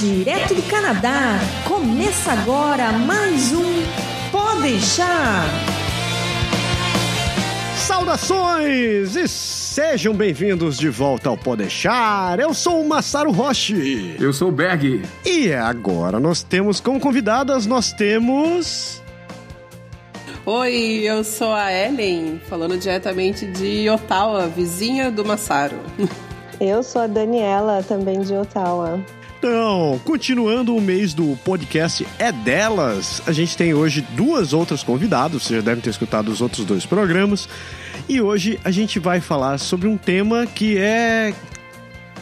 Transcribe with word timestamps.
direto 0.00 0.54
do 0.54 0.62
Canadá. 0.62 1.38
Começa 1.68 2.32
agora 2.32 2.90
mais 2.90 3.52
um 3.52 3.82
Pode 4.32 4.62
deixar. 4.62 5.44
Saudações 7.76 9.14
e 9.14 9.28
sejam 9.28 10.14
bem-vindos 10.14 10.78
de 10.78 10.88
volta 10.88 11.28
ao 11.28 11.36
Pode 11.36 11.64
deixar. 11.64 12.40
Eu 12.40 12.54
sou 12.54 12.80
o 12.80 12.88
Massaro 12.88 13.30
Roche. 13.30 14.16
Eu 14.18 14.32
sou 14.32 14.48
o 14.48 14.52
Berg. 14.52 15.02
E 15.22 15.52
agora 15.52 16.18
nós 16.18 16.42
temos 16.42 16.80
como 16.80 16.98
convidadas 16.98 17.66
nós 17.66 17.92
temos 17.92 19.02
Oi, 20.46 21.02
eu 21.04 21.22
sou 21.22 21.52
a 21.52 21.70
Ellen, 21.70 22.40
falando 22.48 22.78
diretamente 22.78 23.44
de 23.44 23.90
Ottawa, 23.90 24.48
vizinha 24.48 25.10
do 25.10 25.26
Massaro. 25.26 25.76
Eu 26.58 26.82
sou 26.82 27.02
a 27.02 27.06
Daniela, 27.06 27.82
também 27.82 28.22
de 28.22 28.32
Ottawa. 28.34 28.98
Então, 29.40 29.98
continuando 30.04 30.76
o 30.76 30.82
mês 30.82 31.14
do 31.14 31.34
podcast 31.42 32.06
É 32.18 32.30
Delas, 32.30 33.22
a 33.26 33.32
gente 33.32 33.56
tem 33.56 33.72
hoje 33.72 34.02
duas 34.14 34.52
outras 34.52 34.82
convidadas, 34.82 35.42
vocês 35.42 35.60
já 35.60 35.64
devem 35.64 35.80
ter 35.82 35.88
escutado 35.88 36.28
os 36.28 36.42
outros 36.42 36.66
dois 36.66 36.84
programas. 36.84 37.48
E 38.06 38.20
hoje 38.20 38.60
a 38.62 38.70
gente 38.70 38.98
vai 38.98 39.18
falar 39.18 39.56
sobre 39.56 39.88
um 39.88 39.96
tema 39.96 40.46
que 40.46 40.76
é 40.76 41.32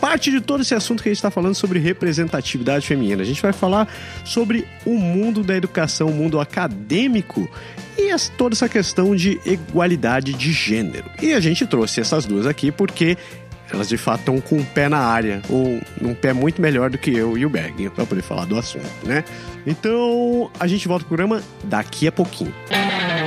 parte 0.01 0.31
de 0.31 0.41
todo 0.41 0.61
esse 0.61 0.77
assunto 0.77 1.03
que 1.03 1.09
a 1.09 1.11
gente 1.11 1.19
está 1.19 1.29
falando 1.29 1.57
sobre 1.57 1.81
representatividade 1.81 2.87
feminina. 2.87 3.21
A 3.21 3.27
gente 3.27 3.43
vai 3.43 3.53
falar 3.53 3.93
sobre 4.25 4.65
o 4.87 4.97
mundo 4.97 5.43
da 5.43 5.57
educação, 5.57 6.11
o 6.11 6.15
mundo 6.15 6.39
acadêmico 6.39 7.51
e 7.99 8.15
toda 8.37 8.55
essa 8.55 8.69
questão 8.69 9.17
de 9.17 9.41
igualdade 9.45 10.35
de 10.35 10.53
gênero. 10.53 11.11
E 11.21 11.33
a 11.33 11.41
gente 11.41 11.67
trouxe 11.67 12.01
essas 12.01 12.25
duas 12.25 12.47
aqui 12.47 12.71
porque 12.71 13.19
elas 13.73 13.89
de 13.89 13.97
fato 13.97 14.21
estão 14.21 14.41
com 14.41 14.57
um 14.57 14.65
pé 14.65 14.89
na 14.89 14.99
área, 14.99 15.43
ou 15.49 15.81
um 16.01 16.15
pé 16.15 16.33
muito 16.33 16.61
melhor 16.61 16.91
do 16.91 16.99
que 16.99 17.11
eu 17.15 17.37
e 17.37 17.45
o 17.45 17.51
Berg, 17.51 17.91
para 17.91 18.07
poder 18.07 18.23
falar 18.23 18.45
do 18.45 18.57
assunto, 18.57 18.89
né? 19.05 19.25
Então, 19.67 20.51
a 20.59 20.67
gente 20.67 20.89
volta 20.89 21.05
pro 21.05 21.17
programa 21.17 21.43
daqui 21.65 22.07
a 22.09 22.13
pouquinho. 22.13 22.55
A 22.71 23.18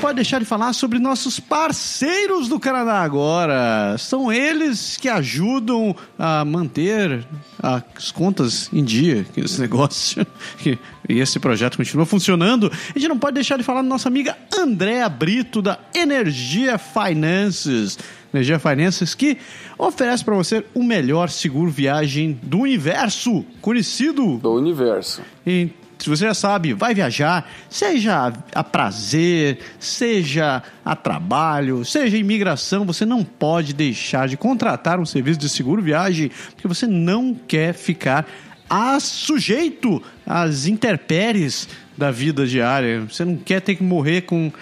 pode 0.00 0.14
deixar 0.14 0.38
de 0.38 0.46
falar 0.46 0.72
sobre 0.72 0.98
nossos 0.98 1.38
parceiros 1.38 2.48
do 2.48 2.58
Canadá 2.58 3.02
agora. 3.02 3.96
São 3.98 4.32
eles 4.32 4.96
que 4.96 5.10
ajudam 5.10 5.94
a 6.18 6.42
manter 6.42 7.26
as 7.62 8.10
contas 8.10 8.70
em 8.72 8.82
dia, 8.82 9.26
esse 9.36 9.60
negócio. 9.60 10.26
E 11.08 11.18
esse 11.18 11.40
projeto 11.40 11.76
continua 11.76 12.06
funcionando. 12.06 12.70
A 12.70 12.96
gente 12.96 13.08
não 13.08 13.18
pode 13.18 13.34
deixar 13.34 13.56
de 13.56 13.64
falar 13.64 13.82
da 13.82 13.88
nossa 13.88 14.08
amiga 14.08 14.38
Andréa 14.56 15.08
Brito, 15.08 15.60
da 15.60 15.76
Energia 15.92 16.78
Finances. 16.78 17.98
Energia 18.32 18.60
Finances 18.60 19.12
que 19.12 19.36
oferece 19.76 20.24
para 20.24 20.36
você 20.36 20.64
o 20.72 20.84
melhor 20.84 21.28
seguro 21.28 21.68
viagem 21.68 22.38
do 22.40 22.60
universo, 22.60 23.44
conhecido 23.60 24.38
do 24.38 24.52
universo. 24.52 25.20
Se 25.42 25.72
você 26.08 26.24
já 26.26 26.34
sabe, 26.34 26.72
vai 26.72 26.94
viajar, 26.94 27.50
seja 27.68 28.32
a 28.54 28.64
prazer, 28.64 29.58
seja 29.78 30.62
a 30.84 30.96
trabalho, 30.96 31.84
seja 31.84 32.16
imigração, 32.16 32.84
você 32.84 33.04
não 33.04 33.24
pode 33.24 33.72
deixar 33.72 34.28
de 34.28 34.36
contratar 34.36 34.98
um 34.98 35.06
serviço 35.06 35.38
de 35.38 35.48
seguro 35.48 35.82
viagem, 35.82 36.30
porque 36.54 36.68
você 36.68 36.86
não 36.86 37.34
quer 37.34 37.74
ficar 37.74 38.26
a 38.68 39.00
sujeito 39.00 40.02
às 40.24 40.66
intempéries 40.66 41.68
da 41.98 42.10
vida 42.10 42.46
diária. 42.46 43.00
Você 43.00 43.24
não 43.24 43.36
quer 43.36 43.60
ter 43.60 43.74
que 43.74 43.82
morrer 43.82 44.22
com 44.22 44.52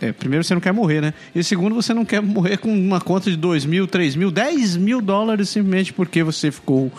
é, 0.00 0.10
primeiro, 0.10 0.42
você 0.42 0.52
não 0.52 0.60
quer 0.60 0.72
morrer, 0.72 1.00
né? 1.00 1.14
E 1.32 1.44
segundo, 1.44 1.76
você 1.76 1.94
não 1.94 2.04
quer 2.04 2.20
morrer 2.20 2.56
com 2.56 2.74
uma 2.74 3.00
conta 3.00 3.30
de 3.30 3.36
2 3.36 3.64
mil, 3.64 3.86
3 3.86 4.16
mil, 4.16 4.32
10 4.32 4.76
mil 4.76 5.00
dólares 5.00 5.48
simplesmente 5.48 5.92
porque 5.92 6.24
você 6.24 6.50
ficou 6.50 6.90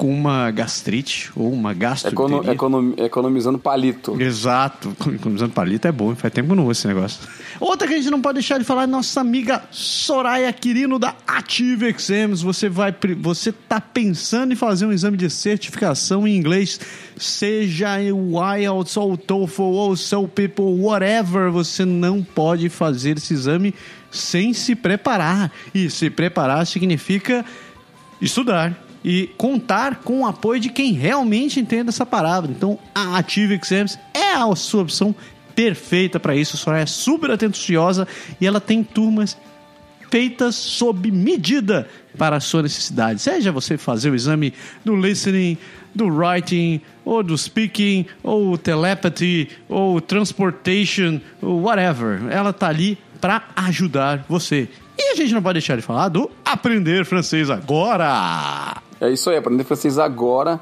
com 0.00 0.10
uma 0.10 0.50
gastrite 0.50 1.30
ou 1.36 1.52
uma 1.52 1.74
gastroenterite. 1.74 2.52
Econo, 2.52 2.80
econom, 2.80 2.94
economizando 2.96 3.58
palito. 3.58 4.18
Exato. 4.18 4.96
Economizando 5.14 5.52
palito 5.52 5.86
é 5.86 5.92
bom. 5.92 6.16
Faz 6.16 6.32
tempo 6.32 6.46
que 6.46 6.52
eu 6.52 6.56
não 6.56 6.62
vou 6.62 6.72
esse 6.72 6.86
negócio. 6.86 7.20
Outra 7.60 7.86
que 7.86 7.92
a 7.92 7.96
gente 7.98 8.08
não 8.08 8.22
pode 8.22 8.36
deixar 8.36 8.56
de 8.56 8.64
falar 8.64 8.84
é 8.84 8.86
nossa 8.86 9.20
amiga 9.20 9.62
Soraya 9.70 10.50
Quirino 10.54 10.98
da 10.98 11.14
Ative 11.26 11.86
Exams. 11.88 12.40
Você 12.40 12.66
vai, 12.66 12.96
você 13.18 13.52
tá 13.52 13.78
pensando 13.78 14.54
em 14.54 14.56
fazer 14.56 14.86
um 14.86 14.92
exame 14.92 15.18
de 15.18 15.28
certificação 15.28 16.26
em 16.26 16.34
inglês, 16.34 16.80
seja 17.18 17.98
o 18.14 18.40
IELTS 18.56 18.96
ou 18.96 19.12
o 19.12 19.16
TOEFL 19.18 19.62
ou 19.62 19.90
o 19.90 19.96
Soul 19.98 20.28
People, 20.28 20.80
whatever, 20.80 21.50
você 21.50 21.84
não 21.84 22.22
pode 22.22 22.70
fazer 22.70 23.18
esse 23.18 23.34
exame 23.34 23.74
sem 24.10 24.54
se 24.54 24.74
preparar. 24.74 25.52
E 25.74 25.90
se 25.90 26.08
preparar 26.08 26.66
significa 26.66 27.44
estudar 28.18 28.89
e 29.04 29.30
contar 29.36 29.96
com 29.96 30.20
o 30.20 30.26
apoio 30.26 30.60
de 30.60 30.68
quem 30.68 30.92
realmente 30.92 31.58
entende 31.60 31.88
essa 31.88 32.04
palavra. 32.04 32.50
Então, 32.50 32.78
a 32.94 33.18
Ative 33.18 33.58
Exams 33.62 33.98
é 34.12 34.34
a 34.34 34.54
sua 34.54 34.82
opção 34.82 35.14
perfeita 35.54 36.20
para 36.20 36.34
isso. 36.34 36.70
A 36.70 36.78
é 36.78 36.86
super 36.86 37.30
atenciosa 37.30 38.06
e 38.40 38.46
ela 38.46 38.60
tem 38.60 38.82
turmas 38.82 39.36
feitas 40.10 40.56
sob 40.56 41.10
medida 41.10 41.88
para 42.18 42.36
a 42.36 42.40
sua 42.40 42.62
necessidade. 42.62 43.20
Seja 43.22 43.52
você 43.52 43.78
fazer 43.78 44.10
o 44.10 44.14
exame 44.14 44.52
do 44.84 44.96
listening, 44.96 45.56
do 45.94 46.08
writing, 46.08 46.80
ou 47.04 47.22
do 47.22 47.36
speaking, 47.38 48.06
ou 48.22 48.58
telepathy, 48.58 49.48
ou 49.68 50.00
transportation, 50.00 51.20
ou 51.40 51.62
whatever. 51.62 52.20
Ela 52.30 52.52
tá 52.52 52.68
ali 52.68 52.98
para 53.20 53.44
ajudar 53.56 54.24
você. 54.28 54.68
E 54.98 55.12
a 55.12 55.14
gente 55.14 55.32
não 55.32 55.42
pode 55.42 55.54
deixar 55.54 55.76
de 55.76 55.82
falar 55.82 56.08
do 56.08 56.30
aprender 56.44 57.04
francês 57.04 57.48
agora. 57.48 58.82
É 59.00 59.10
isso 59.10 59.30
aí, 59.30 59.36
aprender 59.36 59.64
francês 59.64 59.98
agora 59.98 60.60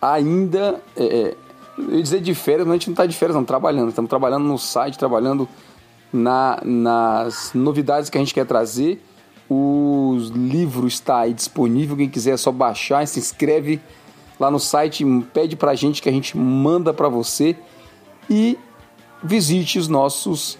ainda. 0.00 0.80
É, 0.96 1.04
é, 1.04 1.36
eu 1.76 1.96
ia 1.96 2.02
dizer 2.02 2.20
de 2.20 2.34
férias, 2.34 2.66
mas 2.66 2.74
a 2.74 2.76
gente 2.76 2.88
não 2.88 2.92
está 2.92 3.06
de 3.06 3.16
férias, 3.16 3.36
não, 3.36 3.44
trabalhando. 3.44 3.88
Estamos 3.88 4.08
trabalhando 4.08 4.44
no 4.44 4.58
site, 4.58 4.98
trabalhando 4.98 5.48
na, 6.12 6.60
nas 6.64 7.52
novidades 7.54 8.10
que 8.10 8.16
a 8.18 8.20
gente 8.20 8.34
quer 8.34 8.46
trazer. 8.46 9.02
O 9.48 10.16
livro 10.32 10.86
está 10.86 11.20
aí 11.20 11.34
disponível, 11.34 11.96
quem 11.96 12.08
quiser 12.08 12.32
é 12.32 12.36
só 12.36 12.52
baixar, 12.52 13.04
se 13.08 13.18
inscreve 13.18 13.80
lá 14.38 14.48
no 14.48 14.60
site, 14.60 15.04
pede 15.32 15.56
para 15.56 15.72
a 15.72 15.74
gente 15.74 16.00
que 16.00 16.08
a 16.08 16.12
gente 16.12 16.38
manda 16.38 16.94
para 16.94 17.08
você 17.08 17.56
e 18.28 18.56
visite 19.22 19.78
os 19.78 19.88
nossos 19.88 20.56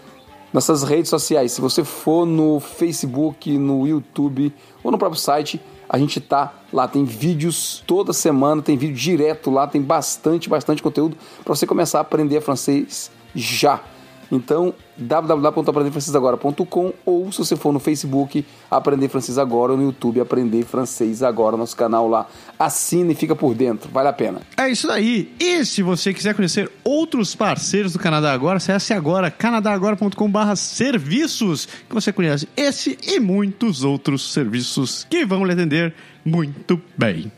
nossas 0.52 0.82
redes 0.82 1.08
sociais. 1.08 1.52
Se 1.52 1.60
você 1.60 1.84
for 1.84 2.26
no 2.26 2.58
Facebook, 2.58 3.56
no 3.56 3.86
YouTube 3.86 4.52
ou 4.82 4.90
no 4.90 4.98
próprio 4.98 5.20
site, 5.20 5.60
a 5.92 5.98
gente 5.98 6.20
tá 6.20 6.54
lá, 6.72 6.86
tem 6.86 7.04
vídeos 7.04 7.82
toda 7.84 8.12
semana, 8.12 8.62
tem 8.62 8.76
vídeo 8.76 8.94
direto 8.94 9.50
lá, 9.50 9.66
tem 9.66 9.82
bastante, 9.82 10.48
bastante 10.48 10.80
conteúdo 10.80 11.16
para 11.44 11.52
você 11.52 11.66
começar 11.66 11.98
a 11.98 12.02
aprender 12.02 12.40
francês 12.40 13.10
já. 13.34 13.80
Então, 14.30 14.72
www.aprenderfrancesagora.com 14.96 16.92
ou 17.04 17.32
se 17.32 17.38
você 17.38 17.56
for 17.56 17.72
no 17.72 17.80
Facebook, 17.80 18.44
Aprender 18.70 19.08
Francês 19.08 19.38
Agora 19.38 19.72
ou 19.72 19.78
no 19.78 19.84
YouTube, 19.84 20.20
Aprender 20.20 20.64
Francês 20.64 21.22
Agora, 21.22 21.56
nosso 21.56 21.76
canal 21.76 22.08
lá. 22.08 22.26
Assine 22.58 23.12
e 23.12 23.16
fica 23.16 23.34
por 23.34 23.54
dentro, 23.54 23.90
vale 23.90 24.08
a 24.08 24.12
pena. 24.12 24.40
É 24.56 24.68
isso 24.68 24.90
aí. 24.90 25.34
E 25.40 25.64
se 25.64 25.82
você 25.82 26.14
quiser 26.14 26.34
conhecer 26.34 26.70
outros 26.84 27.34
parceiros 27.34 27.92
do 27.92 27.98
Canadá 27.98 28.32
Agora, 28.32 28.58
acesse 28.58 28.92
agora 28.92 29.30
canadagora.com.br 29.30 30.54
serviços, 30.54 31.66
que 31.66 31.94
você 31.94 32.12
conhece 32.12 32.48
esse 32.56 32.98
e 33.02 33.18
muitos 33.18 33.82
outros 33.82 34.32
serviços 34.32 35.06
que 35.10 35.24
vão 35.24 35.44
lhe 35.44 35.52
atender 35.52 35.94
muito 36.24 36.80
bem. 36.96 37.32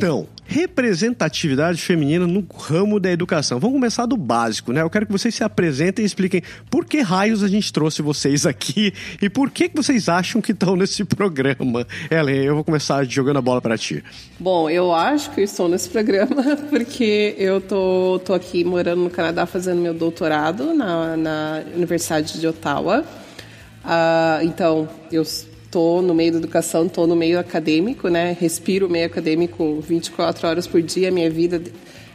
Então, 0.00 0.26
representatividade 0.46 1.82
feminina 1.82 2.26
no 2.26 2.42
ramo 2.56 2.98
da 2.98 3.10
educação. 3.10 3.60
Vamos 3.60 3.76
começar 3.76 4.06
do 4.06 4.16
básico, 4.16 4.72
né? 4.72 4.80
Eu 4.80 4.88
quero 4.88 5.04
que 5.04 5.12
vocês 5.12 5.34
se 5.34 5.44
apresentem 5.44 6.02
e 6.02 6.06
expliquem 6.06 6.42
por 6.70 6.86
que 6.86 7.02
raios 7.02 7.44
a 7.44 7.48
gente 7.48 7.70
trouxe 7.70 8.00
vocês 8.00 8.46
aqui 8.46 8.94
e 9.20 9.28
por 9.28 9.50
que, 9.50 9.68
que 9.68 9.76
vocês 9.76 10.08
acham 10.08 10.40
que 10.40 10.52
estão 10.52 10.74
nesse 10.74 11.04
programa. 11.04 11.86
Ellen, 12.10 12.44
eu 12.44 12.54
vou 12.54 12.64
começar 12.64 13.04
jogando 13.04 13.36
a 13.36 13.42
bola 13.42 13.60
para 13.60 13.76
ti. 13.76 14.02
Bom, 14.38 14.70
eu 14.70 14.90
acho 14.94 15.32
que 15.32 15.42
estou 15.42 15.68
nesse 15.68 15.90
programa 15.90 16.56
porque 16.70 17.34
eu 17.36 17.60
tô, 17.60 18.22
tô 18.24 18.32
aqui 18.32 18.64
morando 18.64 19.02
no 19.02 19.10
Canadá 19.10 19.44
fazendo 19.44 19.82
meu 19.82 19.92
doutorado 19.92 20.72
na, 20.72 21.14
na 21.14 21.62
Universidade 21.76 22.40
de 22.40 22.46
Ottawa. 22.46 23.04
Uh, 23.84 24.44
então, 24.44 24.88
eu 25.12 25.24
tô 25.70 26.02
no 26.02 26.14
meio 26.14 26.32
da 26.32 26.38
educação, 26.38 26.88
tô 26.88 27.06
no 27.06 27.14
meio 27.14 27.38
acadêmico, 27.38 28.08
né? 28.08 28.36
Respiro 28.38 28.86
o 28.86 28.90
meio 28.90 29.06
acadêmico 29.06 29.80
24 29.80 30.48
horas 30.48 30.66
por 30.66 30.82
dia, 30.82 31.10
minha 31.10 31.30
vida 31.30 31.62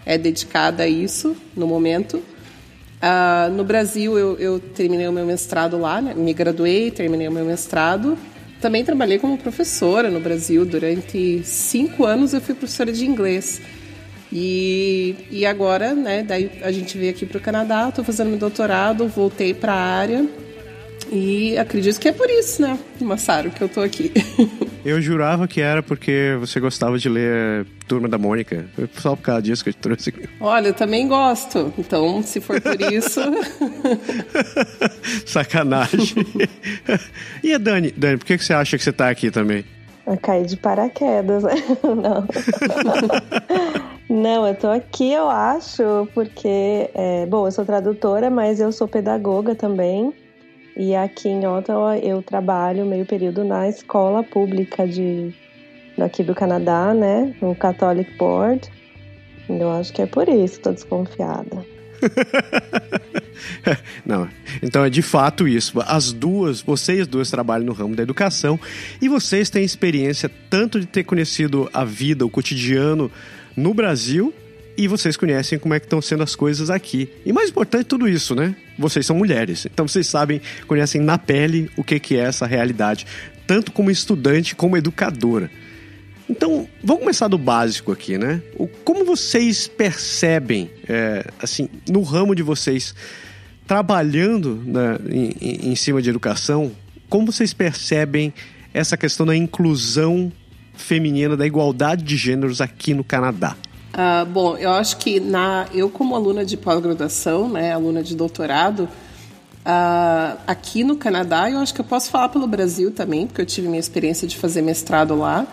é 0.06 0.18
dedicada 0.18 0.84
a 0.84 0.88
isso 0.88 1.36
no 1.56 1.66
momento. 1.66 2.18
Uh, 2.18 3.52
no 3.54 3.64
Brasil, 3.64 4.18
eu, 4.18 4.38
eu, 4.38 4.60
terminei 4.60 5.08
o 5.08 5.12
meu 5.12 5.26
mestrado 5.26 5.78
lá, 5.78 6.02
né? 6.02 6.14
me 6.14 6.34
graduei, 6.34 6.92
terminei 6.92 7.28
o 7.28 7.32
meu 7.32 7.46
mestrado. 7.46 8.18
também 8.60 8.84
trabalhei 8.84 9.20
como 9.20 9.38
professora 9.38 10.10
no 10.10 10.20
Brasil. 10.20 10.66
Durante 10.66 11.42
cinco 11.44 12.06
anos 12.06 12.34
eu 12.34 12.42
fui 12.42 12.56
professora 12.56 12.92
de 12.92 13.06
inglês. 13.06 13.62
E, 14.32 15.16
e 15.32 15.46
agora, 15.46 15.94
né, 15.94 16.24
daí 16.24 16.52
a 16.62 16.72
gente 16.72 16.98
veio 16.98 17.12
aqui 17.12 17.26
para 17.26 17.38
o 17.38 17.42
Canadá, 17.42 17.88
estou 17.88 18.04
fazendo 18.04 18.30
meu 18.30 18.40
doutorado, 18.40 19.08
voltei 19.08 19.54
para 19.54 19.72
a 19.72 19.80
área 19.80 20.28
e 21.12 21.58
acredito 21.58 22.00
que 22.00 22.08
é 22.08 22.12
por 22.12 22.30
isso, 22.30 22.62
né, 22.62 22.78
Massaro, 23.00 23.52
que 23.52 23.62
eu 23.62 23.70
tô 23.70 23.82
aqui. 23.82 24.12
Eu 24.86 25.02
jurava 25.02 25.48
que 25.48 25.62
era 25.62 25.82
porque 25.82 26.38
você 26.40 26.60
gostava 26.60 27.00
de 27.00 27.10
ler 27.10 27.66
Turma 27.88 28.08
da 28.08 28.20
Mônica. 28.20 28.68
Foi 28.76 28.88
só 28.94 29.16
por 29.16 29.24
causa 29.24 29.42
disso 29.42 29.64
que 29.64 29.72
eu 29.72 29.74
te 29.74 29.80
trouxe 29.80 30.10
aqui. 30.10 30.30
Olha, 30.40 30.68
eu 30.68 30.76
também 30.76 31.08
gosto. 31.08 31.74
Então, 31.76 32.22
se 32.22 32.40
for 32.40 32.62
por 32.62 32.80
isso. 32.80 33.20
Sacanagem. 35.26 36.28
e 37.44 37.52
a 37.52 37.58
Dani? 37.58 37.92
Dani, 37.98 38.18
por 38.18 38.28
que 38.28 38.38
você 38.38 38.54
acha 38.54 38.78
que 38.78 38.84
você 38.84 38.94
tá 38.94 39.10
aqui 39.10 39.32
também? 39.32 39.66
Eu 40.06 40.18
caí 40.18 40.46
de 40.46 40.56
paraquedas, 40.56 41.42
né? 41.42 41.56
Não. 41.84 42.28
Não, 44.08 44.48
eu 44.48 44.54
tô 44.54 44.68
aqui, 44.68 45.12
eu 45.12 45.28
acho, 45.28 46.08
porque, 46.14 46.92
é, 46.94 47.26
bom, 47.26 47.48
eu 47.48 47.52
sou 47.52 47.66
tradutora, 47.66 48.30
mas 48.30 48.60
eu 48.60 48.72
sou 48.72 48.88
pedagoga 48.88 49.56
também. 49.56 50.14
E 50.78 50.94
aqui 50.94 51.30
em 51.30 51.48
Ottawa 51.48 51.98
eu 51.98 52.22
trabalho 52.22 52.86
meio 52.86 53.06
período 53.06 53.46
na 53.46 53.70
escola 53.70 54.24
pública 54.24 54.86
de 54.86 55.34
daqui 55.98 56.22
do 56.22 56.36
Canadá, 56.36 56.94
né? 56.94 57.34
No 57.42 57.56
Catholic 57.56 58.12
Board. 58.18 58.70
Eu 59.48 59.72
acho 59.72 59.94
que 59.94 60.02
é 60.02 60.06
por 60.06 60.28
isso, 60.28 60.60
tô 60.60 60.72
desconfiada. 60.72 61.66
Não, 64.06 64.28
então 64.62 64.84
é 64.84 64.90
de 64.90 65.02
fato 65.02 65.48
isso. 65.48 65.80
As 65.86 66.12
duas, 66.12 66.62
vocês 66.62 67.08
duas 67.08 67.30
trabalham 67.30 67.66
no 67.66 67.74
ramo 67.74 67.96
da 67.96 68.04
educação 68.04 68.60
e 69.02 69.08
vocês 69.08 69.50
têm 69.50 69.64
experiência 69.64 70.30
tanto 70.50 70.80
de 70.80 70.86
ter 70.86 71.04
conhecido 71.04 71.70
a 71.74 71.86
vida, 71.86 72.26
o 72.26 72.30
cotidiano 72.30 73.10
no 73.56 73.74
Brasil 73.74 74.34
e 74.78 74.88
vocês 74.88 75.16
conhecem 75.16 75.58
como 75.58 75.74
é 75.74 75.80
que 75.80 75.86
estão 75.86 76.02
sendo 76.02 76.24
as 76.24 76.36
coisas 76.36 76.70
aqui. 76.70 77.10
E 77.26 77.32
mais 77.32 77.50
importante 77.50 77.86
tudo 77.86 78.08
isso, 78.08 78.36
né? 78.36 78.56
Vocês 78.78 79.06
são 79.06 79.16
mulheres, 79.16 79.66
então 79.66 79.88
vocês 79.88 80.08
sabem, 80.08 80.42
conhecem 80.68 81.02
na 81.02 81.18
pele 81.18 81.70
o 81.78 81.84
que, 81.84 82.00
que 82.00 82.16
é 82.16 82.20
essa 82.20 82.46
realidade, 82.46 83.06
tanto 83.48 83.72
como 83.72 83.90
estudante 83.90 84.56
como 84.56 84.76
educadora. 84.76 85.50
Então, 86.30 86.68
vamos 86.84 87.04
começar 87.04 87.28
do 87.28 87.38
básico 87.38 87.92
aqui, 87.92 88.18
né? 88.18 88.42
O, 88.58 88.68
como 88.68 89.06
vocês 89.06 89.68
percebem, 89.68 90.72
é, 90.88 91.26
assim, 91.40 91.70
no 91.88 92.02
ramo 92.02 92.34
de 92.34 92.42
vocês, 92.42 92.96
trabalhando 93.68 94.62
na, 94.66 95.00
em, 95.08 95.72
em 95.72 95.76
cima 95.76 96.02
de 96.02 96.10
educação, 96.10 96.72
como 97.08 97.32
vocês 97.32 97.54
percebem 97.54 98.34
essa 98.74 98.98
questão 98.98 99.26
da 99.26 99.36
inclusão 99.36 100.32
feminina, 100.74 101.38
da 101.38 101.46
igualdade 101.46 102.04
de 102.04 102.18
gêneros 102.18 102.60
aqui 102.60 102.94
no 102.94 103.04
Canadá? 103.04 103.56
Uh, 103.96 104.26
bom, 104.26 104.58
eu 104.58 104.72
acho 104.72 104.98
que 104.98 105.22
na, 105.22 105.68
eu 105.74 105.90
como 105.90 106.16
aluna 106.16 106.44
de 106.44 106.58
pós-graduação, 106.58 107.48
né, 107.48 107.72
aluna 107.72 108.04
de 108.04 108.14
doutorado, 108.14 108.90
uh, 109.62 110.38
aqui 110.46 110.84
no 110.84 110.98
Canadá, 110.98 111.50
eu 111.50 111.60
acho 111.60 111.74
que 111.74 111.80
eu 111.80 111.86
posso 111.86 112.12
falar 112.12 112.28
pelo 112.28 112.46
Brasil 112.46 112.92
também, 112.92 113.26
porque 113.26 113.40
eu 113.40 113.46
tive 113.46 113.70
minha 113.70 113.80
experiência 113.80 114.28
de 114.28 114.36
fazer 114.36 114.62
mestrado 114.62 115.16
lá. 115.16 115.48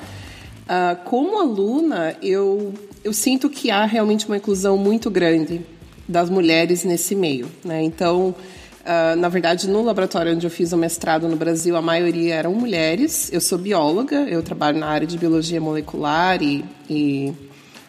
Uh, 0.65 1.05
como 1.05 1.41
aluna, 1.41 2.17
eu, 2.21 2.75
eu 3.05 3.13
sinto 3.13 3.49
que 3.49 3.71
há 3.71 3.85
realmente 3.85 4.27
uma 4.27 4.37
inclusão 4.37 4.77
muito 4.77 5.09
grande 5.09 5.65
das 6.09 6.29
mulheres 6.29 6.83
nesse 6.83 7.15
meio. 7.15 7.49
Né? 7.65 7.83
Então, 7.83 8.35
Uh, 8.83 9.15
na 9.15 9.29
verdade, 9.29 9.69
no 9.69 9.81
laboratório 9.81 10.35
onde 10.35 10.45
eu 10.45 10.51
fiz 10.51 10.73
o 10.73 10.77
mestrado 10.77 11.29
no 11.29 11.37
Brasil, 11.37 11.77
a 11.77 11.81
maioria 11.81 12.35
eram 12.35 12.53
mulheres. 12.53 13.33
Eu 13.33 13.41
sou 13.41 13.57
bióloga, 13.57 14.29
eu 14.29 14.43
trabalho 14.43 14.77
na 14.81 14.89
área 14.89 15.07
de 15.07 15.17
biologia 15.17 15.61
molecular 15.61 16.43
e, 16.43 16.65
e 16.91 17.33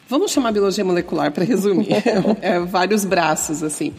Vamos 0.09 0.31
chamar 0.31 0.51
biologia 0.51 0.83
molecular 0.83 1.31
para 1.31 1.43
resumir. 1.43 1.87
é, 2.41 2.59
vários 2.59 3.05
braços, 3.05 3.63
assim. 3.63 3.93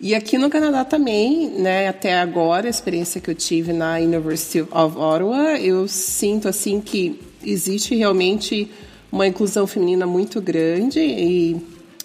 E 0.00 0.14
aqui 0.14 0.36
no 0.36 0.50
Canadá 0.50 0.84
também, 0.84 1.48
né, 1.50 1.88
até 1.88 2.20
agora, 2.20 2.66
a 2.66 2.70
experiência 2.70 3.20
que 3.20 3.30
eu 3.30 3.34
tive 3.34 3.72
na 3.72 3.96
University 3.96 4.60
of 4.60 4.98
Ottawa, 4.98 5.58
eu 5.58 5.86
sinto 5.86 6.48
assim 6.48 6.80
que 6.80 7.20
existe 7.44 7.94
realmente 7.94 8.70
uma 9.10 9.26
inclusão 9.26 9.66
feminina 9.66 10.06
muito 10.06 10.40
grande 10.40 10.98
e, 10.98 11.56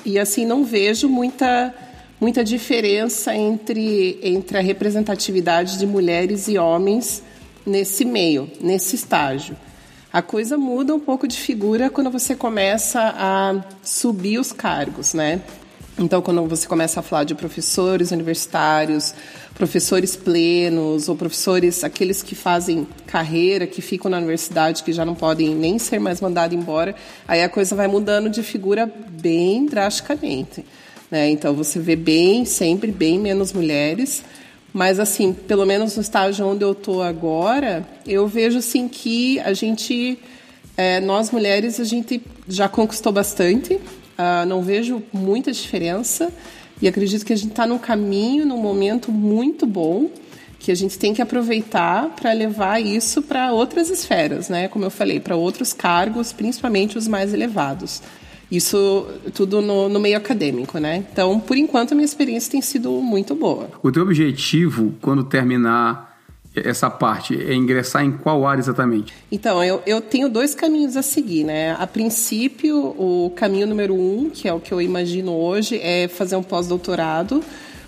e 0.05 0.19
assim 0.19 0.45
não 0.45 0.63
vejo 0.63 1.09
muita 1.09 1.73
muita 2.21 2.43
diferença 2.43 3.33
entre 3.33 4.19
entre 4.21 4.57
a 4.57 4.61
representatividade 4.61 5.79
de 5.79 5.87
mulheres 5.87 6.47
e 6.47 6.57
homens 6.57 7.23
nesse 7.65 8.05
meio, 8.05 8.49
nesse 8.61 8.95
estágio. 8.95 9.55
A 10.11 10.23
coisa 10.23 10.57
muda 10.57 10.95
um 10.95 10.99
pouco 10.99 11.27
de 11.27 11.37
figura 11.37 11.87
quando 11.87 12.09
você 12.09 12.35
começa 12.35 13.13
a 13.15 13.63
subir 13.83 14.39
os 14.39 14.51
cargos, 14.51 15.13
né? 15.13 15.39
Então, 15.99 16.19
quando 16.19 16.43
você 16.47 16.67
começa 16.67 16.99
a 16.99 17.03
falar 17.03 17.25
de 17.25 17.35
professores 17.35 18.09
universitários, 18.09 19.13
professores 19.53 20.15
plenos, 20.15 21.09
ou 21.09 21.15
professores, 21.15 21.83
aqueles 21.83 22.23
que 22.23 22.33
fazem 22.33 22.87
carreira, 23.05 23.67
que 23.67 23.83
ficam 23.83 24.09
na 24.09 24.17
universidade, 24.17 24.81
que 24.81 24.91
já 24.93 25.05
não 25.05 25.13
podem 25.13 25.53
nem 25.53 25.77
ser 25.77 25.99
mais 25.99 26.21
mandados 26.21 26.57
embora, 26.57 26.95
aí 27.27 27.43
a 27.43 27.49
coisa 27.49 27.75
vai 27.75 27.87
mudando 27.87 28.31
de 28.31 28.41
figura 28.41 28.91
bem 29.09 29.67
drasticamente. 29.67 30.65
Né? 31.11 31.29
Então, 31.29 31.53
você 31.53 31.79
vê 31.79 31.95
bem, 31.95 32.45
sempre 32.45 32.91
bem 32.91 33.19
menos 33.19 33.53
mulheres. 33.53 34.23
Mas, 34.73 34.99
assim, 34.99 35.33
pelo 35.33 35.65
menos 35.65 35.95
no 35.95 36.01
estágio 36.01 36.47
onde 36.47 36.63
eu 36.63 36.73
estou 36.73 37.01
agora, 37.01 37.87
eu 38.05 38.27
vejo, 38.27 38.59
assim, 38.59 38.87
que 38.87 39.39
a 39.39 39.53
gente, 39.53 40.19
é, 40.77 40.99
nós 40.99 41.31
mulheres, 41.31 41.79
a 41.79 41.83
gente 41.83 42.21
já 42.47 42.69
conquistou 42.69 43.11
bastante. 43.11 43.73
Uh, 43.73 44.45
não 44.47 44.61
vejo 44.61 45.01
muita 45.13 45.51
diferença. 45.51 46.31
E 46.81 46.87
acredito 46.87 47.25
que 47.25 47.33
a 47.33 47.35
gente 47.35 47.51
está 47.51 47.65
num 47.65 47.77
caminho, 47.77 48.45
num 48.45 48.57
momento 48.57 49.11
muito 49.11 49.65
bom, 49.65 50.09
que 50.59 50.71
a 50.71 50.75
gente 50.75 50.99
tem 50.99 51.13
que 51.13 51.21
aproveitar 51.21 52.09
para 52.15 52.31
levar 52.33 52.81
isso 52.81 53.21
para 53.21 53.51
outras 53.53 53.89
esferas, 53.89 54.49
né? 54.49 54.67
Como 54.67 54.85
eu 54.85 54.91
falei, 54.91 55.19
para 55.19 55.35
outros 55.35 55.73
cargos, 55.73 56.31
principalmente 56.31 56.97
os 56.97 57.07
mais 57.07 57.33
elevados. 57.33 58.01
Isso 58.51 59.05
tudo 59.33 59.61
no, 59.61 59.87
no, 59.87 59.99
meio 59.99 60.17
acadêmico, 60.17 60.79
né? 60.79 61.05
Então, 61.11 61.39
por 61.39 61.55
enquanto, 61.55 61.91
a 61.91 61.95
minha 61.95 62.05
experiência 62.05 62.51
tem 62.51 62.61
sido 62.61 62.91
muito 62.93 63.35
boa. 63.35 63.69
O 63.83 63.91
teu 63.91 64.01
objetivo, 64.01 64.93
quando 65.01 65.23
terminar 65.23 66.17
essa 66.55 66.89
parte, 66.89 67.39
é 67.39 67.53
ingressar 67.53 68.03
em 68.03 68.11
qual 68.11 68.47
área 68.47 68.59
exatamente? 68.59 69.13
Então, 69.31 69.63
eu, 69.63 69.83
eu 69.85 70.01
tenho 70.01 70.27
dois 70.27 70.55
caminhos 70.55 70.97
a 70.97 71.03
seguir, 71.03 71.43
né? 71.43 71.75
A 71.77 71.85
princípio, 71.85 72.75
o 72.75 73.31
caminho 73.35 73.67
número 73.67 73.93
um, 73.93 74.31
que 74.31 74.47
é 74.47 74.53
o 74.53 74.59
que 74.59 74.71
eu 74.71 74.81
imagino 74.81 75.31
hoje, 75.31 75.79
é 75.81 76.07
fazer 76.07 76.35
um 76.35 76.43
pós-doutorado, 76.43 77.43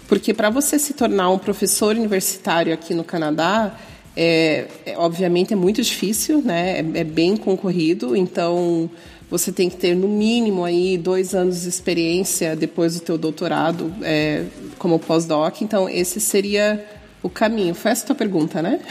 porque 0.07 0.31
para 0.31 0.51
você 0.51 0.77
se 0.77 0.93
tornar 0.93 1.31
um 1.31 1.39
professor 1.39 1.95
universitário 1.95 2.71
aqui 2.71 2.93
no 2.93 3.03
Canadá, 3.03 3.75
é, 4.15 4.67
é 4.85 4.97
obviamente 4.97 5.53
é 5.53 5.55
muito 5.55 5.81
difícil, 5.81 6.41
né? 6.41 6.79
é, 6.79 6.99
é 6.99 7.03
bem 7.03 7.35
concorrido, 7.35 8.15
então 8.15 8.89
você 9.31 9.49
tem 9.49 9.69
que 9.69 9.77
ter 9.77 9.95
no 9.95 10.09
mínimo 10.09 10.65
aí 10.65 10.97
dois 10.97 11.33
anos 11.33 11.61
de 11.61 11.69
experiência 11.69 12.53
depois 12.53 12.95
do 12.95 12.99
teu 12.99 13.17
doutorado 13.17 13.91
é, 14.01 14.43
como 14.77 14.99
pós-doc. 14.99 15.61
Então 15.61 15.87
esse 15.87 16.19
seria 16.19 16.85
o 17.23 17.29
caminho. 17.29 17.73
Foi 17.73 17.91
essa 17.91 18.03
a 18.03 18.07
tua 18.07 18.15
pergunta, 18.15 18.61
né? 18.61 18.81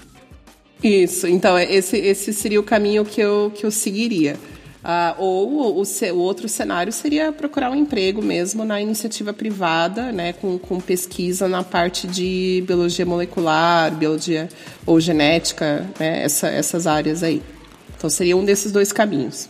Isso. 0.82 1.26
Então 1.26 1.58
esse, 1.58 1.98
esse 1.98 2.32
seria 2.32 2.58
o 2.58 2.62
caminho 2.62 3.04
que 3.04 3.20
eu 3.20 3.52
que 3.54 3.66
eu 3.66 3.70
seguiria. 3.70 4.36
Ah, 4.82 5.14
ou 5.18 5.76
o, 5.76 5.82
o, 5.82 6.16
outro 6.16 6.48
cenário 6.48 6.90
seria 6.90 7.30
procurar 7.30 7.70
um 7.70 7.74
emprego 7.74 8.22
mesmo 8.22 8.64
na 8.64 8.80
iniciativa 8.80 9.30
privada, 9.30 10.10
né, 10.10 10.32
com, 10.32 10.58
com 10.58 10.80
pesquisa 10.80 11.46
na 11.46 11.62
parte 11.62 12.06
de 12.06 12.64
biologia 12.66 13.04
molecular, 13.04 13.94
biologia 13.94 14.48
ou 14.86 14.98
genética, 14.98 15.86
né, 15.98 16.22
essa, 16.24 16.48
essas 16.48 16.86
áreas 16.86 17.22
aí. 17.22 17.42
Então 18.00 18.08
seria 18.08 18.34
um 18.34 18.42
desses 18.42 18.72
dois 18.72 18.92
caminhos. 18.92 19.46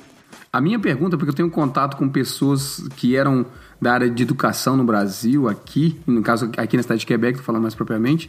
A 0.52 0.60
minha 0.60 0.76
pergunta, 0.76 1.16
porque 1.16 1.30
eu 1.30 1.34
tenho 1.34 1.48
contato 1.48 1.96
com 1.96 2.08
pessoas 2.08 2.82
que 2.96 3.14
eram 3.14 3.46
da 3.80 3.92
área 3.92 4.10
de 4.10 4.24
educação 4.24 4.76
no 4.76 4.82
Brasil, 4.82 5.48
aqui, 5.48 6.00
no 6.04 6.20
caso 6.20 6.50
aqui 6.56 6.76
na 6.76 6.82
cidade 6.82 6.98
de 6.98 7.06
Quebec, 7.06 7.34
estou 7.34 7.44
falando 7.46 7.62
mais 7.62 7.76
propriamente, 7.76 8.28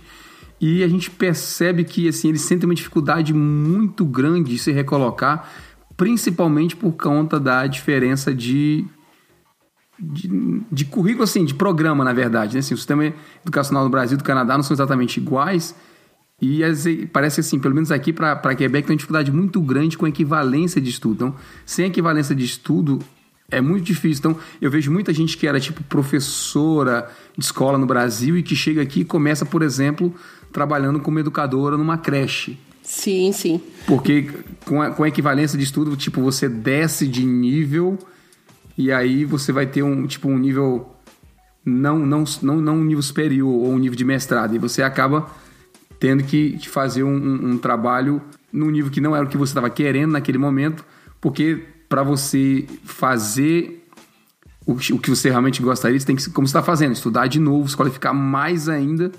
e 0.61 0.83
a 0.83 0.87
gente 0.87 1.09
percebe 1.09 1.83
que 1.83 2.07
assim 2.07 2.29
eles 2.29 2.41
sentem 2.41 2.69
uma 2.69 2.75
dificuldade 2.75 3.33
muito 3.33 4.05
grande 4.05 4.51
de 4.51 4.59
se 4.59 4.71
recolocar, 4.71 5.49
principalmente 5.97 6.75
por 6.75 6.91
conta 6.91 7.39
da 7.39 7.65
diferença 7.65 8.31
de 8.31 8.85
de, 9.99 10.61
de 10.71 10.85
currículo, 10.85 11.23
assim, 11.23 11.45
de 11.45 11.53
programa, 11.55 12.03
na 12.03 12.13
verdade. 12.13 12.53
Né? 12.53 12.59
Assim, 12.59 12.75
o 12.75 12.77
sistema 12.77 13.11
educacional 13.43 13.83
do 13.83 13.89
Brasil 13.89 14.15
e 14.15 14.17
do 14.17 14.23
Canadá 14.23 14.55
não 14.55 14.63
são 14.63 14.73
exatamente 14.75 15.19
iguais, 15.19 15.75
e 16.41 16.63
as, 16.63 16.86
parece 17.13 17.39
assim, 17.39 17.60
pelo 17.60 17.75
menos 17.75 17.91
aqui 17.91 18.12
para 18.12 18.55
Quebec, 18.55 18.88
tem 18.88 18.93
uma 18.93 18.98
dificuldade 18.98 19.31
muito 19.31 19.62
grande 19.62 19.95
com 19.95 20.07
a 20.07 20.10
equivalência 20.10 20.81
de 20.81 20.89
estudo. 20.89 21.13
Então, 21.13 21.36
sem 21.65 21.86
equivalência 21.86 22.33
de 22.33 22.43
estudo, 22.43 22.98
é 23.51 23.62
muito 23.62 23.83
difícil. 23.83 24.19
Então, 24.19 24.38
eu 24.60 24.71
vejo 24.71 24.91
muita 24.91 25.13
gente 25.13 25.38
que 25.38 25.45
era 25.45 25.60
tipo 25.60 25.83
professora 25.83 27.12
de 27.38 27.45
escola 27.45 27.77
no 27.77 27.86
Brasil 27.86 28.36
e 28.38 28.41
que 28.41 28.55
chega 28.55 28.81
aqui 28.81 29.01
e 29.01 29.05
começa, 29.05 29.45
por 29.45 29.62
exemplo, 29.62 30.13
trabalhando 30.51 31.00
como 31.00 31.19
educadora 31.19 31.77
numa 31.77 31.98
creche. 31.98 32.57
Sim, 32.81 33.31
sim. 33.31 33.62
Porque 33.86 34.29
com 34.65 34.81
a, 34.81 34.89
com 34.89 35.03
a 35.03 35.07
equivalência 35.07 35.57
de 35.60 35.63
estudo, 35.63 35.95
tipo, 35.95 36.21
você 36.21 36.50
desce 36.50 37.07
de 37.07 37.24
nível 37.24 38.00
e 38.75 38.91
aí 38.91 39.25
você 39.25 39.51
vai 39.51 39.67
ter 39.67 39.83
um, 39.83 40.07
tipo, 40.07 40.27
um 40.27 40.39
nível 40.39 40.89
não, 41.63 42.00
não, 42.00 42.24
não, 42.41 42.55
não 42.60 42.77
um 42.77 42.83
nível 42.83 43.03
superior 43.03 43.48
ou 43.48 43.69
um 43.69 43.77
nível 43.77 43.95
de 43.95 44.03
mestrado. 44.03 44.55
E 44.55 44.57
você 44.57 44.81
acaba 44.81 45.29
tendo 46.01 46.24
que 46.24 46.58
fazer 46.67 47.03
um, 47.03 47.15
um, 47.15 47.51
um 47.51 47.58
trabalho 47.60 48.20
num 48.51 48.72
nível 48.72 48.91
que 48.91 49.00
não 49.00 49.15
era 49.15 49.24
o 49.24 49.29
que 49.29 49.38
você 49.38 49.51
estava 49.51 49.70
querendo 49.70 50.13
naquele 50.13 50.39
momento, 50.39 50.84
porque 51.22 51.63
para 51.88 52.01
você 52.01 52.65
fazer 52.84 53.88
o, 54.65 54.74
o 54.74 55.00
que 55.00 55.12
você 55.12 55.29
realmente 55.29 55.62
gostaria, 55.62 56.00
você 56.00 56.05
tem 56.05 56.15
que, 56.15 56.27
como 56.31 56.48
você 56.48 56.58
está 56.58 56.63
fazendo, 56.63 56.93
estudar 56.93 57.27
de 57.27 57.39
novo, 57.39 57.70
se 57.70 57.77
qualificar 57.77 58.13
mais 58.13 58.67
ainda 58.67 59.12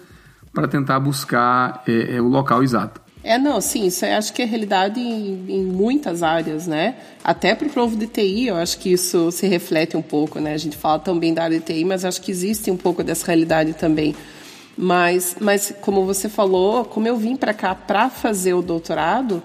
para 0.52 0.66
tentar 0.66 0.98
buscar 0.98 1.84
é, 1.86 2.16
é, 2.16 2.20
o 2.20 2.26
local 2.26 2.64
exato. 2.64 3.00
É, 3.22 3.38
não, 3.38 3.60
sim, 3.60 3.86
isso 3.86 4.04
acho 4.04 4.32
que 4.32 4.42
é 4.42 4.44
realidade 4.44 4.98
em, 4.98 5.44
em 5.48 5.64
muitas 5.64 6.24
áreas, 6.24 6.66
né? 6.66 6.96
Até 7.22 7.54
para 7.54 7.68
o 7.68 7.70
povo 7.70 7.96
de 7.96 8.08
TI, 8.08 8.48
eu 8.48 8.56
acho 8.56 8.76
que 8.80 8.92
isso 8.92 9.30
se 9.30 9.46
reflete 9.46 9.96
um 9.96 10.02
pouco, 10.02 10.40
né? 10.40 10.52
A 10.52 10.58
gente 10.58 10.76
fala 10.76 10.98
também 10.98 11.32
da 11.32 11.44
área 11.44 11.60
de 11.60 11.64
TI, 11.64 11.84
mas 11.84 12.04
acho 12.04 12.20
que 12.20 12.32
existe 12.32 12.72
um 12.72 12.76
pouco 12.76 13.04
dessa 13.04 13.24
realidade 13.24 13.74
também. 13.74 14.16
Mas, 14.76 15.36
mas 15.40 15.74
como 15.80 16.04
você 16.04 16.28
falou, 16.28 16.84
como 16.84 17.06
eu 17.06 17.16
vim 17.16 17.36
para 17.36 17.52
cá 17.52 17.74
para 17.74 18.08
fazer 18.08 18.54
o 18.54 18.62
doutorado, 18.62 19.42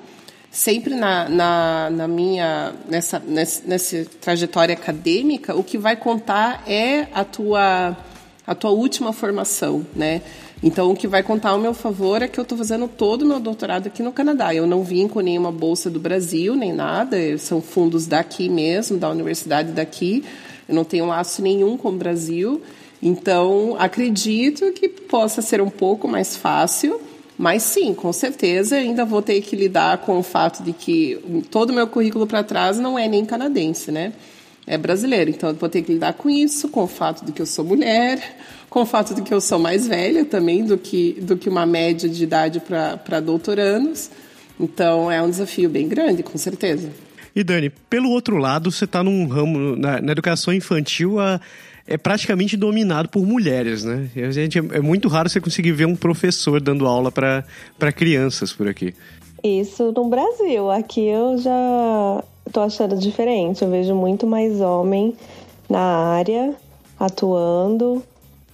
sempre 0.50 0.96
na, 0.96 1.28
na, 1.28 1.90
na 1.90 2.08
minha 2.08 2.74
nessa, 2.88 3.20
nessa, 3.20 3.68
nessa 3.68 4.06
trajetória 4.22 4.74
acadêmica, 4.74 5.56
o 5.56 5.64
que 5.64 5.78
vai 5.78 5.96
contar 5.96 6.64
é 6.66 7.08
a 7.14 7.24
tua 7.24 7.98
a 8.46 8.56
tua 8.56 8.72
última 8.72 9.12
formação, 9.12 9.86
né? 9.94 10.22
Então, 10.64 10.90
o 10.90 10.96
que 10.96 11.06
vai 11.06 11.22
contar 11.22 11.50
ao 11.50 11.60
meu 11.60 11.74
favor 11.74 12.22
é 12.22 12.30
que 12.30 12.40
eu 12.40 12.44
estou 12.44 12.58
fazendo 12.58 12.88
todo 12.88 13.24
o 13.24 13.26
meu 13.26 13.42
doutorado 13.42 13.88
aqui 13.88 14.02
no 14.02 14.12
Canadá. 14.12 14.56
Eu 14.56 14.66
não 14.66 14.84
vim 14.84 15.08
com 15.08 15.20
nenhuma 15.20 15.52
bolsa 15.52 15.90
do 15.90 16.00
Brasil, 16.00 16.56
nem 16.56 16.72
nada. 16.72 17.38
São 17.38 17.62
fundos 17.62 18.08
daqui 18.08 18.48
mesmo, 18.48 18.98
da 18.98 19.10
universidade 19.10 19.74
daqui. 19.74 20.24
Eu 20.68 20.74
não 20.74 20.86
tenho 20.86 21.06
laço 21.06 21.42
nenhum 21.42 21.78
com 21.78 21.90
o 21.90 21.92
Brasil. 21.92 22.62
Então, 23.02 23.76
acredito 23.78 24.72
que 24.72 24.90
possa 24.90 25.42
ser 25.42 25.62
um 25.62 25.70
pouco 25.70 26.08
mais 26.08 26.36
fácil. 26.36 27.00
Mas 27.38 27.62
sim, 27.62 27.94
com 27.94 28.12
certeza 28.12 28.78
ainda 28.78 29.06
vou 29.06 29.22
ter 29.22 29.40
que 29.42 29.56
lidar 29.56 30.00
com 30.00 30.18
o 30.18 30.24
fato 30.24 30.64
de 30.64 30.74
que 30.74 31.20
todo 31.52 31.70
o 31.70 31.74
meu 31.74 31.86
currículo 31.88 32.26
para 32.26 32.44
trás 32.44 32.80
não 32.80 32.98
é 32.98 33.08
nem 33.08 33.24
canadense, 33.24 33.92
né? 33.92 34.12
É 34.66 34.76
brasileiro. 34.76 35.30
Então 35.30 35.54
vou 35.54 35.70
ter 35.70 35.84
que 35.84 35.94
lidar 35.94 36.14
com 36.14 36.30
isso, 36.30 36.68
com 36.68 36.84
o 36.84 36.88
fato 36.88 37.24
de 37.24 37.32
que 37.32 37.40
eu 37.40 37.46
sou 37.46 37.64
mulher, 37.64 38.38
com 38.72 38.82
o 38.82 38.86
fato 38.88 39.14
de 39.14 39.22
que 39.22 39.32
eu 39.32 39.40
sou 39.40 39.60
mais 39.60 39.88
velha 39.88 40.26
também 40.26 40.66
do 40.66 40.80
que, 40.80 41.14
do 41.22 41.38
que 41.38 41.48
uma 41.48 41.66
média 41.66 42.10
de 42.10 42.24
idade 42.24 42.60
para 42.60 43.20
doutorandos. 43.20 44.10
Então 44.60 45.12
é 45.12 45.22
um 45.22 45.30
desafio 45.30 45.70
bem 45.70 45.88
grande, 45.88 46.24
com 46.24 46.40
certeza. 46.40 46.90
E 47.36 47.44
Dani, 47.44 47.70
pelo 47.70 48.10
outro 48.10 48.38
lado, 48.38 48.72
você 48.72 48.86
está 48.86 49.04
num 49.04 49.28
ramo, 49.28 49.76
na, 49.76 50.02
na, 50.02 50.12
educação 50.12 50.52
infantil, 50.52 51.20
a, 51.20 51.40
é 51.88 51.98
praticamente 51.98 52.58
dominado 52.58 53.08
por 53.08 53.26
mulheres, 53.26 53.84
né? 53.84 54.10
A 54.16 54.32
gente, 54.32 54.60
é, 54.60 54.62
é 54.74 54.82
muito 54.82 55.08
raro 55.08 55.30
você 55.30 55.40
conseguir 55.40 55.72
ver 55.72 55.86
um 55.86 55.96
professor 55.96 56.60
dando 56.60 56.86
aula 56.86 57.12
para 57.12 57.92
crianças 57.96 58.52
por 58.52 58.68
aqui. 58.68 58.94
Isso 59.44 59.94
no 59.96 60.10
Brasil. 60.10 60.70
Aqui 60.70 61.08
eu 61.08 61.38
já 61.38 62.24
tô 62.52 62.60
achando 62.60 62.98
diferente. 62.98 63.64
Eu 63.64 63.70
vejo 63.70 63.96
muito 63.96 64.28
mais 64.28 64.60
homem 64.60 65.16
na 65.70 65.80
área 65.80 66.54
atuando. 67.00 68.04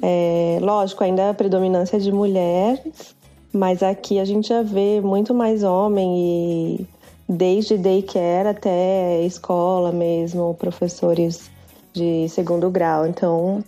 É, 0.02 0.60
lógico, 0.62 1.04
ainda 1.04 1.30
a 1.30 1.34
predominância 1.34 2.00
de 2.00 2.12
mulheres, 2.12 3.16
mas 3.54 3.82
aqui 3.82 4.20
a 4.20 4.26
gente 4.26 4.50
já 4.50 4.62
vê 4.62 5.00
muito 5.00 5.34
mais 5.34 5.64
homem 5.64 6.18
e 6.18 6.88
desde 7.28 7.78
daycare 7.78 8.50
até 8.50 9.24
escola 9.24 9.94
mesmo, 9.94 10.54
professores 10.56 11.50
de 11.94 12.28
segundo 12.30 12.70
grau. 12.70 13.08
Então, 13.08 13.64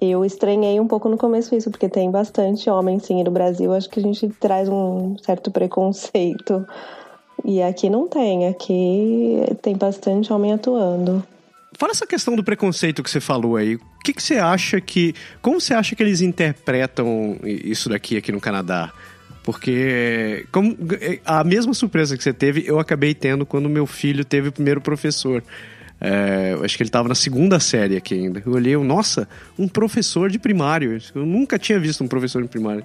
eu 0.00 0.24
estranhei 0.24 0.78
um 0.80 0.86
pouco 0.86 1.08
no 1.08 1.16
começo 1.16 1.54
isso, 1.54 1.70
porque 1.70 1.88
tem 1.88 2.10
bastante 2.10 2.68
homem 2.68 2.98
sim 2.98 3.22
no 3.22 3.30
Brasil. 3.30 3.72
Acho 3.72 3.88
que 3.88 4.00
a 4.00 4.02
gente 4.02 4.28
traz 4.40 4.68
um 4.68 5.16
certo 5.18 5.50
preconceito. 5.50 6.66
E 7.44 7.62
aqui 7.62 7.88
não 7.88 8.08
tem, 8.08 8.48
aqui 8.48 9.40
tem 9.62 9.76
bastante 9.76 10.32
homem 10.32 10.52
atuando. 10.52 11.22
Fala 11.76 11.92
essa 11.92 12.06
questão 12.06 12.36
do 12.36 12.44
preconceito 12.44 13.02
que 13.02 13.10
você 13.10 13.20
falou 13.20 13.56
aí. 13.56 13.74
O 13.76 13.80
que, 14.04 14.12
que 14.12 14.22
você 14.22 14.36
acha 14.36 14.80
que. 14.80 15.14
Como 15.42 15.60
você 15.60 15.74
acha 15.74 15.96
que 15.96 16.02
eles 16.02 16.20
interpretam 16.20 17.36
isso 17.42 17.88
daqui 17.88 18.16
aqui 18.16 18.30
no 18.30 18.40
Canadá? 18.40 18.92
Porque 19.42 20.46
como, 20.50 20.74
a 21.24 21.44
mesma 21.44 21.74
surpresa 21.74 22.16
que 22.16 22.22
você 22.22 22.32
teve, 22.32 22.64
eu 22.66 22.78
acabei 22.78 23.14
tendo 23.14 23.44
quando 23.44 23.68
meu 23.68 23.86
filho 23.86 24.24
teve 24.24 24.48
o 24.48 24.52
primeiro 24.52 24.80
professor. 24.80 25.42
É, 26.00 26.56
acho 26.62 26.76
que 26.76 26.82
ele 26.82 26.88
estava 26.88 27.08
na 27.08 27.14
segunda 27.14 27.58
série 27.60 27.96
aqui 27.96 28.14
ainda. 28.14 28.42
Eu 28.44 28.52
olhei, 28.52 28.76
nossa, 28.76 29.28
um 29.58 29.66
professor 29.66 30.30
de 30.30 30.38
primário. 30.38 30.98
Eu 31.14 31.24
nunca 31.24 31.58
tinha 31.58 31.78
visto 31.78 32.04
um 32.04 32.08
professor 32.08 32.42
de 32.42 32.48
primário. 32.48 32.84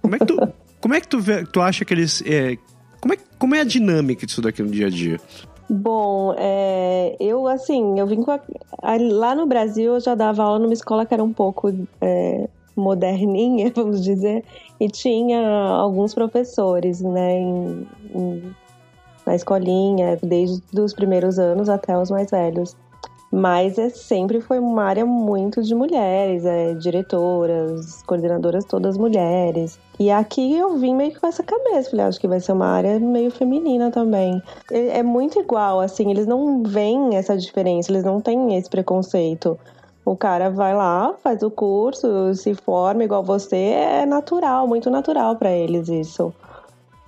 Como 0.00 0.14
é 0.14 0.18
que 0.18 0.26
tu, 0.26 0.36
como 0.80 0.94
é 0.94 1.00
que 1.00 1.08
tu, 1.08 1.20
vê, 1.20 1.44
tu 1.44 1.60
acha 1.60 1.84
que 1.84 1.94
eles. 1.94 2.22
É, 2.26 2.56
como, 3.00 3.14
é, 3.14 3.18
como 3.38 3.54
é 3.54 3.60
a 3.60 3.64
dinâmica 3.64 4.26
disso 4.26 4.42
daqui 4.42 4.62
no 4.62 4.70
dia 4.70 4.86
a 4.86 4.90
dia? 4.90 5.20
Bom, 5.68 6.34
é, 6.38 7.16
eu 7.18 7.48
assim, 7.48 7.98
eu 7.98 8.06
vim 8.06 8.22
com 8.22 8.30
a, 8.30 8.40
a, 8.82 8.96
lá 8.96 9.34
no 9.34 9.46
Brasil 9.46 9.94
eu 9.94 10.00
já 10.00 10.14
dava 10.14 10.44
aula 10.44 10.60
numa 10.60 10.72
escola 10.72 11.04
que 11.04 11.12
era 11.12 11.24
um 11.24 11.32
pouco 11.32 11.74
é, 12.00 12.48
moderninha, 12.76 13.72
vamos 13.74 14.04
dizer, 14.04 14.44
e 14.78 14.88
tinha 14.88 15.40
alguns 15.40 16.14
professores, 16.14 17.00
né, 17.00 17.40
em, 17.40 17.86
em, 18.14 18.42
na 19.26 19.34
escolinha, 19.34 20.18
desde 20.22 20.80
os 20.80 20.94
primeiros 20.94 21.38
anos 21.38 21.68
até 21.68 21.98
os 21.98 22.10
mais 22.10 22.30
velhos. 22.30 22.76
Mas 23.30 23.76
é, 23.76 23.90
sempre 23.90 24.40
foi 24.40 24.58
uma 24.58 24.84
área 24.84 25.04
muito 25.04 25.60
de 25.62 25.74
mulheres, 25.74 26.44
é, 26.44 26.74
diretoras, 26.74 28.02
coordenadoras 28.04 28.64
todas 28.64 28.96
mulheres. 28.96 29.78
E 29.98 30.10
aqui 30.10 30.56
eu 30.56 30.76
vim 30.78 30.94
meio 30.94 31.10
que 31.10 31.20
com 31.20 31.26
essa 31.26 31.42
cabeça, 31.42 31.90
falei, 31.90 32.06
acho 32.06 32.20
que 32.20 32.28
vai 32.28 32.38
ser 32.38 32.52
uma 32.52 32.68
área 32.68 33.00
meio 33.00 33.30
feminina 33.30 33.90
também. 33.90 34.40
É, 34.70 34.98
é 34.98 35.02
muito 35.02 35.40
igual, 35.40 35.80
assim, 35.80 36.10
eles 36.10 36.26
não 36.26 36.62
veem 36.62 37.16
essa 37.16 37.36
diferença, 37.36 37.90
eles 37.90 38.04
não 38.04 38.20
têm 38.20 38.56
esse 38.56 38.70
preconceito. 38.70 39.58
O 40.04 40.16
cara 40.16 40.48
vai 40.48 40.72
lá, 40.72 41.14
faz 41.20 41.42
o 41.42 41.50
curso, 41.50 42.32
se 42.32 42.54
forma 42.54 43.02
igual 43.02 43.24
você, 43.24 43.56
é 43.56 44.06
natural, 44.06 44.68
muito 44.68 44.88
natural 44.88 45.34
para 45.34 45.50
eles 45.50 45.88
isso. 45.88 46.32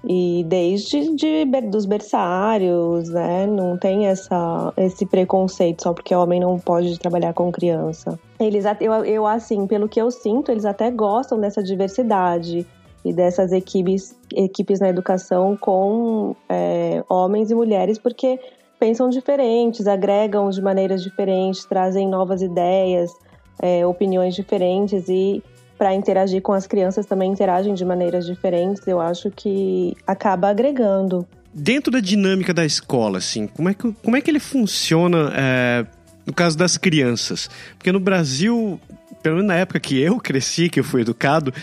E 0.05 0.45
desde 0.47 1.15
de, 1.17 1.45
dos 1.69 1.85
berçários, 1.85 3.09
né? 3.09 3.47
Não 3.47 3.77
tem 3.77 4.07
essa, 4.07 4.73
esse 4.77 5.05
preconceito 5.05 5.83
só 5.83 5.93
porque 5.93 6.15
homem 6.15 6.41
não 6.41 6.59
pode 6.59 6.99
trabalhar 6.99 7.33
com 7.35 7.51
criança. 7.51 8.19
Eles, 8.39 8.65
eu, 8.81 9.05
eu, 9.05 9.27
assim, 9.27 9.67
pelo 9.67 9.89
que 9.89 10.01
eu 10.01 10.11
sinto, 10.11 10.53
eles 10.53 10.65
até 10.65 10.91
gostam 10.91 11.41
dessa 11.41 11.63
diversidade 11.63 12.65
e 13.05 13.13
dessas 13.13 13.53
equipes, 13.53 14.17
equipes 14.35 14.81
na 14.81 14.89
educação 14.89 15.57
com 15.57 16.37
é, 16.49 17.03
homens 17.09 17.51
e 17.51 17.55
mulheres, 17.55 17.99
porque 17.99 18.39
pensam 18.79 19.09
diferentes, 19.09 19.87
agregam 19.87 20.49
de 20.51 20.63
maneiras 20.63 21.03
diferentes, 21.03 21.65
trazem 21.65 22.09
novas 22.09 22.41
ideias, 22.41 23.13
é, 23.61 23.85
opiniões 23.85 24.35
diferentes 24.35 25.09
e 25.09 25.43
para 25.79 25.95
interagir 25.95 26.43
com 26.43 26.53
as 26.53 26.67
crianças 26.67 27.07
também 27.07 27.31
interagem 27.31 27.73
de 27.73 27.85
maneiras 27.85 28.27
diferentes, 28.27 28.87
eu 28.87 29.01
acho 29.01 29.31
que 29.31 29.97
acaba 30.07 30.49
agregando. 30.49 31.27
Dentro 31.55 31.93
da 31.93 32.01
dinâmica 32.01 32.53
da 32.53 32.65
escola, 32.65 33.19
assim, 33.19 33.47
como 33.47 33.69
é 33.69 33.75
que, 33.75 33.93
como 34.03 34.17
é 34.17 34.21
que 34.21 34.31
ele 34.31 34.41
funciona 34.41 35.33
é, 35.35 35.87
no 36.27 36.33
caso 36.33 36.59
das 36.59 36.77
crianças? 36.77 37.49
Porque 37.77 37.93
no 37.93 38.01
Brasil, 38.01 38.81
pelo 39.23 39.37
menos 39.37 39.49
na 39.49 39.55
época 39.55 39.79
que 39.79 39.99
eu 40.01 40.19
cresci, 40.19 40.69
que 40.69 40.81
eu 40.81 40.85
fui 40.85 41.03
educado, 41.03 41.55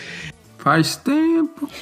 Faz 0.57 0.95
tempo. 0.95 1.69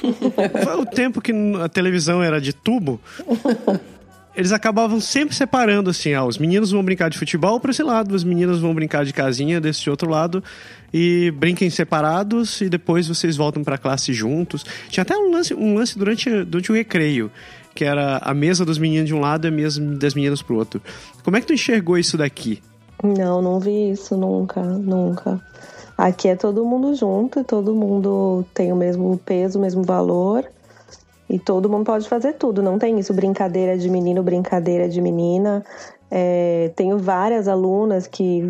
Foi 0.62 0.74
o 0.78 0.84
tempo 0.84 1.22
que 1.22 1.32
a 1.62 1.70
televisão 1.70 2.22
era 2.22 2.38
de 2.38 2.52
tubo. 2.52 3.00
Eles 4.36 4.50
acabavam 4.50 5.00
sempre 5.00 5.34
separando 5.34 5.90
assim, 5.90 6.12
ah, 6.12 6.24
os 6.24 6.38
meninos 6.38 6.72
vão 6.72 6.82
brincar 6.82 7.08
de 7.08 7.16
futebol 7.16 7.60
para 7.60 7.70
esse 7.70 7.82
lado, 7.84 8.14
as 8.14 8.24
meninas 8.24 8.58
vão 8.58 8.74
brincar 8.74 9.04
de 9.04 9.12
casinha 9.12 9.60
desse 9.60 9.88
outro 9.88 10.10
lado 10.10 10.42
e 10.92 11.30
brinquem 11.30 11.70
separados 11.70 12.60
e 12.60 12.68
depois 12.68 13.06
vocês 13.06 13.36
voltam 13.36 13.62
para 13.62 13.78
classe 13.78 14.12
juntos. 14.12 14.64
Tinha 14.88 15.02
até 15.02 15.16
um 15.16 15.30
lance, 15.30 15.54
um 15.54 15.74
lance 15.74 15.96
durante, 15.96 16.44
durante 16.44 16.72
o 16.72 16.74
recreio, 16.74 17.30
que 17.74 17.84
era 17.84 18.18
a 18.18 18.34
mesa 18.34 18.64
dos 18.64 18.76
meninos 18.76 19.06
de 19.06 19.14
um 19.14 19.20
lado 19.20 19.46
e 19.46 19.48
a 19.48 19.52
mesa 19.52 19.80
das 19.80 20.14
meninas 20.14 20.42
pro 20.42 20.56
outro. 20.56 20.82
Como 21.22 21.36
é 21.36 21.40
que 21.40 21.46
tu 21.46 21.52
enxergou 21.52 21.96
isso 21.96 22.16
daqui? 22.16 22.60
Não, 23.02 23.40
não 23.40 23.60
vi 23.60 23.90
isso 23.90 24.16
nunca, 24.16 24.62
nunca. 24.62 25.40
Aqui 25.96 26.28
é 26.28 26.34
todo 26.34 26.64
mundo 26.64 26.94
junto, 26.96 27.44
todo 27.44 27.72
mundo 27.72 28.44
tem 28.52 28.72
o 28.72 28.76
mesmo 28.76 29.16
peso, 29.24 29.58
o 29.58 29.62
mesmo 29.62 29.84
valor. 29.84 30.44
E 31.28 31.38
todo 31.38 31.70
mundo 31.70 31.84
pode 31.84 32.08
fazer 32.08 32.34
tudo, 32.34 32.62
não 32.62 32.78
tem 32.78 32.98
isso, 32.98 33.14
brincadeira 33.14 33.78
de 33.78 33.88
menino, 33.88 34.22
brincadeira 34.22 34.88
de 34.88 35.00
menina. 35.00 35.64
É, 36.10 36.70
tenho 36.76 36.98
várias 36.98 37.48
alunas 37.48 38.06
que 38.06 38.42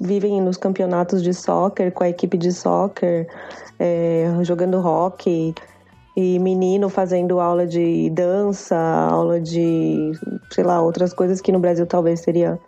vivem 0.00 0.40
nos 0.40 0.56
campeonatos 0.56 1.22
de 1.22 1.32
soccer, 1.32 1.90
com 1.90 2.04
a 2.04 2.08
equipe 2.08 2.36
de 2.36 2.52
soccer, 2.52 3.26
é, 3.78 4.26
jogando 4.42 4.78
hockey. 4.78 5.54
e 6.16 6.38
menino 6.38 6.88
fazendo 6.88 7.40
aula 7.40 7.66
de 7.66 8.10
dança, 8.10 8.76
aula 8.76 9.40
de, 9.40 10.12
sei 10.50 10.64
lá, 10.64 10.82
outras 10.82 11.14
coisas 11.14 11.40
que 11.40 11.52
no 11.52 11.60
Brasil 11.60 11.86
talvez 11.86 12.20
seria 12.20 12.58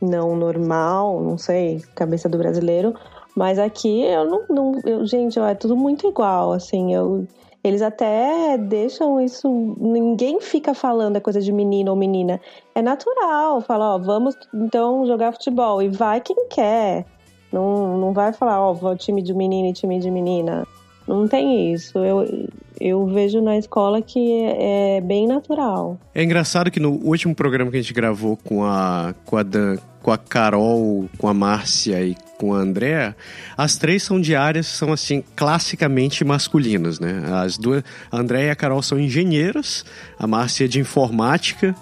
não 0.00 0.34
normal, 0.34 1.20
não 1.20 1.36
sei, 1.36 1.82
cabeça 1.94 2.28
do 2.28 2.38
brasileiro. 2.38 2.94
Mas 3.36 3.58
aqui 3.58 4.02
eu 4.02 4.24
não. 4.24 4.44
não 4.48 4.80
eu, 4.84 5.06
gente, 5.06 5.38
é 5.38 5.54
tudo 5.54 5.76
muito 5.76 6.08
igual, 6.08 6.52
assim. 6.52 6.94
Eu, 6.94 7.26
eles 7.62 7.82
até 7.82 8.56
deixam 8.56 9.20
isso. 9.20 9.48
Ninguém 9.78 10.40
fica 10.40 10.74
falando 10.74 11.16
a 11.16 11.20
coisa 11.20 11.40
de 11.40 11.52
menino 11.52 11.90
ou 11.90 11.96
menina. 11.96 12.40
É 12.74 12.80
natural. 12.80 13.60
Fala, 13.60 13.94
ó, 13.94 13.98
vamos 13.98 14.34
então 14.54 15.06
jogar 15.06 15.32
futebol. 15.32 15.82
E 15.82 15.88
vai 15.88 16.20
quem 16.20 16.48
quer. 16.48 17.04
Não, 17.52 17.98
não 17.98 18.12
vai 18.12 18.32
falar, 18.32 18.60
ó, 18.60 18.96
time 18.96 19.20
de 19.22 19.34
menino 19.34 19.68
e 19.68 19.72
time 19.72 19.98
de 19.98 20.10
menina. 20.10 20.66
Não 21.06 21.26
tem 21.26 21.72
isso. 21.72 21.98
Eu, 21.98 22.48
eu 22.80 23.04
vejo 23.06 23.42
na 23.42 23.58
escola 23.58 24.00
que 24.00 24.42
é, 24.42 24.96
é, 24.96 25.00
bem 25.00 25.26
natural. 25.26 25.98
É 26.14 26.22
engraçado 26.22 26.70
que 26.70 26.80
no 26.80 26.92
último 26.92 27.34
programa 27.34 27.70
que 27.70 27.76
a 27.76 27.80
gente 27.80 27.92
gravou 27.92 28.36
com 28.36 28.64
a, 28.64 29.14
com 29.26 29.36
a 29.36 29.42
Dan, 29.42 29.76
com 30.02 30.10
a 30.10 30.18
Carol, 30.18 31.08
com 31.18 31.28
a 31.28 31.34
Márcia 31.34 32.02
e 32.02 32.16
com 32.38 32.54
a 32.54 32.58
Andréa, 32.58 33.14
as 33.56 33.76
três 33.76 34.02
são 34.02 34.20
de 34.20 34.34
áreas 34.34 34.66
são 34.66 34.92
assim 34.92 35.22
classicamente 35.36 36.24
masculinas, 36.24 36.98
né? 36.98 37.22
As 37.32 37.58
duas, 37.58 37.84
a 38.10 38.18
Andréa 38.18 38.46
e 38.46 38.50
a 38.50 38.56
Carol 38.56 38.82
são 38.82 38.98
engenheiras, 38.98 39.84
a 40.18 40.26
Márcia 40.26 40.64
é 40.64 40.68
de 40.68 40.80
informática 40.80 41.74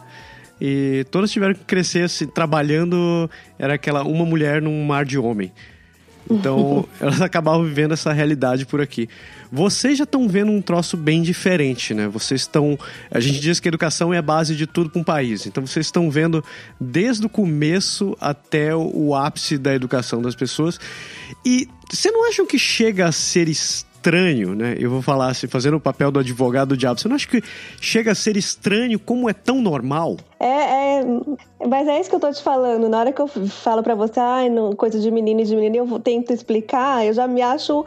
e 0.60 1.06
todas 1.10 1.30
tiveram 1.30 1.54
que 1.54 1.64
crescer 1.64 2.04
assim, 2.04 2.26
trabalhando 2.26 3.30
era 3.58 3.74
aquela 3.74 4.02
uma 4.02 4.24
mulher 4.24 4.60
num 4.60 4.84
mar 4.84 5.04
de 5.04 5.16
homem. 5.16 5.52
Então, 6.30 6.86
elas 7.00 7.20
acabavam 7.20 7.64
vivendo 7.64 7.92
essa 7.92 8.12
realidade 8.12 8.66
por 8.66 8.80
aqui. 8.80 9.08
Vocês 9.50 9.96
já 9.96 10.04
estão 10.04 10.28
vendo 10.28 10.52
um 10.52 10.60
troço 10.60 10.96
bem 10.96 11.22
diferente, 11.22 11.94
né? 11.94 12.06
Vocês 12.08 12.42
estão. 12.42 12.78
A 13.10 13.18
gente 13.18 13.40
diz 13.40 13.58
que 13.58 13.68
a 13.68 13.70
educação 13.70 14.12
é 14.12 14.18
a 14.18 14.22
base 14.22 14.54
de 14.54 14.66
tudo 14.66 14.90
para 14.90 15.00
um 15.00 15.04
país. 15.04 15.46
Então, 15.46 15.66
vocês 15.66 15.86
estão 15.86 16.10
vendo 16.10 16.44
desde 16.80 17.24
o 17.26 17.28
começo 17.28 18.16
até 18.20 18.74
o 18.74 19.14
ápice 19.14 19.56
da 19.56 19.74
educação 19.74 20.20
das 20.20 20.34
pessoas. 20.34 20.78
E 21.44 21.68
você 21.90 22.10
não 22.10 22.28
acham 22.28 22.46
que 22.46 22.58
chega 22.58 23.06
a 23.06 23.12
ser 23.12 23.48
estranho, 23.48 23.87
né? 24.54 24.76
Eu 24.78 24.90
vou 24.90 25.02
falar 25.02 25.28
assim, 25.28 25.46
fazendo 25.46 25.76
o 25.76 25.80
papel 25.80 26.10
do 26.10 26.20
advogado 26.20 26.68
do 26.68 26.76
diabo. 26.76 27.00
Você 27.00 27.08
não 27.08 27.16
acha 27.16 27.28
que 27.28 27.42
chega 27.80 28.12
a 28.12 28.14
ser 28.14 28.36
estranho 28.36 28.98
como 28.98 29.28
é 29.28 29.32
tão 29.32 29.60
normal? 29.60 30.16
É, 30.40 30.46
é 30.46 31.04
mas 31.66 31.88
é 31.88 32.00
isso 32.00 32.08
que 32.08 32.16
eu 32.16 32.20
tô 32.20 32.30
te 32.32 32.42
falando. 32.42 32.88
Na 32.88 33.00
hora 33.00 33.12
que 33.12 33.20
eu 33.20 33.28
falo 33.28 33.82
para 33.82 33.94
você, 33.94 34.20
ah, 34.20 34.40
coisa 34.76 34.98
de 35.00 35.10
menino 35.10 35.40
e 35.40 35.44
de 35.44 35.54
menina, 35.54 35.76
eu 35.76 35.98
tento 35.98 36.32
explicar, 36.32 37.04
eu 37.04 37.12
já 37.12 37.26
me 37.26 37.42
acho 37.42 37.84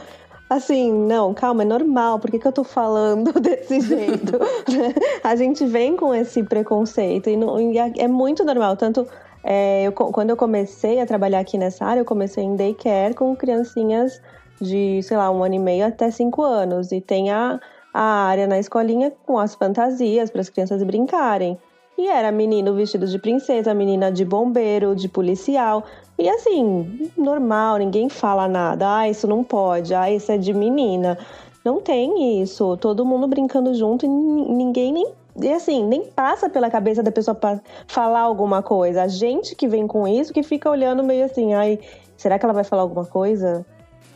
assim, 0.49 0.91
não, 0.91 1.33
calma, 1.33 1.63
é 1.63 1.65
normal, 1.65 2.19
por 2.19 2.29
que, 2.29 2.37
que 2.37 2.45
eu 2.45 2.51
tô 2.51 2.65
falando 2.65 3.31
desse 3.39 3.79
jeito? 3.79 4.37
a 5.23 5.33
gente 5.33 5.65
vem 5.65 5.95
com 5.95 6.13
esse 6.13 6.43
preconceito 6.43 7.29
e, 7.29 7.37
não, 7.37 7.71
e 7.71 7.77
é, 7.77 7.93
é 7.99 8.07
muito 8.07 8.43
normal, 8.43 8.75
tanto 8.75 9.07
é, 9.43 9.83
eu, 9.83 9.93
quando 9.93 10.29
eu 10.29 10.35
comecei 10.35 10.99
a 10.99 11.05
trabalhar 11.05 11.39
aqui 11.39 11.57
nessa 11.57 11.85
área, 11.85 12.01
eu 12.01 12.05
comecei 12.05 12.43
em 12.43 12.57
daycare 12.57 13.13
com 13.13 13.33
criancinhas 13.35 14.21
de, 14.61 15.01
sei 15.03 15.17
lá, 15.17 15.29
um 15.31 15.43
ano 15.43 15.55
e 15.55 15.59
meio 15.59 15.85
até 15.85 16.11
cinco 16.11 16.43
anos. 16.43 16.91
E 16.91 17.01
tem 17.01 17.31
a, 17.31 17.59
a 17.93 18.01
área 18.01 18.47
na 18.47 18.59
escolinha 18.59 19.11
com 19.25 19.39
as 19.39 19.55
fantasias 19.55 20.29
para 20.29 20.41
as 20.41 20.49
crianças 20.49 20.83
brincarem. 20.83 21.57
E 21.97 22.07
era 22.07 22.31
menino 22.31 22.73
vestido 22.73 23.05
de 23.05 23.19
princesa, 23.19 23.73
menina 23.73 24.11
de 24.11 24.25
bombeiro, 24.25 24.95
de 24.95 25.07
policial. 25.07 25.83
E 26.17 26.29
assim, 26.29 27.11
normal, 27.17 27.77
ninguém 27.77 28.09
fala 28.09 28.47
nada. 28.47 28.97
Ah, 28.97 29.09
isso 29.09 29.27
não 29.27 29.43
pode. 29.43 29.93
Ah, 29.93 30.09
isso 30.09 30.31
é 30.31 30.37
de 30.37 30.53
menina. 30.53 31.17
Não 31.63 31.79
tem 31.79 32.41
isso. 32.41 32.75
Todo 32.77 33.05
mundo 33.05 33.27
brincando 33.27 33.73
junto 33.73 34.05
e 34.05 34.09
ninguém 34.09 34.93
nem. 34.93 35.13
E 35.39 35.53
assim, 35.53 35.85
nem 35.85 36.03
passa 36.05 36.49
pela 36.49 36.69
cabeça 36.69 37.03
da 37.03 37.11
pessoa 37.11 37.35
para 37.35 37.61
falar 37.87 38.21
alguma 38.21 38.61
coisa. 38.63 39.03
A 39.03 39.07
gente 39.07 39.55
que 39.55 39.67
vem 39.67 39.85
com 39.87 40.07
isso 40.07 40.33
que 40.33 40.43
fica 40.43 40.69
olhando 40.69 41.03
meio 41.03 41.25
assim, 41.25 41.53
ai, 41.53 41.79
será 42.17 42.37
que 42.37 42.45
ela 42.45 42.53
vai 42.53 42.63
falar 42.63 42.81
alguma 42.81 43.05
coisa? 43.05 43.65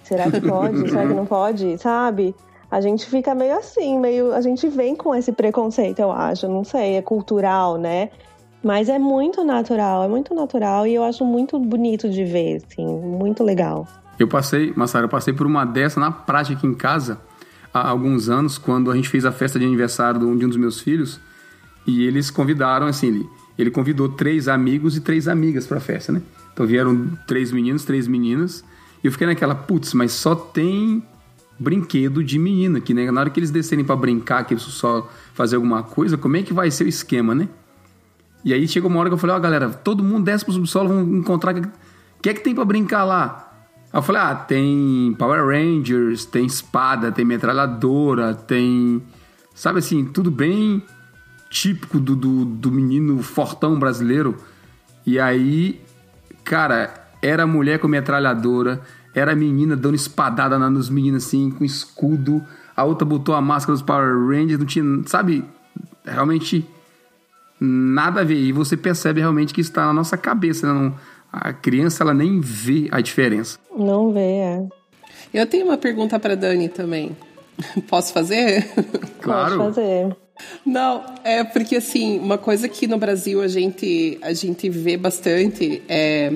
Será 0.06 0.30
que 0.30 0.40
pode? 0.40 0.88
Será 0.90 1.08
que 1.08 1.14
não 1.14 1.26
pode? 1.26 1.78
Sabe? 1.80 2.36
A 2.70 2.80
gente 2.80 3.06
fica 3.08 3.34
meio 3.34 3.58
assim, 3.58 4.00
meio. 4.00 4.34
A 4.34 4.42
gente 4.42 4.68
vem 4.70 4.96
com 4.96 5.14
esse 5.16 5.32
preconceito, 5.32 6.00
eu 6.00 6.12
acho. 6.12 6.48
Não 6.48 6.64
sei, 6.64 6.96
é 6.96 7.02
cultural, 7.02 7.78
né? 7.78 8.10
Mas 8.64 8.90
é 8.90 8.98
muito 8.98 9.44
natural, 9.44 10.04
é 10.04 10.08
muito 10.08 10.34
natural 10.34 10.88
e 10.88 10.96
eu 10.96 11.04
acho 11.04 11.24
muito 11.24 11.60
bonito 11.60 12.10
de 12.10 12.24
ver, 12.24 12.58
assim, 12.58 12.86
muito 12.86 13.44
legal. 13.44 13.88
Eu 14.18 14.28
passei, 14.28 14.74
Massara, 14.76 15.06
eu 15.06 15.10
passei 15.10 15.34
por 15.34 15.46
uma 15.46 15.66
dessa 15.66 16.00
na 16.00 16.12
prática 16.12 16.58
aqui 16.58 16.66
em 16.66 16.74
casa 16.74 17.20
há 17.72 17.90
alguns 17.90 18.30
anos, 18.30 18.58
quando 18.58 18.90
a 18.90 18.96
gente 18.96 19.10
fez 19.10 19.26
a 19.26 19.32
festa 19.32 19.60
de 19.60 19.66
aniversário 19.66 20.20
de 20.20 20.26
um 20.46 20.48
dos 20.48 20.58
meus 20.58 20.80
filhos, 20.80 21.20
e 21.86 22.08
eles 22.08 22.32
convidaram, 22.32 22.88
assim, 22.88 23.08
ele, 23.08 23.30
ele 23.58 23.70
convidou 23.70 24.10
três 24.10 24.48
amigos 24.48 24.98
e 24.98 25.02
três 25.02 25.28
amigas 25.28 25.68
para 25.68 25.78
a 25.78 25.82
festa, 25.82 26.12
né? 26.12 26.22
Então 26.52 26.66
vieram 26.66 27.12
três 27.28 27.52
meninos, 27.52 27.84
três 27.84 28.08
meninas, 28.08 28.64
eu 29.06 29.12
fiquei 29.12 29.28
naquela, 29.28 29.56
putz, 29.56 29.94
mas 29.94 30.12
só 30.12 30.36
tem 30.36 31.04
brinquedo 31.58 32.24
de 32.24 32.38
menina, 32.38 32.82
que 32.82 32.94
né, 32.94 33.10
na 33.10 33.22
hora 33.22 33.30
que 33.30 33.40
eles 33.40 33.52
descerem 33.52 33.86
para 33.86 33.96
brincar, 33.96 34.44
que 34.44 34.54
eles 34.54 34.64
só 34.64 35.10
fazer 35.34 35.56
alguma 35.56 35.84
coisa, 35.84 36.18
como 36.18 36.36
é 36.38 36.44
que 36.44 36.54
vai 36.54 36.70
ser 36.70 36.84
o 36.84 36.88
esquema, 36.88 37.34
né? 37.34 37.48
E 38.44 38.54
aí 38.54 38.68
chegou 38.68 38.90
uma 38.90 39.00
hora 39.00 39.10
que 39.10 39.14
eu 39.14 39.18
falei, 39.18 39.36
ó, 39.36 39.40
oh, 39.40 39.42
galera, 39.42 39.70
todo 39.70 40.04
mundo 40.04 40.26
desce 40.26 40.46
pro 40.46 40.54
subsolo, 40.54 40.90
vamos 40.90 41.18
encontrar. 41.18 41.56
O 41.56 42.22
que 42.22 42.30
é 42.30 42.34
que 42.34 42.42
tem 42.42 42.54
para 42.54 42.66
brincar 42.66 43.04
lá? 43.04 43.52
Aí 43.92 43.98
eu 43.98 44.04
falei, 44.04 44.22
ah, 44.22 44.36
tem 44.36 45.16
Power 45.18 45.46
Rangers, 45.46 46.26
tem 46.26 46.46
espada, 46.46 47.12
tem 47.12 47.26
metralhadora, 47.26 48.36
tem. 48.36 49.02
Sabe 49.56 49.80
assim, 49.80 50.06
tudo 50.06 50.30
bem 50.30 50.84
típico 51.50 52.00
do, 52.00 52.16
do, 52.16 52.46
do 52.46 52.72
menino 52.72 53.22
fortão 53.24 53.80
brasileiro. 53.80 54.36
E 55.06 55.20
aí, 55.20 55.82
cara, 56.44 57.05
era 57.22 57.48
mulher 57.48 57.80
com 57.80 57.88
metralhadora, 57.88 58.82
era 59.14 59.36
menina 59.36 59.76
dando 59.76 59.96
espadada 59.96 60.58
nos 60.70 60.90
meninos 60.90 61.26
assim, 61.26 61.50
com 61.50 61.64
escudo. 61.64 62.44
A 62.76 62.84
outra 62.84 63.06
botou 63.06 63.34
a 63.34 63.42
máscara 63.42 63.74
dos 63.74 63.82
Power 63.82 64.28
Rangers, 64.28 64.60
não 64.60 64.66
tinha, 64.66 64.84
sabe? 65.06 65.44
Realmente 66.06 66.68
nada 67.60 68.22
a 68.22 68.24
ver. 68.24 68.36
E 68.36 68.52
você 68.52 68.76
percebe 68.76 69.22
realmente 69.22 69.54
que 69.54 69.62
está 69.62 69.86
na 69.86 69.94
nossa 69.94 70.18
cabeça. 70.18 70.68
Né? 70.68 70.74
Não, 70.74 70.96
a 71.32 71.54
criança 71.54 72.04
ela 72.04 72.14
nem 72.14 72.40
vê 72.40 72.88
a 72.92 73.00
diferença. 73.00 73.58
Não 73.76 74.12
vê, 74.12 74.20
é. 74.20 74.68
Eu 75.34 75.48
tenho 75.48 75.66
uma 75.66 75.78
pergunta 75.78 76.20
para 76.20 76.36
Dani 76.36 76.70
também. 76.70 77.16
Posso 77.88 78.14
fazer? 78.14 78.68
Claro. 79.22 79.58
Pode 79.58 79.76
fazer. 79.76 80.16
Não, 80.66 81.04
é 81.24 81.44
porque 81.44 81.78
assim, 81.78 82.20
uma 82.20 82.38
coisa 82.38 82.68
que 82.68 82.88
no 82.88 82.98
Brasil 82.98 83.42
a 83.42 83.48
gente, 83.48 84.20
a 84.22 84.34
gente 84.34 84.70
vê 84.70 84.98
bastante 84.98 85.82
é 85.88 86.34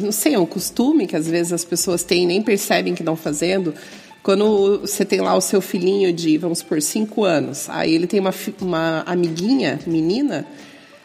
não 0.00 0.12
sei, 0.12 0.34
é 0.34 0.38
um 0.38 0.46
costume 0.46 1.06
que 1.06 1.16
às 1.16 1.26
vezes 1.26 1.52
as 1.52 1.64
pessoas 1.64 2.02
têm 2.02 2.24
e 2.24 2.26
nem 2.26 2.42
percebem 2.42 2.94
que 2.94 3.02
estão 3.02 3.16
fazendo. 3.16 3.74
Quando 4.22 4.80
você 4.80 5.04
tem 5.04 5.20
lá 5.20 5.34
o 5.34 5.40
seu 5.40 5.60
filhinho 5.60 6.12
de, 6.12 6.36
vamos 6.36 6.58
supor, 6.58 6.82
5 6.82 7.24
anos, 7.24 7.70
aí 7.70 7.94
ele 7.94 8.06
tem 8.06 8.20
uma, 8.20 8.34
uma 8.60 9.02
amiguinha, 9.06 9.78
menina, 9.86 10.46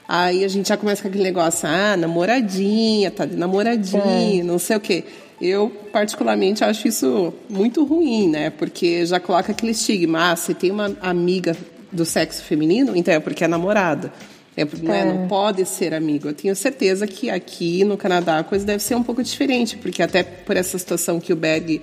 aí 0.07 0.43
a 0.43 0.47
gente 0.47 0.67
já 0.67 0.75
começa 0.75 1.01
com 1.01 1.07
aquele 1.07 1.23
negócio, 1.23 1.67
ah, 1.67 1.95
namoradinha, 1.95 3.09
tá 3.11 3.25
de 3.25 3.37
namoradinha, 3.37 4.41
é. 4.41 4.43
não 4.43 4.59
sei 4.59 4.75
o 4.75 4.79
quê. 4.79 5.05
Eu, 5.39 5.69
particularmente, 5.91 6.63
acho 6.63 6.87
isso 6.87 7.33
muito 7.49 7.83
ruim, 7.83 8.29
né? 8.29 8.49
Porque 8.49 9.05
já 9.05 9.19
coloca 9.19 9.51
aquele 9.51 9.71
estigma, 9.71 10.31
ah, 10.31 10.35
você 10.35 10.53
tem 10.53 10.71
uma 10.71 10.95
amiga 11.01 11.55
do 11.91 12.05
sexo 12.05 12.43
feminino, 12.43 12.95
então 12.95 13.13
é 13.13 13.19
porque 13.19 13.43
é 13.43 13.47
namorada. 13.47 14.11
É, 14.57 14.65
não, 14.81 14.93
é. 14.93 15.05
não 15.05 15.27
pode 15.27 15.65
ser 15.65 15.93
amigo. 15.93 16.29
Eu 16.29 16.33
tenho 16.33 16.55
certeza 16.55 17.05
que 17.05 17.29
aqui 17.29 17.83
no 17.83 17.97
Canadá 17.97 18.39
a 18.39 18.43
coisa 18.43 18.65
deve 18.65 18.81
ser 18.81 18.95
um 18.95 19.03
pouco 19.03 19.21
diferente, 19.21 19.77
porque 19.77 20.01
até 20.01 20.23
por 20.23 20.55
essa 20.55 20.77
situação 20.77 21.19
que 21.19 21.33
o 21.33 21.35
Berg 21.35 21.81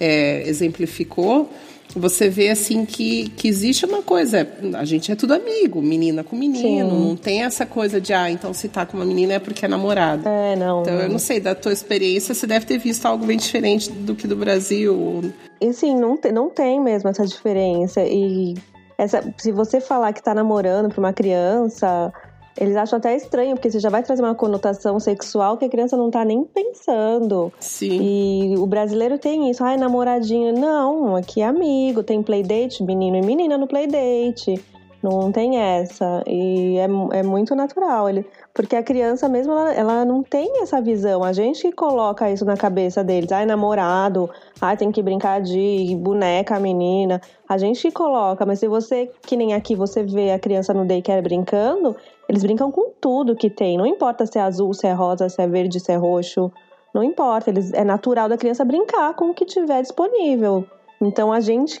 é, 0.00 0.42
exemplificou, 0.48 1.50
você 1.94 2.28
vê 2.28 2.50
assim 2.50 2.84
que, 2.84 3.28
que 3.30 3.46
existe 3.46 3.86
uma 3.86 4.02
coisa, 4.02 4.48
a 4.74 4.84
gente 4.84 5.12
é 5.12 5.14
tudo 5.14 5.34
amigo, 5.34 5.80
menina 5.80 6.24
com 6.24 6.34
menino, 6.34 6.90
Sim. 6.90 7.08
não 7.08 7.16
tem 7.16 7.42
essa 7.42 7.64
coisa 7.64 8.00
de, 8.00 8.12
ah, 8.12 8.30
então 8.30 8.52
se 8.52 8.68
tá 8.68 8.84
com 8.84 8.96
uma 8.96 9.06
menina 9.06 9.34
é 9.34 9.38
porque 9.38 9.64
é 9.64 9.68
namorada. 9.68 10.28
É, 10.28 10.56
não. 10.56 10.82
Então 10.82 10.94
eu 10.94 11.08
não 11.08 11.18
sei, 11.18 11.38
da 11.38 11.54
tua 11.54 11.72
experiência, 11.72 12.34
você 12.34 12.46
deve 12.46 12.66
ter 12.66 12.78
visto 12.78 13.06
algo 13.06 13.24
bem 13.26 13.36
diferente 13.36 13.90
do 13.90 14.14
que 14.14 14.26
do 14.26 14.34
Brasil. 14.34 15.32
E 15.60 15.72
sim, 15.72 15.94
não, 15.94 16.16
te, 16.16 16.32
não 16.32 16.50
tem 16.50 16.80
mesmo 16.80 17.08
essa 17.08 17.24
diferença. 17.24 18.02
E 18.02 18.54
essa, 18.96 19.22
se 19.38 19.52
você 19.52 19.80
falar 19.80 20.12
que 20.12 20.22
tá 20.22 20.34
namorando 20.34 20.88
pra 20.88 20.98
uma 20.98 21.12
criança, 21.12 22.12
eles 22.58 22.76
acham 22.76 22.98
até 22.98 23.16
estranho, 23.16 23.56
porque 23.56 23.70
você 23.70 23.80
já 23.80 23.90
vai 23.90 24.02
trazer 24.02 24.22
uma 24.22 24.34
conotação 24.34 24.98
sexual 25.00 25.56
que 25.56 25.64
a 25.64 25.68
criança 25.68 25.96
não 25.96 26.10
tá 26.10 26.24
nem 26.24 26.44
pensando. 26.44 27.52
Sim. 27.58 27.98
E 28.00 28.58
o 28.58 28.66
brasileiro 28.66 29.18
tem 29.18 29.50
isso, 29.50 29.64
ai, 29.64 29.76
namoradinho. 29.76 30.52
Não, 30.52 31.16
aqui 31.16 31.40
é 31.40 31.46
amigo, 31.46 32.02
tem 32.02 32.22
playdate, 32.22 32.82
menino 32.82 33.16
e 33.16 33.22
menina 33.22 33.58
no 33.58 33.66
playdate. 33.66 34.62
Não 35.04 35.30
tem 35.30 35.58
essa. 35.58 36.22
E 36.26 36.78
é, 36.78 37.18
é 37.18 37.22
muito 37.22 37.54
natural. 37.54 38.08
Ele, 38.08 38.24
porque 38.54 38.74
a 38.74 38.82
criança 38.82 39.28
mesmo, 39.28 39.52
ela, 39.52 39.74
ela 39.74 40.04
não 40.06 40.22
tem 40.22 40.62
essa 40.62 40.80
visão. 40.80 41.22
A 41.22 41.30
gente 41.30 41.70
coloca 41.72 42.30
isso 42.30 42.42
na 42.46 42.56
cabeça 42.56 43.04
deles. 43.04 43.30
Ai, 43.30 43.44
namorado. 43.44 44.30
Ai, 44.58 44.78
tem 44.78 44.90
que 44.90 45.02
brincar 45.02 45.42
de 45.42 45.94
boneca, 46.00 46.58
menina. 46.58 47.20
A 47.46 47.58
gente 47.58 47.90
coloca. 47.90 48.46
Mas 48.46 48.60
se 48.60 48.66
você, 48.66 49.10
que 49.26 49.36
nem 49.36 49.52
aqui, 49.52 49.76
você 49.76 50.02
vê 50.02 50.32
a 50.32 50.38
criança 50.38 50.72
no 50.72 50.86
daycare 50.86 51.20
brincando, 51.20 51.94
eles 52.26 52.42
brincam 52.42 52.72
com 52.72 52.90
tudo 52.98 53.36
que 53.36 53.50
tem. 53.50 53.76
Não 53.76 53.84
importa 53.84 54.24
se 54.24 54.38
é 54.38 54.40
azul, 54.40 54.72
se 54.72 54.86
é 54.86 54.92
rosa, 54.94 55.28
se 55.28 55.42
é 55.42 55.46
verde, 55.46 55.80
se 55.80 55.92
é 55.92 55.96
roxo. 55.96 56.50
Não 56.94 57.04
importa. 57.04 57.50
Eles, 57.50 57.74
é 57.74 57.84
natural 57.84 58.26
da 58.26 58.38
criança 58.38 58.64
brincar 58.64 59.12
com 59.12 59.26
o 59.26 59.34
que 59.34 59.44
tiver 59.44 59.82
disponível. 59.82 60.64
Então 60.98 61.30
a 61.30 61.40
gente 61.40 61.78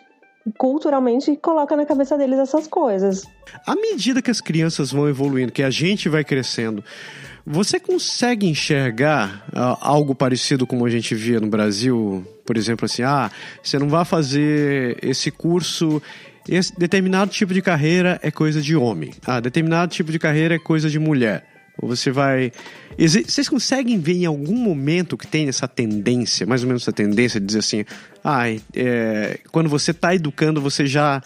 culturalmente 0.58 1.36
coloca 1.36 1.76
na 1.76 1.86
cabeça 1.86 2.16
deles 2.18 2.38
essas 2.38 2.66
coisas. 2.66 3.24
À 3.66 3.74
medida 3.74 4.20
que 4.20 4.30
as 4.30 4.40
crianças 4.40 4.92
vão 4.92 5.08
evoluindo, 5.08 5.52
que 5.52 5.62
a 5.62 5.70
gente 5.70 6.08
vai 6.08 6.24
crescendo, 6.24 6.84
você 7.46 7.78
consegue 7.78 8.46
enxergar 8.46 9.46
uh, 9.52 9.76
algo 9.80 10.14
parecido 10.14 10.66
como 10.66 10.86
a 10.86 10.90
gente 10.90 11.14
via 11.14 11.40
no 11.40 11.48
Brasil? 11.48 12.26
Por 12.44 12.56
exemplo, 12.56 12.86
assim, 12.86 13.02
ah, 13.02 13.30
você 13.62 13.78
não 13.78 13.88
vai 13.88 14.04
fazer 14.04 14.98
esse 15.02 15.30
curso. 15.30 16.00
Esse 16.48 16.78
determinado 16.78 17.30
tipo 17.30 17.52
de 17.54 17.62
carreira 17.62 18.18
é 18.22 18.30
coisa 18.30 18.60
de 18.60 18.76
homem. 18.76 19.12
Ah, 19.26 19.40
determinado 19.40 19.92
tipo 19.92 20.10
de 20.10 20.18
carreira 20.18 20.54
é 20.54 20.58
coisa 20.58 20.88
de 20.88 20.98
mulher. 20.98 21.53
Ou 21.78 21.88
você 21.88 22.10
vai. 22.10 22.52
Vocês 22.96 23.48
conseguem 23.48 23.98
ver 23.98 24.14
em 24.14 24.26
algum 24.26 24.56
momento 24.56 25.16
que 25.16 25.26
tem 25.26 25.48
essa 25.48 25.66
tendência, 25.66 26.46
mais 26.46 26.62
ou 26.62 26.68
menos 26.68 26.82
essa 26.82 26.92
tendência 26.92 27.40
de 27.40 27.46
dizer 27.46 27.58
assim: 27.58 27.84
ah, 28.22 28.44
é... 28.74 29.40
quando 29.50 29.68
você 29.68 29.90
está 29.90 30.14
educando, 30.14 30.60
você 30.60 30.86
já 30.86 31.20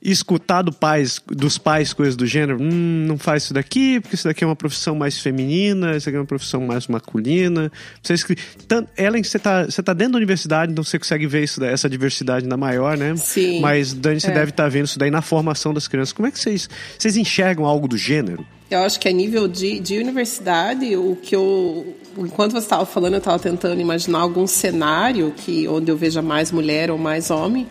escutar 0.00 0.62
do 0.62 0.72
pais, 0.72 1.20
dos 1.26 1.58
pais 1.58 1.92
coisas 1.92 2.16
do 2.16 2.24
gênero, 2.24 2.58
hum, 2.60 3.04
não 3.06 3.18
faz 3.18 3.44
isso 3.44 3.54
daqui, 3.54 4.00
porque 4.00 4.14
isso 4.14 4.24
daqui 4.24 4.44
é 4.44 4.46
uma 4.46 4.54
profissão 4.54 4.94
mais 4.94 5.18
feminina, 5.18 5.96
isso 5.96 6.08
aqui 6.08 6.16
é 6.16 6.20
uma 6.20 6.26
profissão 6.26 6.60
mais 6.60 6.86
masculina. 6.86 7.70
Você 8.02 8.36
tanto, 8.66 8.88
Ellen, 8.96 9.22
você 9.22 9.36
está 9.36 9.64
você 9.64 9.82
tá 9.82 9.92
dentro 9.92 10.12
da 10.12 10.18
universidade, 10.18 10.72
então 10.72 10.84
você 10.84 10.98
consegue 10.98 11.26
ver 11.26 11.44
isso, 11.44 11.62
essa 11.64 11.88
diversidade 11.88 12.44
ainda 12.44 12.56
maior, 12.56 12.96
né? 12.96 13.16
Sim. 13.16 13.60
Mas, 13.60 13.92
Dani, 13.92 14.20
você 14.20 14.30
é. 14.30 14.34
deve 14.34 14.50
estar 14.50 14.64
tá 14.64 14.68
vendo 14.68 14.86
isso 14.86 14.98
daí 14.98 15.10
na 15.10 15.22
formação 15.22 15.74
das 15.74 15.88
crianças. 15.88 16.12
Como 16.12 16.28
é 16.28 16.30
que 16.30 16.38
vocês, 16.38 16.68
vocês 16.96 17.16
enxergam 17.16 17.64
algo 17.64 17.88
do 17.88 17.96
gênero? 17.96 18.46
Eu 18.70 18.80
acho 18.80 19.00
que 19.00 19.08
a 19.08 19.12
nível 19.12 19.48
de, 19.48 19.80
de 19.80 19.98
universidade, 19.98 20.94
o 20.94 21.16
que 21.16 21.34
eu. 21.34 21.94
Enquanto 22.18 22.52
você 22.52 22.58
estava 22.58 22.84
falando, 22.84 23.14
eu 23.14 23.18
estava 23.18 23.38
tentando 23.38 23.80
imaginar 23.80 24.20
algum 24.20 24.46
cenário 24.46 25.32
que, 25.34 25.66
onde 25.66 25.90
eu 25.90 25.96
veja 25.96 26.20
mais 26.20 26.52
mulher 26.52 26.90
ou 26.90 26.98
mais 26.98 27.30
homem. 27.30 27.66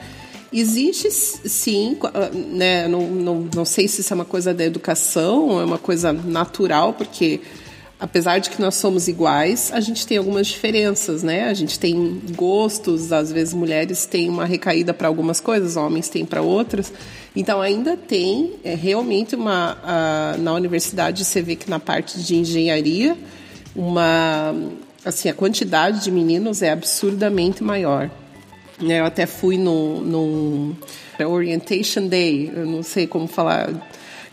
Existe 0.51 1.11
sim, 1.11 1.97
né? 2.33 2.87
Não, 2.87 3.01
não, 3.01 3.49
não 3.53 3.65
sei 3.65 3.87
se 3.87 4.01
isso 4.01 4.11
é 4.11 4.15
uma 4.15 4.25
coisa 4.25 4.53
da 4.53 4.63
educação, 4.63 5.61
é 5.61 5.65
uma 5.65 5.77
coisa 5.77 6.11
natural, 6.11 6.93
porque 6.93 7.41
apesar 7.99 8.39
de 8.39 8.49
que 8.49 8.61
nós 8.61 8.75
somos 8.75 9.07
iguais, 9.07 9.71
a 9.73 9.79
gente 9.79 10.05
tem 10.05 10.17
algumas 10.17 10.47
diferenças, 10.47 11.23
né? 11.23 11.45
A 11.45 11.53
gente 11.53 11.79
tem 11.79 12.21
gostos, 12.35 13.11
às 13.11 13.31
vezes 13.31 13.53
mulheres 13.53 14.05
têm 14.05 14.29
uma 14.29 14.45
recaída 14.45 14.93
para 14.93 15.07
algumas 15.07 15.39
coisas, 15.39 15.75
homens 15.75 16.07
têm 16.07 16.25
para 16.25 16.41
outras. 16.41 16.93
Então 17.35 17.59
ainda 17.59 17.97
tem 17.97 18.53
é, 18.63 18.75
realmente 18.75 19.35
uma 19.35 19.77
a, 19.83 20.37
na 20.37 20.53
universidade 20.53 21.25
você 21.25 21.41
vê 21.41 21.55
que 21.55 21.69
na 21.69 21.79
parte 21.79 22.19
de 22.21 22.35
engenharia 22.35 23.17
uma 23.75 24.53
assim 25.03 25.29
a 25.29 25.33
quantidade 25.33 26.03
de 26.03 26.11
meninos 26.11 26.61
é 26.61 26.71
absurdamente 26.71 27.63
maior. 27.63 28.09
Eu 28.79 29.05
até 29.05 29.25
fui 29.25 29.57
no, 29.57 30.01
no 30.01 30.77
Orientation 31.19 32.07
Day, 32.07 32.51
eu 32.55 32.65
não 32.67 32.83
sei 32.83 33.07
como 33.07 33.27
falar 33.27 33.71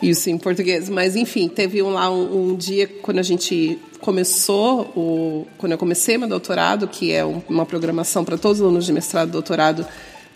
isso 0.03 0.29
em 0.31 0.39
português, 0.39 0.89
mas 0.89 1.17
enfim, 1.17 1.49
teve 1.49 1.83
um, 1.83 1.91
lá 1.91 2.11
um, 2.11 2.51
um 2.51 2.57
dia 2.57 2.87
quando 3.03 3.19
a 3.19 3.23
gente 3.23 3.79
começou, 4.01 4.83
o, 4.95 5.47
quando 5.57 5.73
eu 5.73 5.79
comecei 5.79 6.19
meu 6.19 6.29
doutorado, 6.29 6.87
que 6.87 7.13
é 7.13 7.25
uma 7.25 7.65
programação 7.65 8.25
para 8.25 8.37
todos 8.37 8.61
os 8.61 8.65
alunos 8.65 8.85
de 8.85 8.93
mestrado 8.93 9.31
doutorado, 9.31 9.87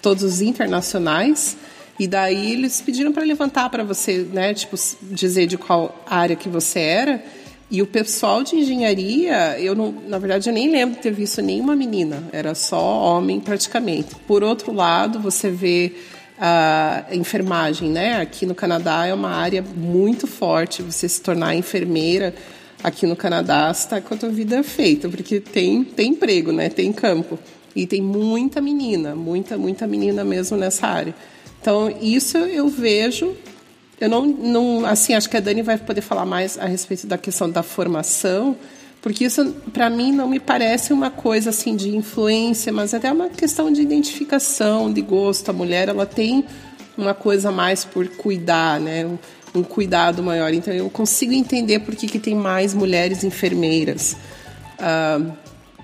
todos 0.01 0.23
os 0.23 0.41
internacionais, 0.41 1.57
e 1.99 2.07
daí 2.07 2.53
eles 2.53 2.81
pediram 2.81 3.13
para 3.13 3.25
levantar 3.25 3.69
para 3.69 3.83
você, 3.83 4.27
né, 4.33 4.55
tipo, 4.55 4.77
dizer 5.03 5.47
de 5.47 5.59
qual 5.59 6.03
área 6.07 6.37
que 6.37 6.49
você 6.49 6.79
era. 6.79 7.25
E 7.71 7.83
o 7.83 7.87
pessoal 7.87 8.43
de 8.43 8.57
engenharia, 8.57 9.61
eu 9.61 9.75
não, 9.75 9.93
na 10.07 10.19
verdade, 10.19 10.49
eu 10.49 10.55
nem 10.55 10.71
lembro 10.71 10.95
de 10.95 11.03
ter 11.03 11.13
visto 11.13 11.43
nenhuma 11.43 11.77
menina, 11.77 12.23
era 12.33 12.55
só 12.55 12.81
homem 12.81 13.41
praticamente. 13.41 14.15
Por 14.27 14.43
outro 14.43 14.73
lado, 14.73 15.21
você 15.21 15.51
vê 15.51 15.93
a 16.41 17.05
enfermagem, 17.13 17.91
né? 17.91 18.21
Aqui 18.21 18.47
no 18.47 18.55
Canadá 18.55 19.07
é 19.07 19.15
uma 19.15 19.31
área 19.31 19.63
muito 19.63 20.27
forte. 20.27 20.83
Você 20.83 21.09
se 21.09 21.21
tornar 21.21 21.55
enfermeira 21.55 22.35
aqui 22.83 23.07
no 23.07 23.17
Canadá 23.17 23.71
está 23.71 24.01
com 24.01 24.15
a 24.15 24.17
tua 24.17 24.29
vida 24.29 24.63
feita, 24.63 25.09
porque 25.09 25.41
tem, 25.41 25.83
tem 25.83 26.11
emprego, 26.11 26.53
né? 26.53 26.69
Tem 26.69 26.93
campo. 26.93 27.39
E 27.75 27.87
tem 27.87 28.01
muita 28.01 28.61
menina, 28.61 29.15
muita, 29.15 29.59
muita 29.59 29.87
menina 29.87 30.25
mesmo 30.25 30.57
nessa 30.57 30.87
área. 30.87 31.15
Então, 31.61 31.95
isso 32.01 32.39
eu 32.39 32.69
vejo 32.69 33.37
eu 34.01 34.09
não, 34.09 34.27
não, 34.27 34.87
assim, 34.87 35.15
acho 35.15 35.29
que 35.29 35.37
a 35.37 35.41
Dani 35.41 35.61
vai 35.61 35.77
poder 35.77 36.03
falar 36.03 36.25
mais 36.25 36.57
a 36.57 36.67
respeito 36.67 37.07
da 37.07 37.19
questão 37.19 37.51
da 37.51 37.65
formação, 37.65 38.57
porque 39.01 39.25
isso 39.25 39.55
para 39.73 39.89
mim 39.89 40.13
não 40.13 40.29
me 40.29 40.41
parece 40.41 40.93
uma 40.93 41.11
coisa 41.11 41.51
assim 41.51 41.77
de 41.77 41.95
influência, 41.95 42.73
mas 42.73 42.93
até 42.93 43.13
uma 43.13 43.29
questão 43.29 43.73
de 43.73 43.81
identificação, 43.81 44.93
de 44.93 45.01
gosto. 45.01 45.51
A 45.51 45.53
mulher 45.53 45.89
ela 45.89 46.07
tem 46.07 46.45
uma 46.97 47.15
coisa 47.15 47.51
mais 47.51 47.85
por 47.85 48.09
cuidar, 48.09 48.81
né? 48.81 49.07
Um, 49.07 49.19
um 49.61 49.63
cuidado 49.63 50.23
maior. 50.23 50.53
Então 50.53 50.75
eu 50.75 50.91
consigo 50.91 51.33
entender 51.33 51.81
por 51.81 51.95
que, 51.95 52.07
que 52.07 52.19
tem 52.19 52.35
mais 52.35 52.75
mulheres 52.75 53.23
enfermeiras. 53.23 54.17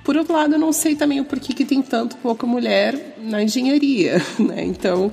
Por 0.05 0.16
outro 0.16 0.35
lado, 0.35 0.55
eu 0.55 0.59
não 0.59 0.72
sei 0.72 0.94
também 0.94 1.20
o 1.20 1.24
porquê 1.24 1.55
que 1.55 1.64
tem 1.64 1.81
tanto 1.81 2.16
pouca 2.16 2.46
mulher 2.46 3.16
na 3.22 3.42
engenharia, 3.42 4.20
né? 4.38 4.64
Então 4.64 5.11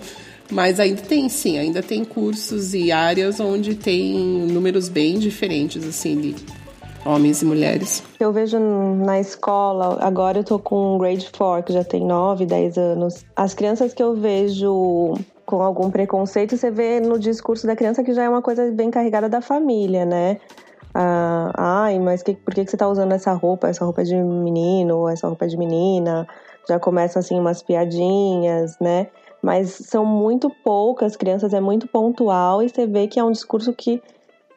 mas 0.52 0.82
ainda 0.82 1.02
tem, 1.02 1.30
sim, 1.30 1.58
ainda 1.58 1.82
tem 1.82 2.04
cursos 2.04 2.74
e 2.74 2.92
áreas 2.92 3.40
onde 3.40 3.74
tem 3.74 4.14
números 4.14 4.90
bem 4.90 5.18
diferentes, 5.18 5.88
assim, 5.88 6.20
de 6.20 6.36
homens 7.06 7.42
e 7.42 7.46
mulheres. 7.46 8.04
Eu 8.20 8.32
vejo 8.32 8.60
na 8.60 9.20
escola, 9.20 9.98
agora 10.02 10.40
eu 10.40 10.44
tô 10.44 10.60
com 10.60 10.98
grade 10.98 11.30
4, 11.32 11.66
que 11.66 11.74
já 11.74 11.84
tem 11.84 12.06
9, 12.06 12.46
10 12.46 12.78
anos. 12.78 13.26
As 13.36 13.54
crianças 13.54 13.94
que 13.94 14.02
eu 14.02 14.16
vejo 14.16 15.16
com 15.46 15.62
algum 15.62 15.90
preconceito, 15.90 16.56
você 16.56 16.72
vê 16.72 17.00
no 17.00 17.20
discurso 17.20 17.68
da 17.68 17.76
criança 17.76 18.04
que 18.04 18.14
já 18.14 18.24
é 18.24 18.30
uma 18.30 18.42
coisa 18.42 18.72
bem 18.72 18.90
carregada 18.90 19.28
da 19.28 19.42
família, 19.42 20.06
né? 20.06 20.38
Ah, 20.94 21.52
ai, 21.84 22.00
mas 22.00 22.22
que, 22.22 22.34
por 22.34 22.54
que, 22.54 22.66
que 22.66 22.72
você 22.72 22.78
tá 22.78 22.88
usando 22.88 23.14
essa 23.14 23.34
roupa? 23.34 23.68
Essa 23.68 23.84
roupa 23.84 24.02
é 24.02 24.06
de 24.06 24.16
menino, 24.16 25.08
essa 25.10 25.28
roupa 25.28 25.46
é 25.46 25.48
de 25.48 25.58
menina. 25.58 26.28
Já 26.68 26.80
começa 26.80 27.20
assim 27.20 27.40
umas 27.40 27.64
piadinhas, 27.64 28.78
né? 28.80 29.08
mas 29.42 29.72
são 29.72 30.06
muito 30.06 30.50
poucas 30.64 31.16
crianças, 31.16 31.54
é 31.54 31.60
muito 31.60 31.88
pontual 31.88 32.62
e 32.62 32.70
você 32.70 32.86
vê 32.86 33.08
que 33.08 33.20
é 33.20 33.24
um 33.24 33.32
discurso 33.32 33.74
que 33.74 34.02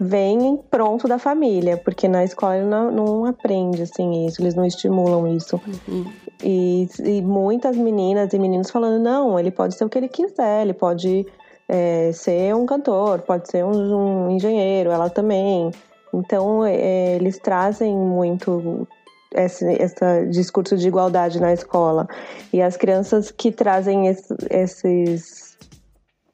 vem 0.00 0.59
pronto 0.70 1.07
da 1.07 1.18
família, 1.18 1.76
porque 1.76 2.09
na 2.09 2.24
escola 2.24 2.62
não, 2.62 2.90
não 2.90 3.24
aprende 3.24 3.83
assim 3.83 4.26
isso, 4.26 4.42
eles 4.42 4.54
não 4.54 4.64
estimulam 4.64 5.26
isso. 5.28 5.61
Uhum. 5.88 6.04
E, 6.42 6.88
e, 7.02 7.22
muitas 7.22 7.76
meninas 7.76 8.33
e 8.33 8.38
meninos 8.38 8.70
falando, 8.70 9.02
não, 9.02 9.38
ele 9.38 9.50
pode 9.50 9.74
ser 9.76 9.85
o 9.85 9.88
que 9.88 9.96
ele 9.96 10.09
quiser, 10.09 10.62
ele 10.62 10.74
pode 10.74 11.26
é, 11.68 12.11
ser 12.12 12.54
um 12.54 12.66
cantor, 12.66 13.20
pode 13.20 13.48
ser 13.48 13.64
um, 13.64 14.26
um 14.26 14.30
engenheiro, 14.30 14.90
ela 14.90 15.09
também. 15.09 15.70
Então, 16.12 16.64
é, 16.64 17.14
eles 17.14 17.38
trazem 17.38 17.96
muito 17.96 18.87
esse, 19.35 19.64
esse 19.64 20.26
discurso 20.30 20.76
de 20.76 20.87
igualdade 20.87 21.40
na 21.40 21.52
escola. 21.52 22.07
E 22.52 22.62
as 22.62 22.76
crianças 22.76 23.30
que 23.30 23.50
trazem 23.50 24.07
esse, 24.07 24.35
esses 24.50 25.53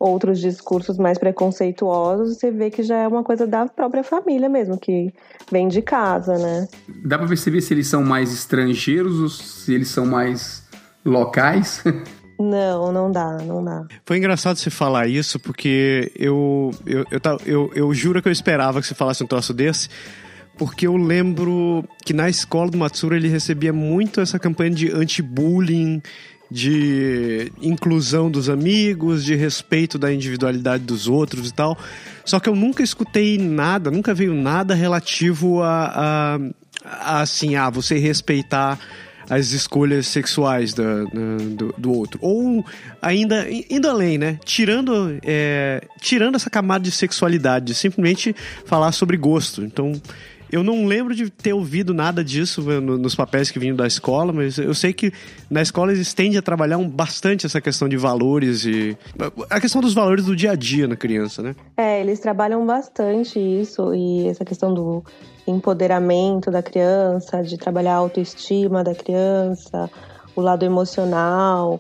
outros 0.01 0.41
discursos 0.41 0.97
mais 0.97 1.19
preconceituosos, 1.19 2.39
você 2.39 2.51
vê 2.51 2.71
que 2.71 2.83
já 2.83 2.97
é 2.97 3.07
uma 3.07 3.23
coisa 3.23 3.47
da 3.47 3.67
própria 3.67 4.03
família 4.03 4.49
mesmo, 4.49 4.79
que 4.79 5.13
vem 5.53 5.69
de 5.69 5.83
casa, 5.83 6.39
né? 6.39 6.67
Dá 7.05 7.19
para 7.19 7.29
perceber 7.29 7.61
se 7.61 7.75
eles 7.75 7.87
são 7.87 8.03
mais 8.03 8.33
estrangeiros 8.33 9.21
ou 9.21 9.29
se 9.29 9.75
eles 9.75 9.89
são 9.89 10.07
mais 10.07 10.65
locais? 11.05 11.85
Não, 12.43 12.91
não 12.91 13.13
dá, 13.13 13.37
não 13.37 13.63
dá. 13.63 13.85
Foi 14.07 14.17
engraçado 14.17 14.57
você 14.57 14.71
falar 14.71 15.07
isso, 15.07 15.39
porque 15.39 16.11
eu, 16.17 16.71
eu, 16.87 17.05
eu, 17.11 17.21
eu, 17.23 17.39
eu, 17.45 17.71
eu 17.75 17.93
juro 17.93 18.23
que 18.23 18.29
eu 18.29 18.33
esperava 18.33 18.81
que 18.81 18.87
você 18.87 18.95
falasse 18.95 19.23
um 19.23 19.27
troço 19.27 19.53
desse, 19.53 19.91
porque 20.57 20.87
eu 20.87 20.97
lembro 20.97 21.85
que 22.03 22.15
na 22.15 22.31
escola 22.31 22.71
do 22.71 22.79
Matsura 22.79 23.15
ele 23.15 23.29
recebia 23.29 23.75
muito 23.75 24.23
essa 24.23 24.39
campanha 24.39 24.71
de 24.71 24.91
anti-bullying, 24.91 26.01
de 26.51 27.53
inclusão 27.63 28.31
dos 28.31 28.49
amigos, 28.49 29.25
de 29.25 29.35
respeito 29.35 29.99
da 29.99 30.13
individualidade 30.13 30.83
dos 30.85 31.07
outros 31.07 31.49
e 31.49 31.55
tal. 31.55 31.79
Só 32.25 32.41
que 32.41 32.49
eu 32.49 32.57
nunca 32.57 32.83
escutei 32.83 33.39
nada, 33.39 33.91
nunca 33.91 34.13
veio 34.13 34.35
nada 34.35 34.75
relativo 34.75 35.63
a, 35.63 35.85
a, 36.35 36.41
a 36.85 37.21
assim, 37.21 37.55
a 37.55 37.71
você 37.71 37.99
respeitar 37.99 38.79
as 39.29 39.53
escolhas 39.53 40.09
sexuais 40.09 40.75
da- 40.75 41.05
do, 41.05 41.73
do 41.79 41.93
outro. 41.93 42.19
Ou 42.21 42.67
ainda 43.01 43.47
indo 43.49 43.89
além, 43.89 44.19
né? 44.19 44.41
Tirando, 44.45 45.17
é, 45.23 45.87
tirando 46.01 46.35
essa 46.35 46.51
camada 46.51 46.83
de 46.83 46.91
sexualidade, 46.91 47.67
de 47.67 47.75
simplesmente 47.75 48.35
falar 48.67 48.91
sobre 48.91 49.17
gosto. 49.17 49.63
Então, 49.63 49.93
eu 50.53 50.63
não 50.63 50.87
lembro 50.87 51.15
de 51.15 51.31
ter 51.31 51.53
ouvido 51.53 51.93
nada 51.95 52.25
disso 52.25 52.63
no- 52.63 52.99
nos 52.99 53.15
papéis 53.15 53.51
que 53.51 53.59
vinham 53.59 53.77
da 53.77 53.87
escola, 53.87 54.33
mas 54.33 54.59
eu 54.59 54.75
sei 54.75 54.93
que 54.93 55.13
na 55.51 55.63
escola 55.63 55.93
eles 55.93 56.13
tendem 56.15 56.39
a 56.39 56.43
trabalhar 56.43 56.79
bastante 56.79 57.47
essa 57.47 57.61
questão 57.61 57.89
de 57.89 57.97
valores 57.97 58.65
e. 58.65 58.97
A 59.49 59.61
questão 59.61 59.81
dos 59.81 59.95
valores 59.95 60.25
do 60.25 60.35
dia 60.35 60.53
a 60.53 60.55
dia 60.55 60.87
na 60.89 60.97
criança, 60.97 61.43
né? 61.43 61.55
É, 61.77 62.01
eles 62.01 62.19
trabalham 62.21 62.65
bastante 62.67 63.39
isso 63.39 63.95
e 63.95 64.27
essa 64.29 64.45
questão 64.45 64.73
do 64.75 65.05
empoderamento 65.47 66.51
da 66.51 66.63
criança, 66.63 67.43
de 67.43 67.57
trabalhar 67.57 67.95
a 67.95 67.97
autoestima 67.99 68.83
da 68.83 68.95
criança, 68.95 69.91
o 70.35 70.41
lado 70.41 70.65
emocional. 70.65 71.79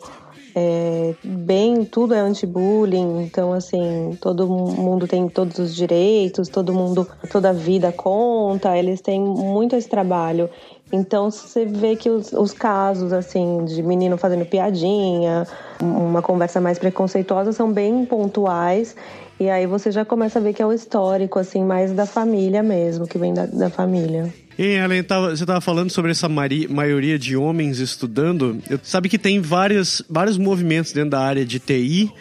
É, 0.62 1.14
bem, 1.24 1.86
tudo 1.86 2.12
é 2.12 2.18
anti-bullying, 2.18 3.22
então 3.22 3.50
assim, 3.50 4.18
todo 4.20 4.46
mundo 4.46 5.08
tem 5.08 5.26
todos 5.26 5.58
os 5.58 5.74
direitos, 5.74 6.50
todo 6.50 6.74
mundo, 6.74 7.08
toda 7.32 7.48
a 7.48 7.52
vida 7.54 7.90
conta, 7.90 8.76
eles 8.76 9.00
têm 9.00 9.18
muito 9.18 9.74
esse 9.74 9.88
trabalho. 9.88 10.50
Então 10.92 11.30
você 11.30 11.64
vê 11.64 11.96
que 11.96 12.10
os, 12.10 12.34
os 12.34 12.52
casos 12.52 13.10
assim 13.10 13.64
de 13.64 13.82
menino 13.82 14.18
fazendo 14.18 14.44
piadinha, 14.44 15.46
uma 15.80 16.20
conversa 16.20 16.60
mais 16.60 16.78
preconceituosa 16.78 17.52
são 17.54 17.72
bem 17.72 18.04
pontuais 18.04 18.94
e 19.38 19.48
aí 19.48 19.66
você 19.66 19.90
já 19.90 20.04
começa 20.04 20.40
a 20.40 20.42
ver 20.42 20.52
que 20.52 20.60
é 20.60 20.66
o 20.66 20.74
histórico 20.74 21.38
assim 21.38 21.64
mais 21.64 21.90
da 21.92 22.04
família 22.04 22.62
mesmo, 22.62 23.06
que 23.06 23.16
vem 23.16 23.32
da, 23.32 23.46
da 23.46 23.70
família. 23.70 24.30
E 24.62 24.76
Ellen, 24.76 25.02
tava, 25.02 25.34
você 25.34 25.42
estava 25.42 25.58
falando 25.62 25.88
sobre 25.90 26.10
essa 26.10 26.28
mari- 26.28 26.68
maioria 26.68 27.18
de 27.18 27.34
homens 27.34 27.78
estudando. 27.78 28.62
Eu, 28.68 28.78
sabe 28.82 29.08
que 29.08 29.16
tem 29.18 29.40
vários, 29.40 30.02
vários 30.06 30.36
movimentos 30.36 30.92
dentro 30.92 31.12
da 31.12 31.20
área 31.20 31.46
de 31.46 31.58
TI 31.58 32.12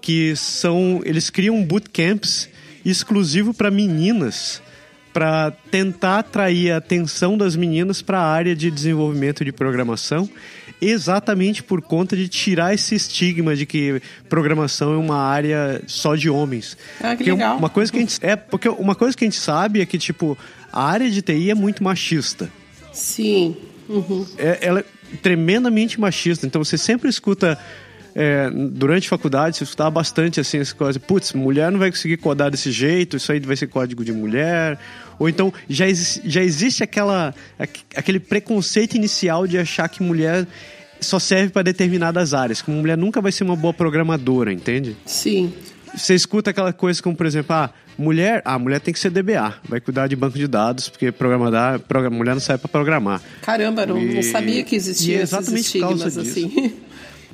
que 0.00 0.36
são. 0.36 1.00
Eles 1.04 1.28
criam 1.28 1.60
bootcamps 1.64 2.48
exclusivo 2.84 3.52
para 3.52 3.68
meninas 3.68 4.62
para 5.12 5.50
tentar 5.72 6.20
atrair 6.20 6.70
a 6.70 6.76
atenção 6.76 7.36
das 7.36 7.56
meninas 7.56 8.00
para 8.00 8.18
a 8.20 8.30
área 8.32 8.54
de 8.54 8.70
desenvolvimento 8.70 9.44
de 9.44 9.50
programação, 9.52 10.30
exatamente 10.80 11.62
por 11.62 11.82
conta 11.82 12.16
de 12.16 12.28
tirar 12.28 12.72
esse 12.72 12.94
estigma 12.94 13.54
de 13.54 13.66
que 13.66 14.00
programação 14.28 14.94
é 14.94 14.96
uma 14.96 15.18
área 15.18 15.82
só 15.86 16.14
de 16.14 16.30
homens. 16.30 16.78
Ah, 17.00 17.10
que 17.10 17.16
Porque 17.24 17.32
legal. 17.32 17.58
Uma 17.58 17.68
coisa 17.68 17.90
que 17.92 17.98
a 17.98 18.00
gente, 18.00 18.18
é 18.22 18.36
porque 18.36 18.68
uma 18.68 18.94
coisa 18.94 19.16
que 19.16 19.24
a 19.24 19.26
gente 19.26 19.38
sabe 19.38 19.80
é 19.80 19.86
que 19.86 19.98
tipo 19.98 20.38
a 20.72 20.84
área 20.84 21.10
de 21.10 21.20
TI 21.22 21.50
é 21.50 21.54
muito 21.54 21.82
machista. 21.84 22.50
Sim. 22.92 23.56
Uhum. 23.88 24.26
É, 24.38 24.58
ela 24.62 24.80
é 24.80 24.84
tremendamente 25.22 26.00
machista. 26.00 26.46
Então 26.46 26.62
você 26.64 26.78
sempre 26.78 27.08
escuta 27.08 27.58
é, 28.14 28.48
durante 28.50 29.06
a 29.06 29.10
faculdade, 29.10 29.56
você 29.56 29.64
escutava 29.64 29.90
bastante 29.90 30.38
assim 30.40 30.58
essa 30.58 30.74
coisa, 30.74 30.98
putz, 31.00 31.32
mulher 31.32 31.70
não 31.72 31.78
vai 31.78 31.90
conseguir 31.90 32.16
codar 32.18 32.50
desse 32.50 32.70
jeito, 32.70 33.16
isso 33.16 33.32
aí 33.32 33.40
vai 33.40 33.56
ser 33.56 33.66
código 33.68 34.04
de 34.04 34.12
mulher. 34.12 34.78
Ou 35.18 35.28
então 35.28 35.52
já, 35.68 35.86
já 36.24 36.42
existe 36.42 36.82
aquela, 36.82 37.34
aqu- 37.58 37.80
aquele 37.96 38.20
preconceito 38.20 38.94
inicial 38.96 39.46
de 39.46 39.58
achar 39.58 39.88
que 39.88 40.02
mulher 40.02 40.46
só 41.00 41.18
serve 41.18 41.50
para 41.50 41.62
determinadas 41.62 42.32
áreas, 42.32 42.62
que 42.62 42.70
uma 42.70 42.80
mulher 42.80 42.96
nunca 42.96 43.20
vai 43.20 43.32
ser 43.32 43.42
uma 43.44 43.56
boa 43.56 43.74
programadora, 43.74 44.52
entende? 44.52 44.96
Sim. 45.04 45.52
Você 45.96 46.14
escuta 46.14 46.50
aquela 46.50 46.72
coisa 46.72 47.02
como, 47.02 47.14
por 47.16 47.26
exemplo, 47.26 47.54
ah, 47.54 47.70
mulher, 47.98 48.40
ah, 48.44 48.58
mulher 48.58 48.80
tem 48.80 48.92
que 48.94 49.00
ser 49.00 49.10
DBA, 49.10 49.54
vai 49.68 49.80
cuidar 49.80 50.06
de 50.06 50.16
banco 50.16 50.38
de 50.38 50.46
dados, 50.46 50.88
porque 50.88 51.12
programar, 51.12 51.78
progra- 51.80 52.10
mulher 52.10 52.32
não 52.34 52.40
serve 52.40 52.62
para 52.62 52.68
programar. 52.70 53.22
Caramba, 53.42 53.84
não, 53.86 53.96
não 53.96 54.20
E- 54.20 54.22
sabia 54.22 54.62
que 54.64 54.74
e 54.74 54.78
existiam 54.78 55.20
é 55.20 55.22
esses 55.22 55.32
exatamente 55.32 55.78
causa 55.80 56.08
estigmas 56.08 56.18
assim. 56.18 56.72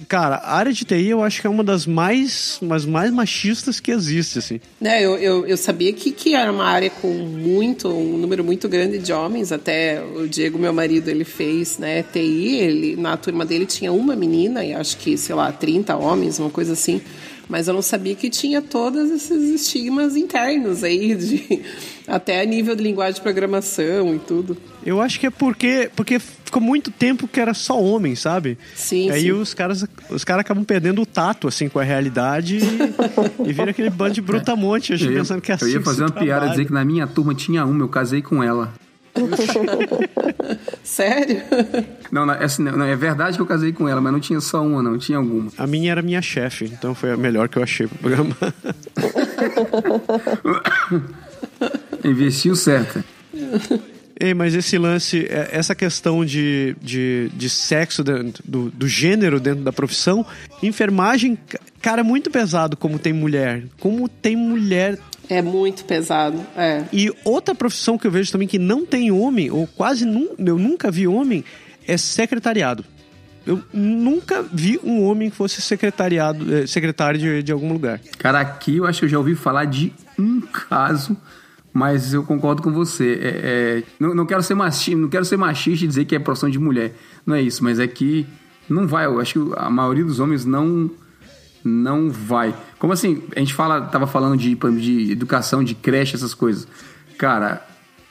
Cara, 0.07 0.37
a 0.37 0.57
área 0.57 0.73
de 0.73 0.85
TI 0.85 1.09
eu 1.09 1.23
acho 1.25 1.41
que 1.41 1.47
é 1.47 1.51
uma 1.51 1.65
das 1.65 1.85
mais, 1.85 2.59
mas 2.63 2.87
mais 2.87 3.11
machistas 3.13 3.81
que 3.81 3.91
existe, 3.91 4.39
assim. 4.39 4.61
Né, 4.81 5.05
eu, 5.05 5.17
eu, 5.19 5.45
eu 5.47 5.57
sabia 5.57 5.93
que, 5.93 6.13
que 6.13 6.35
era 6.37 6.51
uma 6.53 6.65
área 6.65 6.89
com 6.89 7.09
muito, 7.09 7.89
um 7.89 8.17
número 8.17 8.45
muito 8.45 8.69
grande 8.69 8.99
de 8.99 9.13
homens. 9.13 9.51
Até 9.51 10.01
o 10.03 10.27
Diego, 10.29 10.57
meu 10.57 10.73
marido, 10.73 11.09
ele 11.09 11.25
fez 11.25 11.79
né, 11.79 12.05
TI. 12.05 12.57
Ele, 12.59 12.97
na 12.97 13.17
turma 13.17 13.45
dele 13.45 13.67
tinha 13.67 13.93
uma 13.93 14.15
menina 14.15 14.65
e 14.65 14.73
acho 14.73 14.97
que, 14.99 15.19
sei 15.19 15.35
lá, 15.35 15.51
30 15.51 15.97
homens, 15.97 16.39
uma 16.39 16.49
coisa 16.51 16.75
assim. 16.75 17.01
Mas 17.49 17.67
eu 17.67 17.75
não 17.75 17.83
sabia 17.83 18.15
que 18.15 18.29
tinha 18.29 18.61
todos 18.61 19.11
esses 19.11 19.61
estigmas 19.63 20.17
internos 20.17 20.85
aí, 20.85 21.15
de, 21.15 21.63
até 22.07 22.43
a 22.43 22.45
nível 22.45 22.77
de 22.77 22.83
linguagem 22.83 23.15
de 23.15 23.21
programação 23.21 24.15
e 24.15 24.19
tudo. 24.19 24.57
Eu 24.85 25.01
acho 25.01 25.19
que 25.19 25.27
é 25.27 25.31
porque, 25.31 25.91
porque 25.97 26.19
ficou 26.19 26.61
muito 26.61 26.91
tempo 26.91 27.27
que 27.27 27.41
era 27.41 27.55
só 27.55 27.81
homem, 27.81 28.15
sabe? 28.15 28.59
Sim, 28.75 29.11
Aí 29.11 29.23
sim. 29.23 29.33
os 29.33 29.55
caras 29.55 29.85
os 30.11 30.25
caras 30.25 30.41
acabam 30.41 30.65
perdendo 30.65 31.03
o 31.03 31.07
tato, 31.07 31.49
assim, 31.49 31.69
com 31.69 31.79
a 31.79 31.83
realidade 31.83 32.59
e, 32.59 33.49
e 33.49 33.53
vira 33.53 33.71
aquele 33.71 33.91
bando 33.91 34.15
de 34.15 34.21
brutamonte, 34.21 34.93
Eu 34.93 34.99
ia, 34.99 35.19
pensando 35.19 35.41
que 35.41 35.53
é 35.53 35.55
assim 35.55 35.65
eu 35.67 35.73
ia 35.73 35.79
que 35.79 35.85
fazer 35.85 36.03
uma 36.03 36.11
piada, 36.11 36.49
dizer 36.49 36.67
que 36.67 36.73
na 36.73 36.85
minha 36.85 37.07
turma 37.07 37.35
tinha 37.35 37.65
uma, 37.65 37.85
eu 37.85 37.89
casei 37.89 38.23
com 38.23 38.43
ela. 38.43 38.73
Sério? 40.83 41.43
Não, 42.11 42.25
não, 42.27 42.35
é, 42.35 42.45
assim, 42.45 42.63
não, 42.63 42.85
é 42.85 42.97
verdade 42.97 43.37
que 43.37 43.43
eu 43.43 43.47
casei 43.47 43.73
com 43.73 43.89
ela, 43.89 44.01
mas 44.01 44.13
não 44.13 44.21
tinha 44.21 44.41
só 44.41 44.63
uma, 44.65 44.83
não, 44.83 44.99
tinha 44.99 45.19
alguma. 45.19 45.51
A 45.59 45.67
minha 45.67 45.91
era 45.93 46.03
minha 46.03 46.23
chefe, 46.23 46.65
então 46.67 46.95
foi 46.95 47.13
a 47.13 47.17
melhor 47.17 47.49
que 47.49 47.59
eu 47.59 47.63
achei 47.63 47.87
pro 47.87 47.99
programa. 47.99 48.37
Investiu 52.05 52.55
certo. 52.57 53.03
Ei, 54.21 54.35
mas 54.35 54.53
esse 54.55 54.77
lance, 54.79 55.27
é- 55.31 55.49
essa 55.53 55.75
questão 55.77 56.25
de, 56.25 56.75
de, 56.83 57.31
de 57.35 57.49
sexo, 57.49 58.03
dentro, 58.03 58.43
do, 58.47 58.69
do 58.71 58.89
gênero 58.89 59.39
dentro 59.39 59.63
da 59.63 59.73
profissão, 59.73 60.27
enfermagem, 60.63 61.39
ca- 61.49 61.61
cara, 61.81 62.01
é 62.01 62.03
muito 62.03 62.29
pesado 62.31 62.77
como 62.77 62.99
tem 62.99 63.13
mulher. 63.13 63.63
Como 63.79 64.09
tem 64.09 64.35
mulher. 64.35 64.99
É 65.29 65.43
muito 65.43 65.85
pesado. 65.85 66.39
É. 66.57 66.85
E 66.93 67.13
outra 67.25 67.55
profissão 67.55 67.99
que 67.99 68.07
eu 68.07 68.11
vejo 68.11 68.33
também 68.33 68.49
que 68.49 68.59
não 68.59 68.87
tem 68.87 69.11
homem, 69.11 69.51
ou 69.51 69.67
quase 69.67 70.05
nu, 70.05 70.31
eu 70.39 70.59
nunca 70.59 70.91
vi 70.91 71.07
homem, 71.07 71.45
é 71.87 71.97
secretariado. 71.97 72.85
Eu 73.47 73.63
nunca 73.73 74.43
vi 74.43 74.79
um 74.85 75.03
homem 75.05 75.31
que 75.31 75.37
fosse 75.37 75.63
secretariado, 75.63 76.55
eh, 76.55 76.67
secretário 76.67 77.19
de, 77.19 77.43
de 77.43 77.51
algum 77.51 77.73
lugar. 77.73 77.99
Cara, 78.19 78.41
aqui 78.41 78.77
eu 78.77 78.87
acho 78.87 79.01
que 79.01 79.05
eu 79.07 79.09
já 79.09 79.19
ouvi 79.19 79.35
falar 79.35 79.65
de 79.65 79.91
um 80.19 80.41
caso, 80.41 81.17
mas 81.73 82.13
eu 82.13 82.23
concordo 82.25 82.61
com 82.61 82.71
você. 82.71 83.19
É, 83.23 83.29
é, 83.29 83.83
não, 83.99 84.15
não 84.15 84.27
quero 84.27 84.43
ser 84.43 84.55
machista, 84.55 85.01
não 85.01 85.09
quero 85.09 85.25
ser 85.25 85.39
machista 85.39 85.85
e 85.85 85.89
dizer 85.89 86.05
que 86.05 86.15
é 86.15 86.19
profissão 86.19 86.51
de 86.51 86.59
mulher. 86.59 86.95
Não 87.25 87.35
é 87.35 87.41
isso, 87.41 87.65
mas 87.65 87.79
é 87.79 87.87
que 87.87 88.27
não 88.69 88.87
vai. 88.87 89.07
Eu 89.07 89.19
acho 89.19 89.47
que 89.47 89.53
a 89.57 89.71
maioria 89.71 90.05
dos 90.05 90.21
homens 90.21 90.45
não 90.45 90.91
não 91.65 92.11
vai. 92.11 92.55
Como 92.79 92.93
assim? 92.93 93.23
A 93.35 93.39
gente 93.41 93.55
fala, 93.55 93.83
tava 93.83 94.07
falando 94.07 94.37
de, 94.37 94.55
de 94.55 95.13
educação, 95.13 95.65
de 95.65 95.75
creche, 95.75 96.15
essas 96.15 96.33
coisas. 96.33 96.69
Cara, 97.17 97.67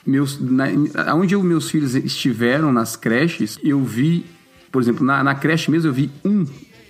meus, 0.06 0.38
na, 0.40 0.66
onde 1.14 1.34
eu, 1.34 1.42
meus 1.42 1.70
filhos 1.70 1.94
estiveram 1.94 2.72
nas 2.72 2.96
creches, 2.96 3.58
eu 3.62 3.82
vi, 3.82 4.26
por 4.70 4.82
exemplo, 4.82 5.04
na, 5.04 5.22
na 5.22 5.34
creche 5.34 5.70
mesmo, 5.70 5.88
eu 5.88 5.92
vi 5.92 6.10
um, 6.24 6.44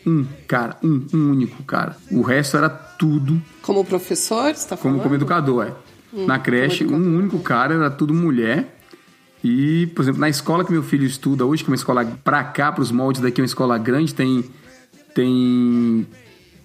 um 0.07 0.27
cara, 0.47 0.77
um, 0.83 1.07
um 1.13 1.31
único 1.31 1.63
cara. 1.63 1.97
O 2.11 2.23
resto 2.23 2.57
era 2.57 2.69
tudo 2.69 3.41
Como 3.63 3.85
professor, 3.85 4.55
você 4.55 4.69
tá 4.69 4.77
como, 4.77 4.95
falando? 4.95 5.03
como 5.03 5.15
educador, 5.15 5.73
é. 6.13 6.27
na 6.27 6.39
creche, 6.39 6.85
um 6.85 7.17
único 7.17 7.39
cara, 7.41 7.75
era 7.75 7.91
tudo 7.91 8.13
mulher. 8.13 8.77
E, 9.43 9.87
por 9.95 10.03
exemplo, 10.03 10.21
na 10.21 10.29
escola 10.29 10.65
que 10.65 10.73
meu 10.73 10.83
filho 10.83 11.05
estuda 11.05 11.47
hoje, 11.47 11.63
que 11.63 11.71
é 11.71 11.73
uma 11.73 11.77
escola 11.77 12.05
pra 12.25 12.43
cá, 12.43 12.73
pros 12.73 12.91
moldes 12.91 13.21
daqui, 13.21 13.41
é 13.41 13.43
uma 13.43 13.47
escola 13.47 13.79
grande, 13.79 14.13
tem, 14.13 14.45
tem 15.15 16.07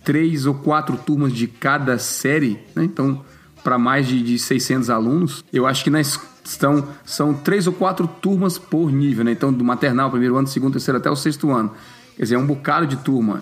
três 0.04 0.46
ou 0.46 0.54
quatro 0.54 0.98
turmas 0.98 1.34
de 1.34 1.48
cada 1.48 1.98
série, 1.98 2.60
né? 2.76 2.84
Então, 2.84 3.24
para 3.64 3.78
mais 3.78 4.08
de, 4.08 4.22
de 4.22 4.38
600 4.40 4.90
alunos, 4.90 5.44
eu 5.54 5.66
acho 5.66 5.84
que 5.84 5.90
na 5.90 6.02
es- 6.02 6.20
estão, 6.44 6.88
são 7.06 7.34
três 7.34 7.66
ou 7.68 7.74
quatro 7.74 8.08
turmas 8.08 8.58
por 8.58 8.92
nível, 8.92 9.24
né? 9.24 9.32
Então, 9.32 9.52
do 9.54 9.64
maternal, 9.64 10.10
primeiro 10.12 10.36
ano, 10.38 10.48
segundo, 10.48 10.74
terceiro, 10.74 10.98
até 10.98 11.10
o 11.10 11.16
sexto 11.16 11.50
ano. 11.52 11.72
Quer 12.18 12.24
dizer, 12.24 12.36
é 12.36 12.38
um 12.38 12.46
bocado 12.46 12.86
de 12.86 12.98
turma. 12.98 13.42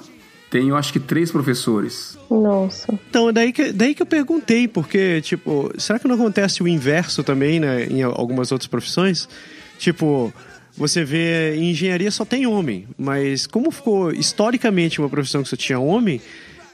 Tem, 0.51 0.67
eu 0.67 0.75
acho 0.75 0.91
que 0.91 0.99
três 0.99 1.31
professores. 1.31 2.17
Nossa. 2.29 2.93
Então, 3.09 3.29
é 3.29 3.31
daí 3.31 3.53
que, 3.53 3.71
daí 3.71 3.95
que 3.95 4.01
eu 4.01 4.05
perguntei, 4.05 4.67
porque, 4.67 5.21
tipo, 5.21 5.71
será 5.77 5.97
que 5.97 6.07
não 6.07 6.15
acontece 6.15 6.61
o 6.61 6.67
inverso 6.67 7.23
também, 7.23 7.59
né, 7.59 7.85
em 7.85 8.03
algumas 8.03 8.51
outras 8.51 8.67
profissões? 8.67 9.29
Tipo, 9.79 10.31
você 10.77 11.03
vê 11.05 11.55
em 11.55 11.71
engenharia 11.71 12.11
só 12.11 12.23
tem 12.25 12.45
homem, 12.45 12.85
mas 12.97 13.47
como 13.47 13.71
ficou 13.71 14.11
historicamente 14.11 14.99
uma 14.99 15.09
profissão 15.09 15.41
que 15.41 15.49
só 15.49 15.55
tinha 15.55 15.79
homem, 15.79 16.21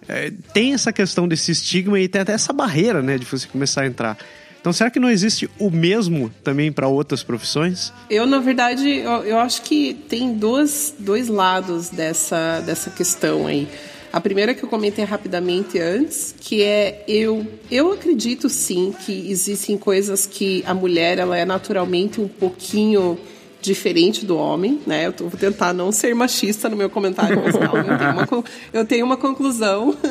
é, 0.07 0.31
tem 0.53 0.73
essa 0.73 0.91
questão 0.91 1.27
desse 1.27 1.51
estigma 1.51 1.99
e 1.99 2.07
tem 2.07 2.21
até 2.21 2.33
essa 2.33 2.51
barreira, 2.51 3.01
né, 3.01 3.17
de 3.17 3.25
você 3.25 3.47
começar 3.47 3.81
a 3.81 3.87
entrar. 3.87 4.17
Então, 4.59 4.73
será 4.73 4.89
que 4.89 4.99
não 4.99 5.09
existe 5.09 5.49
o 5.57 5.69
mesmo 5.69 6.29
também 6.43 6.71
para 6.71 6.87
outras 6.87 7.23
profissões? 7.23 7.93
Eu, 8.09 8.25
na 8.25 8.39
verdade, 8.39 8.97
eu, 8.97 9.23
eu 9.23 9.39
acho 9.39 9.61
que 9.61 9.93
tem 10.09 10.33
dois, 10.33 10.93
dois 10.99 11.29
lados 11.29 11.89
dessa, 11.89 12.59
dessa 12.61 12.89
questão 12.89 13.47
aí. 13.47 13.67
A 14.11 14.19
primeira 14.19 14.53
que 14.53 14.63
eu 14.63 14.69
comentei 14.69 15.05
rapidamente 15.05 15.79
antes, 15.79 16.33
que 16.39 16.63
é 16.63 17.03
eu, 17.07 17.45
eu 17.69 17.93
acredito 17.93 18.49
sim 18.49 18.93
que 19.05 19.29
existem 19.29 19.77
coisas 19.77 20.25
que 20.25 20.63
a 20.65 20.73
mulher 20.73 21.19
ela 21.19 21.37
é 21.37 21.45
naturalmente 21.45 22.19
um 22.19 22.27
pouquinho 22.27 23.17
diferente 23.61 24.25
do 24.25 24.37
homem, 24.37 24.79
né? 24.85 25.07
Eu 25.07 25.13
tô, 25.13 25.27
vou 25.27 25.39
tentar 25.39 25.73
não 25.73 25.91
ser 25.91 26.13
machista 26.13 26.69
no 26.69 26.75
meu 26.75 26.89
comentário, 26.89 27.41
mas 27.43 27.55
calma, 27.55 27.79
eu 27.79 27.97
tenho 27.97 28.11
uma, 28.11 28.43
eu 28.73 28.85
tenho 28.85 29.05
uma 29.05 29.17
conclusão. 29.17 29.97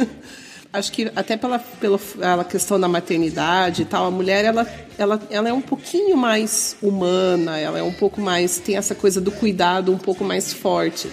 Acho 0.72 0.92
que 0.92 1.10
até 1.16 1.36
pela, 1.36 1.58
pela, 1.58 1.98
pela 1.98 2.44
questão 2.44 2.78
da 2.78 2.86
maternidade 2.86 3.82
e 3.82 3.84
tal, 3.84 4.04
a 4.06 4.10
mulher 4.10 4.44
ela, 4.44 4.66
ela, 4.98 5.20
ela 5.30 5.48
é 5.48 5.52
um 5.52 5.60
pouquinho 5.60 6.16
mais 6.16 6.76
humana, 6.82 7.58
ela 7.58 7.78
é 7.78 7.82
um 7.82 7.92
pouco 7.92 8.20
mais 8.20 8.58
tem 8.58 8.76
essa 8.76 8.94
coisa 8.94 9.20
do 9.20 9.30
cuidado 9.30 9.90
um 9.92 9.96
pouco 9.96 10.22
mais 10.22 10.52
forte. 10.52 11.08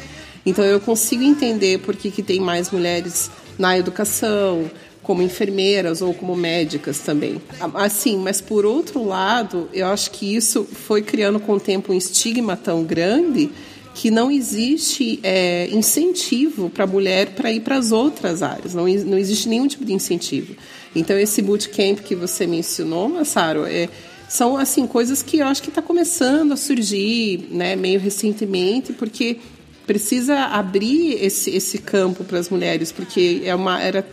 Então 0.46 0.65
eu 0.65 0.82
consigo 0.82 1.24
entender 1.24 1.80
por 1.80 1.96
que, 1.96 2.12
que 2.12 2.22
tem 2.22 2.41
mais 2.41 2.72
mulheres 2.72 3.32
na 3.58 3.78
educação, 3.78 4.69
como 5.03 5.21
enfermeiras 5.21 6.01
ou 6.01 6.13
como 6.13 6.35
médicas 6.35 6.99
também. 6.99 7.41
Assim, 7.75 8.17
mas 8.17 8.39
por 8.39 8.65
outro 8.65 9.03
lado, 9.03 9.69
eu 9.73 9.87
acho 9.87 10.09
que 10.11 10.33
isso 10.35 10.63
foi 10.63 11.01
criando 11.01 11.39
com 11.39 11.53
o 11.53 11.59
tempo 11.59 11.91
um 11.91 11.97
estigma 11.97 12.55
tão 12.55 12.83
grande 12.83 13.51
que 13.93 14.09
não 14.09 14.31
existe 14.31 15.19
é, 15.21 15.67
incentivo 15.71 16.69
para 16.69 16.85
a 16.85 16.87
mulher 16.87 17.35
para 17.35 17.51
ir 17.51 17.59
para 17.59 17.77
as 17.77 17.91
outras 17.91 18.41
áreas, 18.41 18.73
não, 18.73 18.85
não 18.87 19.17
existe 19.17 19.47
nenhum 19.47 19.67
tipo 19.67 19.85
de 19.85 19.93
incentivo. 19.93 20.55
Então, 20.95 21.17
esse 21.17 21.41
bootcamp 21.41 21.99
que 21.99 22.15
você 22.15 22.47
mencionou, 22.47 23.07
Massaro, 23.07 23.65
é, 23.65 23.87
são 24.27 24.57
assim 24.57 24.87
coisas 24.87 25.21
que 25.21 25.37
eu 25.37 25.45
acho 25.45 25.61
que 25.61 25.69
está 25.69 25.81
começando 25.81 26.53
a 26.53 26.57
surgir, 26.57 27.47
né, 27.51 27.75
meio 27.75 27.99
recentemente, 27.99 28.93
porque 28.93 29.37
precisa 29.85 30.45
abrir 30.45 31.23
esse, 31.23 31.51
esse 31.51 31.77
campo 31.77 32.23
para 32.23 32.39
as 32.39 32.49
mulheres, 32.49 32.91
porque 32.91 33.41
é 33.45 33.53
uma 33.53 33.81
era 33.81 34.03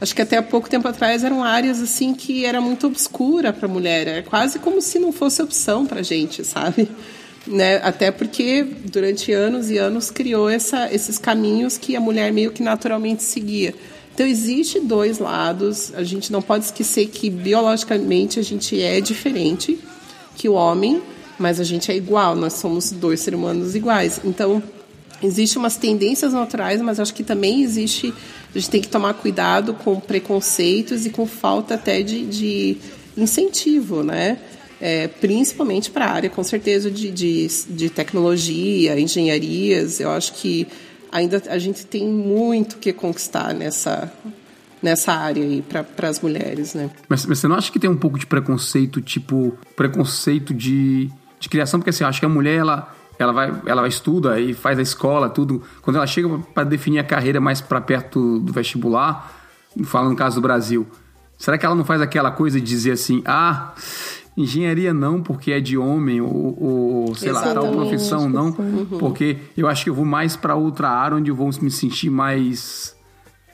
acho 0.00 0.14
que 0.14 0.22
até 0.22 0.38
há 0.38 0.42
pouco 0.42 0.68
tempo 0.68 0.88
atrás 0.88 1.22
eram 1.22 1.44
áreas 1.44 1.80
assim 1.80 2.14
que 2.14 2.44
era 2.44 2.60
muito 2.60 2.86
obscura 2.86 3.52
para 3.52 3.66
a 3.66 3.68
mulher, 3.68 4.08
é 4.08 4.22
quase 4.22 4.58
como 4.58 4.80
se 4.80 4.98
não 4.98 5.12
fosse 5.12 5.42
opção 5.42 5.86
para 5.86 6.02
gente, 6.02 6.44
sabe? 6.44 6.88
Né? 7.46 7.76
Até 7.82 8.10
porque 8.10 8.62
durante 8.84 9.32
anos 9.32 9.70
e 9.70 9.78
anos 9.78 10.10
criou 10.10 10.48
essa, 10.48 10.92
esses 10.92 11.18
caminhos 11.18 11.78
que 11.78 11.96
a 11.96 12.00
mulher 12.00 12.32
meio 12.32 12.52
que 12.52 12.62
naturalmente 12.62 13.22
seguia. 13.22 13.74
Então 14.14 14.26
existe 14.26 14.78
dois 14.78 15.18
lados. 15.18 15.92
A 15.94 16.02
gente 16.02 16.30
não 16.30 16.42
pode 16.42 16.66
esquecer 16.66 17.06
que 17.06 17.30
biologicamente 17.30 18.38
a 18.38 18.42
gente 18.42 18.80
é 18.80 19.00
diferente 19.00 19.78
que 20.36 20.48
o 20.48 20.52
homem, 20.52 21.02
mas 21.38 21.58
a 21.58 21.64
gente 21.64 21.90
é 21.90 21.96
igual. 21.96 22.36
Nós 22.36 22.52
somos 22.52 22.92
dois 22.92 23.20
seres 23.20 23.38
humanos 23.38 23.74
iguais. 23.74 24.20
Então 24.22 24.62
Existem 25.22 25.60
umas 25.60 25.76
tendências 25.76 26.32
naturais, 26.32 26.80
mas 26.80 26.98
acho 26.98 27.12
que 27.12 27.22
também 27.22 27.62
existe. 27.62 28.12
A 28.54 28.58
gente 28.58 28.70
tem 28.70 28.80
que 28.80 28.88
tomar 28.88 29.14
cuidado 29.14 29.74
com 29.74 30.00
preconceitos 30.00 31.04
e 31.04 31.10
com 31.10 31.26
falta 31.26 31.74
até 31.74 32.02
de, 32.02 32.26
de 32.26 32.76
incentivo, 33.16 34.02
né? 34.02 34.38
É, 34.80 35.08
principalmente 35.08 35.90
para 35.90 36.06
a 36.06 36.10
área, 36.10 36.30
com 36.30 36.42
certeza, 36.42 36.90
de, 36.90 37.10
de, 37.10 37.46
de 37.68 37.90
tecnologia, 37.90 38.98
engenharias. 38.98 40.00
Eu 40.00 40.10
acho 40.10 40.32
que 40.34 40.66
ainda 41.12 41.42
a 41.48 41.58
gente 41.58 41.84
tem 41.84 42.08
muito 42.08 42.78
que 42.78 42.90
conquistar 42.90 43.52
nessa, 43.52 44.10
nessa 44.82 45.12
área 45.12 45.44
aí 45.44 45.62
para 45.62 46.08
as 46.08 46.20
mulheres, 46.20 46.74
né? 46.74 46.90
Mas, 47.08 47.26
mas, 47.26 47.38
você 47.38 47.46
não 47.46 47.56
acha 47.56 47.70
que 47.70 47.78
tem 47.78 47.90
um 47.90 47.96
pouco 47.96 48.18
de 48.18 48.26
preconceito, 48.26 49.02
tipo, 49.02 49.56
preconceito 49.76 50.54
de, 50.54 51.10
de 51.38 51.48
criação? 51.50 51.78
Porque 51.78 51.90
assim, 51.90 52.04
eu 52.04 52.08
acho 52.08 52.20
que 52.20 52.26
a 52.26 52.30
mulher, 52.30 52.56
ela 52.56 52.96
ela 53.22 53.32
vai, 53.32 53.52
ela 53.66 53.86
estuda 53.86 54.40
e 54.40 54.54
faz 54.54 54.78
a 54.78 54.82
escola, 54.82 55.28
tudo. 55.28 55.62
Quando 55.82 55.96
ela 55.96 56.06
chega 56.06 56.28
para 56.54 56.64
definir 56.64 56.98
a 56.98 57.04
carreira 57.04 57.40
mais 57.40 57.60
para 57.60 57.80
perto 57.80 58.38
do 58.38 58.52
vestibular, 58.52 59.30
falando 59.84 60.10
no 60.10 60.16
caso 60.16 60.36
do 60.36 60.42
Brasil, 60.42 60.86
será 61.36 61.58
que 61.58 61.66
ela 61.66 61.74
não 61.74 61.84
faz 61.84 62.00
aquela 62.00 62.30
coisa 62.30 62.60
de 62.60 62.66
dizer 62.66 62.92
assim, 62.92 63.22
ah, 63.26 63.74
engenharia 64.36 64.94
não 64.94 65.22
porque 65.22 65.52
é 65.52 65.60
de 65.60 65.76
homem, 65.76 66.20
ou, 66.20 66.56
ou 66.62 67.14
sei 67.14 67.30
Exatamente. 67.30 67.56
lá, 67.56 67.62
tal 67.62 67.72
profissão 67.72 68.28
não, 68.28 68.46
uhum. 68.50 68.86
porque 68.98 69.38
eu 69.56 69.68
acho 69.68 69.84
que 69.84 69.90
eu 69.90 69.94
vou 69.94 70.04
mais 70.04 70.34
para 70.34 70.54
outra 70.54 70.88
área 70.88 71.16
onde 71.16 71.30
eu 71.30 71.34
vou 71.34 71.50
me 71.60 71.70
sentir 71.70 72.10
mais 72.10 72.96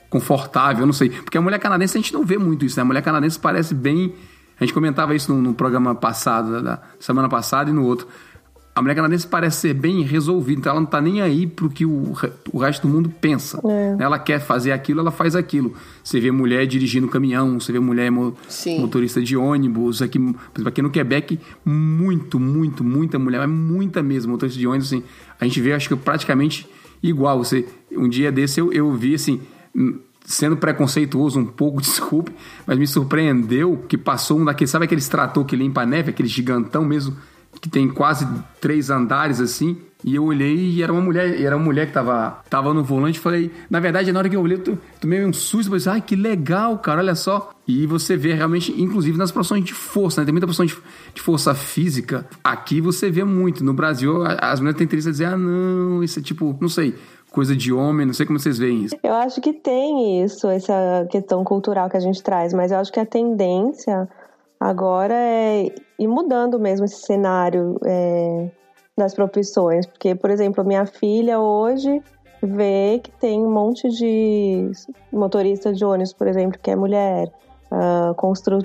confortável, 0.09 0.87
não 0.87 0.93
sei. 0.93 1.11
Porque 1.11 1.37
a 1.37 1.41
mulher 1.41 1.59
canadense 1.59 1.99
a 1.99 2.01
gente 2.01 2.15
não 2.15 2.25
vê 2.25 2.39
muito 2.39 2.65
isso, 2.65 2.77
né? 2.77 2.83
A 2.83 2.85
mulher 2.85 3.03
canadense 3.03 3.39
parece 3.39 3.75
bem. 3.75 4.15
A 4.59 4.65
gente 4.65 4.73
comentava 4.73 5.15
isso 5.15 5.35
no, 5.35 5.43
no 5.43 5.55
programa 5.55 5.95
passado, 5.95 6.63
da 6.63 6.81
semana 6.99 7.29
passada 7.29 7.69
e 7.69 7.73
no 7.73 7.85
outro 7.85 8.07
a 8.77 8.83
mulher 8.83 8.95
canadense 8.95 9.27
parece 9.27 9.57
ser 9.57 9.73
bem 9.73 10.03
resolvida, 10.03 10.61
então 10.61 10.71
ela 10.71 10.81
não 10.81 10.87
está 10.87 11.01
nem 11.01 11.23
aí 11.23 11.47
pro 11.47 11.71
que 11.71 11.87
o, 11.87 12.13
o 12.53 12.59
resto 12.59 12.87
do 12.87 12.93
mundo 12.93 13.09
pensa. 13.09 13.59
É. 13.65 13.97
Ela 13.99 14.19
quer 14.19 14.39
fazer 14.39 14.71
aquilo, 14.71 15.01
ela 15.01 15.11
faz 15.11 15.35
aquilo. 15.35 15.73
Você 16.05 16.21
vê 16.21 16.31
mulher 16.31 16.67
dirigindo 16.67 17.09
caminhão, 17.09 17.59
você 17.59 17.73
vê 17.73 17.81
mulher 17.81 18.11
mo 18.11 18.37
motorista 18.79 19.23
de 19.23 19.35
ônibus. 19.35 20.03
Aqui, 20.03 20.19
por 20.19 20.29
exemplo, 20.29 20.69
aqui 20.69 20.83
no 20.83 20.91
Quebec, 20.91 21.41
muito, 21.65 22.39
muito, 22.39 22.85
muita 22.85 23.19
mulher, 23.19 23.39
mas 23.39 23.49
muita 23.49 24.03
mesmo, 24.03 24.33
motorista 24.33 24.61
de 24.61 24.67
ônibus, 24.67 24.89
assim. 24.89 25.03
A 25.41 25.47
gente 25.47 25.59
vê, 25.59 25.73
acho 25.73 25.89
que 25.89 25.97
praticamente 25.97 26.69
igual. 27.03 27.39
Você, 27.39 27.67
um 27.91 28.11
dia 28.11 28.31
desse 28.31 28.61
eu, 28.61 28.71
eu 28.75 28.93
vi, 28.93 29.15
assim, 29.15 29.41
sendo 30.27 30.55
preconceituoso 30.55 31.41
um 31.41 31.47
pouco, 31.47 31.81
desculpe, 31.83 32.31
mas 32.67 32.77
me 32.79 32.87
surpreendeu 32.87 33.83
que 33.89 33.97
passou 33.97 34.39
um 34.39 34.45
daqueles, 34.45 34.71
sabe 34.71 34.85
aquele 34.85 35.01
trator 35.01 35.47
que 35.47 35.57
limpa 35.57 35.81
a 35.81 35.87
neve, 35.87 36.11
aquele 36.11 36.29
gigantão 36.29 36.85
mesmo, 36.85 37.17
que 37.61 37.69
tem 37.69 37.89
quase 37.89 38.27
três 38.61 38.91
andares 38.91 39.41
assim. 39.41 39.79
E 40.05 40.15
eu 40.15 40.25
olhei 40.25 40.55
e 40.55 40.83
era 40.83 40.93
uma 40.93 41.01
mulher, 41.01 41.41
era 41.41 41.57
uma 41.57 41.65
mulher 41.65 41.87
que 41.87 41.93
tava, 41.93 42.43
tava 42.49 42.73
no 42.73 42.85
volante. 42.85 43.19
Falei, 43.19 43.51
na 43.69 43.81
verdade, 43.81 44.13
na 44.13 44.19
hora 44.21 44.29
que 44.29 44.37
eu 44.37 44.41
olhei, 44.41 44.63
eu 44.65 44.79
tomei 45.01 45.25
um 45.25 45.33
susto. 45.33 45.71
Pensei, 45.71 45.91
ai, 45.91 46.01
que 46.01 46.15
legal, 46.15 46.79
cara, 46.79 47.01
olha 47.01 47.15
só. 47.15 47.51
E 47.67 47.87
você 47.87 48.17
vê 48.17 48.33
realmente, 48.33 48.73
inclusive 48.81 49.19
nas 49.19 49.33
profissões 49.33 49.65
de 49.65 49.75
força, 49.75 50.21
né? 50.21 50.25
Tem 50.25 50.33
muita 50.33 50.47
profissão 50.47 50.67
de, 50.67 50.77
de 51.13 51.21
força 51.21 51.55
física. 51.55 52.27
Aqui 52.45 52.81
você 52.81 53.11
vê 53.11 53.25
muito. 53.25 53.65
No 53.65 53.73
Brasil, 53.73 54.23
as 54.41 54.61
mulheres 54.61 54.79
têm 54.79 54.87
tendência 54.87 55.09
a 55.09 55.13
dizer, 55.13 55.25
ah, 55.25 55.37
não, 55.37 56.05
isso 56.05 56.21
é 56.21 56.23
tipo, 56.23 56.57
não 56.61 56.69
sei, 56.69 56.95
coisa 57.31 57.57
de 57.57 57.73
homem, 57.73 58.07
não 58.07 58.15
sei 58.15 58.25
como 58.25 58.39
vocês 58.39 58.59
veem 58.59 58.85
isso. 58.85 58.97
Eu 59.03 59.15
acho 59.15 59.41
que 59.41 59.53
tem 59.53 60.23
isso, 60.23 60.49
essa 60.49 61.07
questão 61.11 61.43
cultural 61.43 61.91
que 61.91 61.97
a 61.97 62.01
gente 62.01 62.23
traz, 62.23 62.55
mas 62.55 62.71
eu 62.71 62.79
acho 62.79 62.93
que 62.93 63.01
a 63.01 63.05
tendência 63.07 64.09
agora 64.61 65.15
é 65.15 65.73
ir 65.99 66.09
mudando 66.09 66.59
mesmo 66.59 66.85
esse 66.85 67.01
cenário 67.03 67.79
é, 67.85 68.51
das 68.97 69.15
profissões. 69.15 69.87
Porque, 69.87 70.15
por 70.15 70.31
exemplo, 70.31 70.65
minha 70.65 70.87
filha 70.87 71.39
hoje 71.39 72.03
vê 72.43 73.01
que 73.03 73.11
tem 73.13 73.45
um 73.45 73.51
monte 73.51 73.89
de 73.89 74.71
motorista 75.13 75.73
de 75.73 75.85
ônibus, 75.85 76.13
por 76.13 76.27
exemplo, 76.27 76.59
que 76.61 76.71
é 76.71 76.77
mulher, 76.77 77.31
uh, 77.71 78.15
constru... 78.15 78.59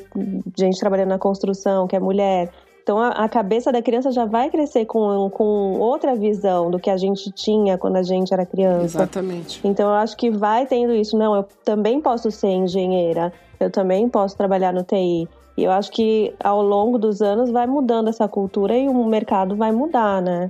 gente 0.57 0.79
trabalhando 0.79 1.09
na 1.09 1.17
construção, 1.17 1.87
que 1.87 1.95
é 1.95 1.99
mulher. 1.99 2.51
Então 2.83 2.99
a, 2.99 3.09
a, 3.09 3.29
cabeça 3.29 3.71
da 3.71 3.81
criança 3.81 4.11
já 4.11 4.25
vai 4.25 4.49
crescer 4.49 4.85
com, 4.85 5.29
com 5.29 5.79
outra 5.79 6.15
visão 6.15 6.71
do 6.71 6.79
que 6.79 6.89
a 6.89 6.97
gente 6.97 7.31
tinha 7.31 7.77
quando 7.77 7.97
a 7.97 8.03
gente 8.03 8.33
era 8.33 8.45
criança. 8.45 9.03
Exatamente. 9.03 9.61
Então 9.63 9.87
eu 9.89 9.95
acho 9.95 10.17
que 10.17 10.29
vai 10.29 10.65
tendo 10.65 10.93
isso. 10.93 11.17
Não, 11.17 11.35
eu 11.35 11.43
também 11.63 12.01
posso 12.01 12.31
ser 12.31 12.49
engenheira, 12.49 13.31
eu 13.59 13.69
também 13.69 14.09
posso 14.09 14.35
trabalhar 14.35 14.73
no 14.73 14.83
TI. 14.83 15.27
E 15.57 15.63
eu 15.63 15.71
acho 15.71 15.91
que 15.91 16.33
ao 16.43 16.61
longo 16.61 16.97
dos 16.97 17.21
anos 17.21 17.51
vai 17.51 17.67
mudando 17.67 18.09
essa 18.09 18.27
cultura 18.27 18.77
e 18.77 18.87
o 18.87 19.05
mercado 19.05 19.55
vai 19.55 19.71
mudar, 19.71 20.21
né? 20.21 20.49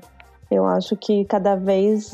Eu 0.49 0.65
acho 0.65 0.95
que 0.95 1.25
cada 1.25 1.55
vez 1.55 2.11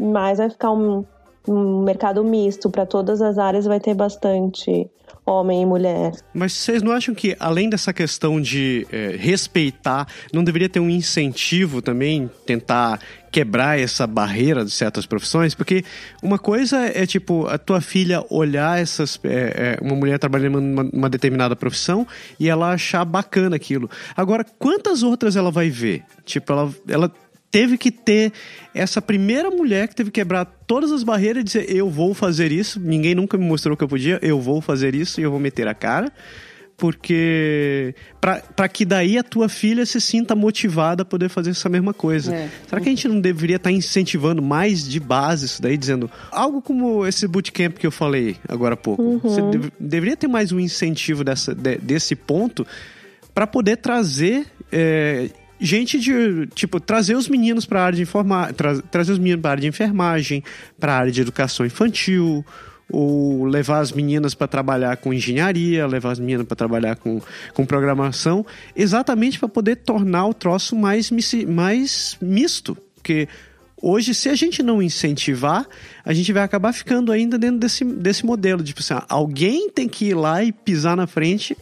mais 0.00 0.38
vai 0.38 0.48
ficar 0.48 0.70
um, 0.70 1.04
um 1.48 1.82
mercado 1.82 2.22
misto 2.24 2.70
para 2.70 2.86
todas 2.86 3.20
as 3.20 3.38
áreas, 3.38 3.64
vai 3.64 3.80
ter 3.80 3.94
bastante 3.94 4.88
homem 5.26 5.62
e 5.62 5.66
mulher. 5.66 6.12
Mas 6.32 6.52
vocês 6.52 6.82
não 6.82 6.92
acham 6.92 7.14
que, 7.14 7.36
além 7.38 7.68
dessa 7.68 7.92
questão 7.92 8.40
de 8.40 8.86
é, 8.90 9.16
respeitar, 9.16 10.06
não 10.32 10.42
deveria 10.42 10.68
ter 10.68 10.80
um 10.80 10.90
incentivo 10.90 11.82
também, 11.82 12.30
tentar 12.46 13.00
quebrar 13.32 13.80
essa 13.80 14.06
barreira 14.06 14.64
de 14.64 14.70
certas 14.70 15.06
profissões? 15.06 15.54
Porque 15.54 15.84
uma 16.22 16.38
coisa 16.38 16.78
é, 16.86 17.06
tipo, 17.06 17.46
a 17.48 17.58
tua 17.58 17.80
filha 17.80 18.24
olhar 18.30 18.78
essas. 18.78 19.18
É, 19.24 19.78
é, 19.80 19.84
uma 19.84 19.96
mulher 19.96 20.18
trabalhando 20.18 20.60
numa, 20.60 20.84
numa 20.84 21.08
determinada 21.08 21.56
profissão 21.56 22.06
e 22.38 22.48
ela 22.48 22.72
achar 22.72 23.04
bacana 23.04 23.56
aquilo. 23.56 23.90
Agora, 24.14 24.44
quantas 24.58 25.02
outras 25.02 25.34
ela 25.34 25.50
vai 25.50 25.70
ver? 25.70 26.04
Tipo, 26.24 26.52
ela, 26.52 26.74
ela 26.86 27.12
teve 27.50 27.76
que 27.76 27.90
ter 27.90 28.32
essa 28.74 29.00
primeira 29.00 29.50
mulher 29.50 29.86
que 29.86 29.94
teve 29.94 30.10
que 30.10 30.20
quebrar 30.20 30.44
todas 30.66 30.92
as 30.92 31.02
barreiras 31.02 31.40
e 31.40 31.44
dizer: 31.44 31.70
eu 31.70 31.88
vou 31.88 32.14
fazer 32.14 32.52
isso. 32.52 32.78
Ninguém 32.78 33.14
nunca 33.14 33.36
me 33.38 33.44
mostrou 33.44 33.76
que 33.76 33.82
eu 33.82 33.88
podia, 33.88 34.18
eu 34.22 34.40
vou 34.40 34.60
fazer 34.60 34.94
isso 34.94 35.20
e 35.20 35.24
eu 35.24 35.30
vou 35.30 35.40
meter 35.40 35.66
a 35.66 35.74
cara. 35.74 36.12
Porque. 36.82 37.94
para 38.20 38.68
que 38.68 38.84
daí 38.84 39.16
a 39.16 39.22
tua 39.22 39.48
filha 39.48 39.86
se 39.86 40.00
sinta 40.00 40.34
motivada 40.34 41.02
a 41.02 41.04
poder 41.04 41.28
fazer 41.28 41.50
essa 41.50 41.68
mesma 41.68 41.94
coisa. 41.94 42.34
É. 42.34 42.50
Será 42.66 42.80
que 42.80 42.88
a 42.88 42.90
gente 42.90 43.06
não 43.06 43.20
deveria 43.20 43.54
estar 43.54 43.70
tá 43.70 43.72
incentivando 43.72 44.42
mais 44.42 44.88
de 44.88 44.98
base 44.98 45.46
isso 45.46 45.62
daí, 45.62 45.76
dizendo 45.76 46.10
algo 46.32 46.60
como 46.60 47.06
esse 47.06 47.28
bootcamp 47.28 47.76
que 47.78 47.86
eu 47.86 47.92
falei 47.92 48.34
agora 48.48 48.74
há 48.74 48.76
pouco? 48.76 49.00
Uhum. 49.00 49.20
Você 49.20 49.42
dev, 49.42 49.68
deveria 49.78 50.16
ter 50.16 50.26
mais 50.26 50.50
um 50.50 50.58
incentivo 50.58 51.22
dessa, 51.22 51.54
de, 51.54 51.76
desse 51.76 52.16
ponto 52.16 52.66
para 53.32 53.46
poder 53.46 53.76
trazer 53.76 54.44
é, 54.72 55.30
gente 55.60 56.00
de, 56.00 56.48
tipo, 56.48 56.80
trazer 56.80 57.14
os 57.14 57.28
meninos 57.28 57.64
para 57.64 57.80
a 57.80 57.84
área 57.84 57.96
de 57.96 58.02
informar, 58.02 58.52
tra 58.54 58.82
trazer 58.82 59.12
os 59.12 59.18
meninos 59.20 59.40
para 59.40 59.50
a 59.50 59.52
área 59.52 59.62
de 59.62 59.68
enfermagem, 59.68 60.42
para 60.80 60.94
a 60.94 60.98
área 60.98 61.12
de 61.12 61.20
educação 61.20 61.64
infantil, 61.64 62.44
ou 62.92 63.44
levar 63.44 63.80
as 63.80 63.90
meninas 63.90 64.34
para 64.34 64.46
trabalhar 64.46 64.98
com 64.98 65.12
engenharia, 65.12 65.86
levar 65.86 66.12
as 66.12 66.20
meninas 66.20 66.46
para 66.46 66.54
trabalhar 66.54 66.96
com, 66.96 67.20
com 67.54 67.64
programação, 67.64 68.44
exatamente 68.76 69.38
para 69.38 69.48
poder 69.48 69.76
tornar 69.76 70.26
o 70.26 70.34
troço 70.34 70.76
mais, 70.76 71.10
mais 71.48 72.18
misto. 72.20 72.76
Porque 72.94 73.26
hoje, 73.80 74.14
se 74.14 74.28
a 74.28 74.34
gente 74.34 74.62
não 74.62 74.82
incentivar, 74.82 75.66
a 76.04 76.12
gente 76.12 76.32
vai 76.32 76.42
acabar 76.42 76.72
ficando 76.72 77.10
ainda 77.10 77.38
dentro 77.38 77.58
desse, 77.58 77.84
desse 77.84 78.26
modelo. 78.26 78.62
Tipo 78.62 78.80
assim, 78.80 78.94
alguém 79.08 79.70
tem 79.70 79.88
que 79.88 80.10
ir 80.10 80.14
lá 80.14 80.44
e 80.44 80.52
pisar 80.52 80.96
na 80.96 81.06
frente 81.06 81.56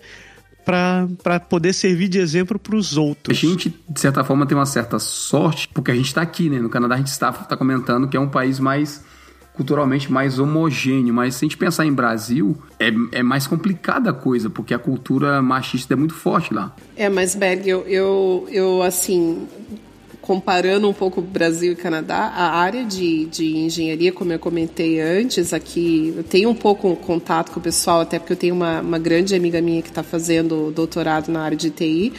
para 0.65 1.41
poder 1.41 1.73
servir 1.73 2.09
de 2.09 2.19
exemplo 2.19 2.59
para 2.59 2.77
os 2.77 2.97
outros. 2.97 3.37
A 3.37 3.41
gente, 3.41 3.75
de 3.89 4.01
certa 4.01 4.23
forma, 4.23 4.47
tem 4.47 4.57
uma 4.57 4.67
certa 4.67 4.99
sorte, 4.99 5.69
porque 5.69 5.91
a 5.91 5.95
gente 5.95 6.07
está 6.07 6.23
aqui, 6.23 6.51
né? 6.51 6.61
No 6.61 6.69
Canadá 6.69 6.97
a 6.97 6.99
gente 6.99 7.09
está 7.09 7.33
tá 7.33 7.57
comentando 7.57 8.09
que 8.09 8.17
é 8.17 8.21
um 8.21 8.29
país 8.29 8.59
mais 8.59 9.03
culturalmente 9.61 10.11
mais 10.11 10.39
homogêneo, 10.39 11.13
mas 11.13 11.35
se 11.35 11.45
a 11.45 11.47
gente 11.47 11.59
pensar 11.59 11.85
em 11.85 11.93
Brasil, 11.93 12.57
é, 12.79 12.91
é 13.13 13.23
mais 13.23 13.47
complicada 13.47 14.09
a 14.09 14.13
coisa, 14.15 14.49
porque 14.49 14.73
a 14.73 14.79
cultura 14.79 15.43
machista 15.43 15.93
é 15.93 15.97
muito 15.97 16.15
forte 16.15 16.55
lá. 16.55 16.75
É, 16.97 17.11
mas 17.11 17.35
Berg, 17.35 17.69
eu, 17.69 17.87
eu, 17.87 18.49
eu 18.51 18.83
assim, 18.83 19.47
comparando 20.23 20.89
um 20.89 20.95
pouco 20.95 21.21
Brasil 21.21 21.73
e 21.73 21.77
Canadá, 21.77 22.33
a 22.35 22.57
área 22.57 22.87
de, 22.87 23.27
de 23.27 23.59
engenharia, 23.59 24.11
como 24.11 24.33
eu 24.33 24.39
comentei 24.39 24.99
antes, 24.99 25.53
aqui 25.53 26.15
eu 26.17 26.25
tenho 26.25 26.49
um 26.49 26.55
pouco 26.55 26.97
contato 26.97 27.53
com 27.53 27.61
o 27.61 27.63
pessoal, 27.63 28.01
até 28.01 28.19
porque 28.19 28.33
eu 28.33 28.39
tenho 28.39 28.55
uma, 28.55 28.81
uma 28.81 28.99
grande 28.99 29.35
amiga 29.35 29.61
minha 29.61 29.83
que 29.83 29.91
está 29.91 30.03
fazendo 30.03 30.71
doutorado 30.71 31.29
na 31.29 31.43
área 31.43 31.57
de 31.57 31.69
TI, 31.69 32.15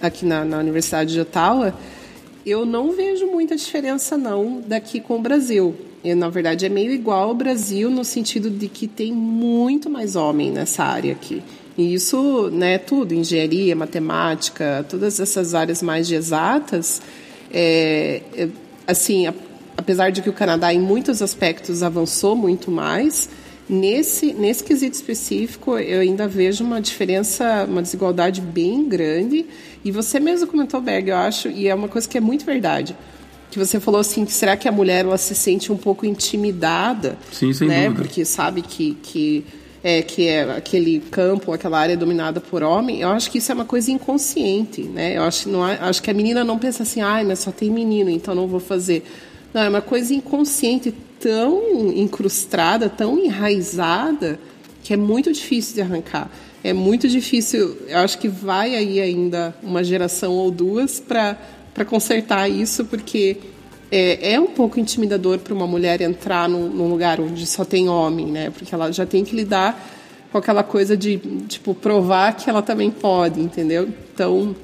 aqui 0.00 0.24
na, 0.24 0.44
na 0.44 0.58
Universidade 0.58 1.12
de 1.12 1.20
Ottawa. 1.20 1.74
Eu 2.46 2.64
não 2.64 2.92
vejo 2.92 3.26
muita 3.26 3.56
diferença, 3.56 4.16
não, 4.16 4.62
daqui 4.64 5.00
com 5.00 5.16
o 5.16 5.20
Brasil. 5.20 5.74
Eu, 6.06 6.14
na 6.14 6.28
verdade, 6.28 6.64
é 6.64 6.68
meio 6.68 6.92
igual 6.92 7.30
ao 7.30 7.34
Brasil 7.34 7.90
no 7.90 8.04
sentido 8.04 8.48
de 8.48 8.68
que 8.68 8.86
tem 8.86 9.12
muito 9.12 9.90
mais 9.90 10.14
homem 10.14 10.52
nessa 10.52 10.84
área 10.84 11.10
aqui. 11.10 11.42
E 11.76 11.92
isso, 11.92 12.48
né, 12.52 12.78
tudo, 12.78 13.12
engenharia, 13.12 13.74
matemática, 13.74 14.86
todas 14.88 15.18
essas 15.18 15.52
áreas 15.52 15.82
mais 15.82 16.08
exatas, 16.08 17.02
é, 17.52 18.22
é, 18.36 18.48
assim, 18.86 19.26
a, 19.26 19.34
apesar 19.76 20.10
de 20.10 20.22
que 20.22 20.30
o 20.30 20.32
Canadá 20.32 20.72
em 20.72 20.78
muitos 20.78 21.20
aspectos 21.20 21.82
avançou 21.82 22.36
muito 22.36 22.70
mais, 22.70 23.28
nesse 23.68 24.32
nesse 24.32 24.62
quesito 24.62 24.94
específico 24.94 25.76
eu 25.76 26.02
ainda 26.02 26.28
vejo 26.28 26.62
uma 26.62 26.80
diferença, 26.80 27.66
uma 27.68 27.82
desigualdade 27.82 28.40
bem 28.40 28.88
grande. 28.88 29.44
E 29.84 29.90
você 29.90 30.20
mesmo 30.20 30.46
comentou, 30.46 30.80
Berg, 30.80 31.08
eu 31.08 31.16
acho, 31.16 31.48
e 31.48 31.66
é 31.66 31.74
uma 31.74 31.88
coisa 31.88 32.08
que 32.08 32.16
é 32.16 32.20
muito 32.20 32.46
verdade 32.46 32.94
que 33.50 33.58
você 33.58 33.78
falou 33.80 34.00
assim, 34.00 34.24
que 34.24 34.32
será 34.32 34.56
que 34.56 34.68
a 34.68 34.72
mulher 34.72 35.04
ela 35.04 35.18
se 35.18 35.34
sente 35.34 35.72
um 35.72 35.76
pouco 35.76 36.04
intimidada, 36.04 37.18
Sim, 37.32 37.52
sem 37.52 37.68
né? 37.68 37.84
Dúvida. 37.84 38.02
Porque 38.02 38.24
sabe 38.24 38.62
que 38.62 38.96
que 39.02 39.44
é, 39.86 40.02
que 40.02 40.26
é 40.26 40.42
aquele 40.56 40.98
campo, 40.98 41.52
aquela 41.52 41.78
área 41.78 41.96
dominada 41.96 42.40
por 42.40 42.60
homem, 42.60 43.02
eu 43.02 43.08
acho 43.10 43.30
que 43.30 43.38
isso 43.38 43.52
é 43.52 43.54
uma 43.54 43.64
coisa 43.64 43.88
inconsciente, 43.92 44.82
né? 44.82 45.16
Eu 45.16 45.22
acho, 45.22 45.48
não, 45.48 45.62
acho 45.62 46.02
que 46.02 46.10
a 46.10 46.14
menina 46.14 46.42
não 46.42 46.58
pensa 46.58 46.82
assim, 46.82 47.00
ai, 47.00 47.24
mas 47.24 47.38
só 47.38 47.52
tem 47.52 47.70
menino, 47.70 48.10
então 48.10 48.34
não 48.34 48.48
vou 48.48 48.58
fazer. 48.58 49.04
Não, 49.54 49.62
é 49.62 49.68
uma 49.68 49.80
coisa 49.80 50.12
inconsciente, 50.12 50.92
tão 51.20 51.92
incrustada, 51.94 52.88
tão 52.88 53.16
enraizada, 53.16 54.40
que 54.82 54.92
é 54.92 54.96
muito 54.96 55.32
difícil 55.32 55.76
de 55.76 55.82
arrancar. 55.82 56.30
É 56.64 56.72
muito 56.72 57.08
difícil, 57.08 57.76
eu 57.86 57.98
acho 57.98 58.18
que 58.18 58.26
vai 58.26 58.74
aí 58.74 59.00
ainda 59.00 59.54
uma 59.62 59.84
geração 59.84 60.32
ou 60.32 60.50
duas 60.50 60.98
para 60.98 61.38
consertar 61.84 62.48
isso, 62.50 62.84
porque 62.84 63.36
é, 63.90 64.32
é 64.32 64.40
um 64.40 64.48
pouco 64.48 64.80
intimidador 64.80 65.38
para 65.38 65.54
uma 65.54 65.66
mulher 65.66 66.00
entrar 66.00 66.48
num, 66.48 66.68
num, 66.68 66.88
lugar 66.88 67.20
onde 67.20 67.46
só 67.46 67.64
tem 67.64 67.88
homem, 67.88 68.26
né? 68.26 68.50
Porque 68.50 68.74
ela 68.74 68.92
já 68.92 69.06
tem 69.06 69.24
que 69.24 69.34
lidar 69.34 69.78
com 70.32 70.38
aquela 70.38 70.62
coisa 70.62 70.96
de, 70.96 71.18
tipo, 71.48 71.74
provar 71.74 72.34
que 72.34 72.50
ela 72.50 72.62
também 72.62 72.90
pode, 72.90 73.40
entendeu? 73.40 73.88
Então, 74.12 74.56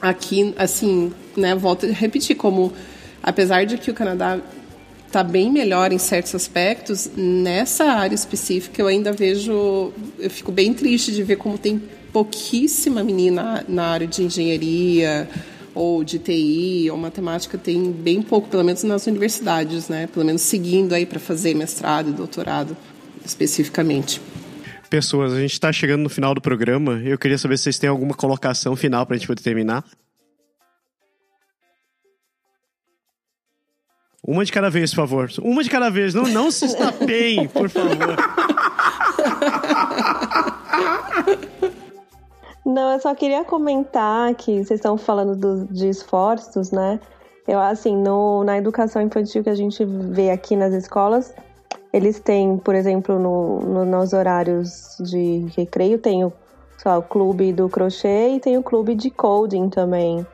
aqui, 0.00 0.54
assim, 0.56 1.12
né, 1.36 1.54
volto 1.54 1.86
a 1.86 1.90
repetir, 1.90 2.36
como, 2.36 2.72
apesar 3.22 3.64
de 3.64 3.76
que 3.76 3.90
o 3.90 3.94
Canadá 3.94 4.38
está 5.06 5.24
bem 5.24 5.50
melhor 5.50 5.92
em 5.92 5.98
certos 5.98 6.34
aspectos, 6.34 7.10
nessa 7.16 7.84
área 7.84 8.14
específica 8.14 8.80
eu 8.80 8.86
ainda 8.86 9.12
vejo, 9.12 9.92
eu 10.18 10.30
fico 10.30 10.52
bem 10.52 10.72
triste 10.72 11.10
de 11.10 11.22
ver 11.24 11.34
como 11.34 11.58
tem 11.58 11.82
pouquíssima 12.12 13.02
menina 13.02 13.64
na 13.68 13.86
área 13.86 14.06
de 14.06 14.22
engenharia, 14.22 15.28
ou 15.74 16.02
de 16.02 16.18
TI 16.18 16.90
ou 16.90 16.96
matemática 16.96 17.56
tem 17.56 17.92
bem 17.92 18.22
pouco, 18.22 18.48
pelo 18.48 18.64
menos 18.64 18.82
nas 18.82 19.06
universidades, 19.06 19.88
né? 19.88 20.06
Pelo 20.06 20.24
menos 20.24 20.42
seguindo 20.42 20.92
aí 20.92 21.06
para 21.06 21.20
fazer 21.20 21.54
mestrado 21.54 22.10
e 22.10 22.12
doutorado 22.12 22.76
especificamente. 23.24 24.20
Pessoas, 24.88 25.32
a 25.32 25.40
gente 25.40 25.52
está 25.52 25.72
chegando 25.72 26.02
no 26.02 26.08
final 26.08 26.34
do 26.34 26.40
programa. 26.40 27.00
Eu 27.04 27.16
queria 27.16 27.38
saber 27.38 27.56
se 27.56 27.64
vocês 27.64 27.78
têm 27.78 27.88
alguma 27.88 28.14
colocação 28.14 28.74
final 28.74 29.06
para 29.06 29.14
a 29.14 29.18
gente 29.18 29.26
poder 29.26 29.42
terminar. 29.42 29.84
Uma 34.22 34.44
de 34.44 34.52
cada 34.52 34.68
vez, 34.68 34.90
por 34.90 34.96
favor. 34.96 35.30
Uma 35.40 35.62
de 35.62 35.70
cada 35.70 35.90
vez. 35.90 36.12
Não, 36.12 36.24
não 36.24 36.50
se 36.50 36.66
estapeiem, 36.66 37.48
por 37.48 37.70
favor. 37.70 38.16
Não, 42.70 42.92
eu 42.92 43.00
só 43.00 43.12
queria 43.16 43.44
comentar 43.44 44.32
que 44.36 44.52
vocês 44.64 44.78
estão 44.78 44.96
falando 44.96 45.34
do, 45.34 45.66
de 45.72 45.88
esforços, 45.88 46.70
né? 46.70 47.00
Eu, 47.46 47.58
assim, 47.58 47.96
no, 47.96 48.44
na 48.44 48.56
educação 48.56 49.02
infantil 49.02 49.42
que 49.42 49.50
a 49.50 49.56
gente 49.56 49.84
vê 49.84 50.30
aqui 50.30 50.54
nas 50.54 50.72
escolas, 50.72 51.34
eles 51.92 52.20
têm, 52.20 52.58
por 52.58 52.76
exemplo, 52.76 53.18
no, 53.18 53.58
no, 53.58 53.84
nos 53.84 54.12
horários 54.12 54.96
de 55.00 55.46
recreio, 55.56 55.98
tem 55.98 56.24
o, 56.24 56.32
lá, 56.86 56.96
o 56.96 57.02
clube 57.02 57.52
do 57.52 57.68
crochê 57.68 58.36
e 58.36 58.40
tem 58.40 58.56
o 58.56 58.62
clube 58.62 58.94
de 58.94 59.10
coding 59.10 59.68
também. 59.68 60.24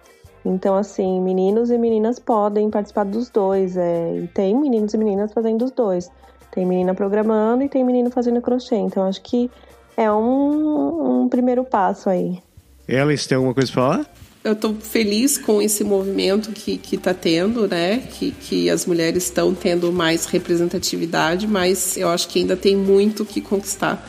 Então, 0.45 0.77
assim, 0.77 1.19
meninos 1.23 1.71
e 1.71 1.79
meninas 1.79 2.19
podem 2.19 2.69
participar 2.69 3.07
dos 3.07 3.31
dois. 3.31 3.79
É, 3.79 4.15
e 4.15 4.29
tem 4.29 4.55
meninos 4.55 4.93
e 4.93 4.99
meninas 4.99 5.33
fazendo 5.33 5.65
os 5.65 5.71
dois. 5.71 6.11
Tem 6.51 6.67
menina 6.67 6.95
programando 6.95 7.65
e 7.65 7.69
tem 7.71 7.83
menino 7.83 8.11
fazendo 8.11 8.43
crochê. 8.43 8.77
Então, 8.77 9.05
acho 9.05 9.23
que 9.23 9.51
é 9.97 10.11
um, 10.11 11.23
um 11.23 11.29
primeiro 11.29 11.65
passo 11.65 12.11
aí. 12.11 12.39
Ela, 12.87 13.15
tem 13.17 13.37
alguma 13.37 13.55
coisa 13.55 13.73
para 13.73 13.83
falar? 13.83 14.15
Eu 14.45 14.53
estou 14.53 14.75
feliz 14.75 15.37
com 15.37 15.61
esse 15.61 15.83
movimento 15.83 16.53
que 16.53 16.81
está 16.95 17.13
tendo, 17.13 17.67
né? 17.67 17.99
Que, 17.99 18.31
que 18.31 18.71
as 18.71 18.87
mulheres 18.87 19.25
estão 19.25 19.53
tendo 19.53 19.91
mais 19.93 20.27
representatividade, 20.27 21.49
mas 21.49 21.97
eu 21.97 22.09
acho 22.09 22.29
que 22.29 22.39
ainda 22.39 22.57
tem 22.57 22.77
muito 22.77 23.25
que 23.25 23.41
conquistar. 23.41 24.09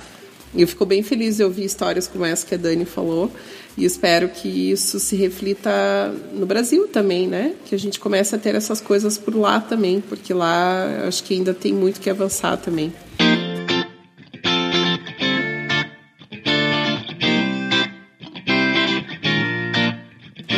E 0.53 0.61
eu 0.61 0.67
fico 0.67 0.85
bem 0.85 1.01
feliz 1.01 1.37
de 1.37 1.43
ouvir 1.43 1.65
histórias 1.65 2.07
como 2.07 2.23
essa 2.23 2.45
que 2.45 2.53
a 2.53 2.57
Dani 2.57 2.85
falou. 2.85 3.31
E 3.75 3.85
espero 3.85 4.29
que 4.29 4.47
isso 4.47 4.99
se 4.99 5.15
reflita 5.15 6.13
no 6.33 6.45
Brasil 6.45 6.87
também, 6.87 7.27
né? 7.27 7.53
Que 7.65 7.75
a 7.75 7.79
gente 7.79 7.99
comece 7.99 8.35
a 8.35 8.39
ter 8.39 8.55
essas 8.55 8.79
coisas 8.81 9.17
por 9.17 9.35
lá 9.35 9.59
também, 9.59 10.01
porque 10.01 10.33
lá 10.33 11.05
acho 11.07 11.23
que 11.23 11.33
ainda 11.33 11.53
tem 11.53 11.73
muito 11.73 11.99
que 11.99 12.09
avançar 12.09 12.57
também. 12.57 12.93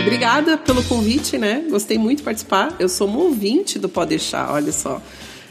Obrigada 0.09 0.57
pelo 0.57 0.83
convite, 0.85 1.37
né? 1.37 1.63
Gostei 1.69 1.95
muito 1.99 2.17
de 2.17 2.23
participar. 2.23 2.75
Eu 2.79 2.89
sou 2.89 3.07
um 3.07 3.15
ouvinte 3.15 3.77
do 3.77 3.87
Pode 3.87 4.09
Deixar, 4.09 4.51
olha 4.51 4.71
só. 4.71 4.99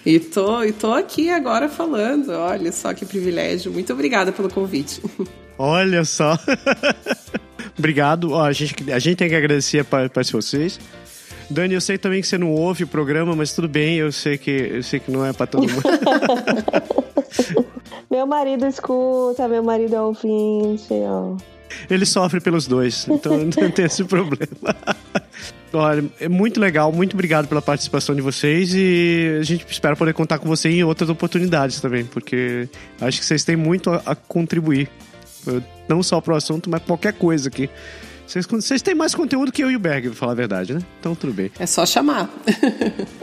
E 0.05 0.19
tô, 0.19 0.65
e 0.65 0.73
tô 0.73 0.93
aqui 0.93 1.31
agora 1.31 1.69
falando. 1.69 2.33
Olha 2.33 2.73
só 2.73 2.93
que 2.93 3.07
privilégio. 3.07 3.71
Muito 3.71 3.93
obrigada 3.93 4.33
pelo 4.33 4.51
convite. 4.51 5.01
Olha 5.57 6.05
só. 6.05 6.37
Obrigado. 7.79 8.33
Ó, 8.33 8.43
a, 8.43 8.53
gente, 8.53 8.75
a 8.93 8.99
gente 8.99 9.17
tem 9.17 9.29
que 9.29 9.35
agradecer 9.37 9.85
para 9.85 10.11
vocês. 10.33 10.81
Dani, 11.49 11.75
eu 11.75 11.81
sei 11.81 11.97
também 11.97 12.21
que 12.21 12.27
você 12.27 12.37
não 12.37 12.53
ouve 12.53 12.83
o 12.83 12.89
programa, 12.89 13.37
mas 13.37 13.53
tudo 13.53 13.69
bem, 13.69 13.97
eu 13.97 14.11
sei 14.11 14.39
que, 14.39 14.51
eu 14.51 14.83
sei 14.83 14.99
que 14.99 15.11
não 15.11 15.25
é 15.25 15.33
para 15.33 15.47
todo 15.47 15.69
mundo. 15.69 15.83
meu 18.11 18.27
marido 18.27 18.67
escuta, 18.67 19.47
meu 19.47 19.63
marido 19.63 19.95
é 19.95 20.01
ouvinte, 20.01 20.89
ó. 20.91 21.37
Ele 21.89 22.05
sofre 22.07 22.41
pelos 22.41 22.67
dois, 22.67 23.07
então 23.09 23.39
não 23.61 23.71
tem 23.71 23.85
esse 23.85 24.05
problema. 24.05 24.75
Olha, 25.73 26.05
é 26.21 26.29
muito 26.29 26.59
legal, 26.59 26.91
muito 26.93 27.15
obrigado 27.15 27.47
pela 27.47 27.61
participação 27.61 28.15
de 28.15 28.23
vocês 28.23 28.73
e 28.75 29.37
a 29.39 29.43
gente 29.43 29.67
espera 29.71 29.95
poder 29.95 30.15
contar 30.15 30.39
com 30.39 30.49
você 30.49 30.69
em 30.71 30.83
outras 30.83 31.11
oportunidades 31.11 31.81
também, 31.81 32.05
porque 32.05 32.69
acho 33.01 33.21
que 33.21 33.27
vocês 33.27 33.45
têm 33.45 33.57
muito 33.57 33.91
a, 33.91 34.03
a 34.07 34.15
contribuir, 34.15 34.89
não 35.87 36.03
só 36.03 36.21
para 36.21 36.35
o 36.35 36.37
assunto, 36.37 36.71
mas 36.71 36.83
qualquer 36.83 37.13
coisa 37.13 37.49
aqui. 37.49 37.69
Vocês, 38.27 38.47
vocês 38.47 38.83
têm 38.83 38.95
mais 38.95 39.15
conteúdo 39.15 39.51
que 39.51 39.65
eu 39.65 39.71
e 39.71 39.77
o 39.77 39.79
Berg, 39.79 40.09
pra 40.09 40.17
falar 40.17 40.33
a 40.33 40.35
verdade, 40.35 40.75
né? 40.75 40.81
Então 41.01 41.15
tudo 41.15 41.33
bem. 41.33 41.51
É 41.59 41.65
só 41.65 41.87
chamar. 41.87 42.31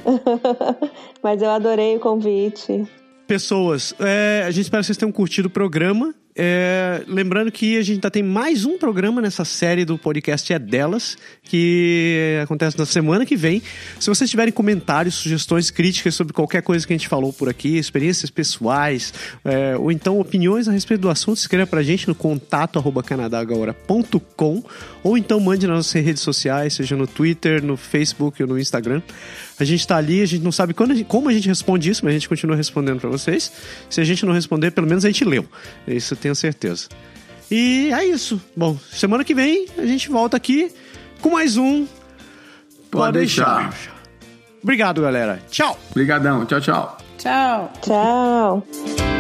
mas 1.22 1.44
eu 1.44 1.50
adorei 1.52 1.96
o 1.96 2.00
convite. 2.00 2.88
Pessoas, 3.28 3.94
é, 4.00 4.44
a 4.46 4.52
gente 4.52 4.66
espera 4.66 4.82
que 4.82 4.88
vocês 4.88 4.98
tenham 4.98 5.12
curtido 5.12 5.48
o 5.48 5.52
programa 5.52 6.14
É, 6.38 7.02
lembrando 7.08 7.50
que 7.50 7.78
a 7.78 7.82
gente 7.82 7.94
ainda 7.94 8.12
tem 8.12 8.22
mais 8.22 8.66
um 8.66 8.78
programa 8.78 9.22
nessa 9.22 9.46
série 9.46 9.86
do 9.86 9.98
podcast 9.98 10.52
É 10.52 10.60
Delas, 10.60 11.18
que 11.44 12.38
acontece 12.44 12.78
na 12.78 12.86
semana 12.86 13.26
que 13.26 13.38
vem. 13.38 13.62
Se 13.98 14.10
vocês 14.10 14.30
tiverem 14.30 14.52
comentários, 14.52 15.16
sugestões, 15.16 15.72
críticas 15.72 16.14
sobre 16.14 16.34
qualquer 16.34 16.62
coisa 16.62 16.86
que 16.86 16.92
a 16.92 16.98
gente 16.98 17.08
falou 17.08 17.32
por 17.32 17.48
aqui, 17.48 17.78
experiências 17.78 18.30
pessoais, 18.30 19.14
é, 19.46 19.78
ou 19.78 19.94
então 19.94 20.20
opiniões 20.20 20.68
a 20.68 20.74
respeito 20.74 21.02
do 21.02 21.10
assunto, 21.10 21.38
escreva 21.38 21.68
pra 21.68 21.82
gente 21.82 22.06
no 22.06 22.16
contato 22.16 22.78
arroba 22.78 23.02
canadagora.com 23.02 24.62
ou 25.04 25.18
então 25.18 25.40
mande 25.40 25.66
nas 25.66 25.78
nossas 25.78 26.04
redes 26.04 26.22
sociais, 26.22 26.74
seja 26.74 26.98
no 26.98 27.08
Twitter, 27.08 27.64
no 27.64 27.78
Facebook 27.78 28.44
ou 28.44 28.50
no 28.50 28.60
Instagram. 28.60 29.02
A 29.60 29.64
gente 29.64 29.88
tá 29.88 29.96
ali, 29.96 30.22
a 30.22 30.26
gente 30.26 30.44
não 30.44 30.52
sabe 30.52 30.74
quando, 30.74 31.04
como 31.06 31.30
a 31.30 31.34
gente 31.34 31.48
responde 31.48 31.90
isso, 31.90 32.04
mas 32.04 32.12
a 32.12 32.14
gente 32.16 32.28
continua 32.28 32.56
respondendo 32.56 33.00
para 33.00 33.10
vocês. 33.10 33.52
Se 33.90 34.02
a 34.02 34.04
gente 34.04 34.26
não 34.26 34.34
responder, 34.34 34.72
pelo 34.72 34.88
menos 34.88 35.06
a 35.06 35.08
gente 35.08 35.24
leu. 35.24 35.46
Isso 35.88 36.14
eu 36.14 36.18
tenho 36.18 36.36
certeza. 36.36 36.90
E 37.50 37.90
é 37.94 38.04
isso. 38.06 38.42
Bom, 38.56 38.78
semana 38.92 39.24
que 39.24 39.34
vem 39.34 39.68
a 39.78 39.86
gente 39.86 40.10
volta 40.10 40.36
aqui 40.36 40.72
com 41.22 41.30
mais 41.30 41.58
um. 41.58 41.88
Pode 42.92 43.20
deixar. 43.20 43.74
Obrigado, 44.62 45.02
galera. 45.02 45.42
Tchau. 45.50 45.78
Obrigadão. 45.92 46.46
Tchau, 46.46 46.60
tchau. 46.60 46.98
Tchau. 47.18 47.74
Tchau. 47.82 49.15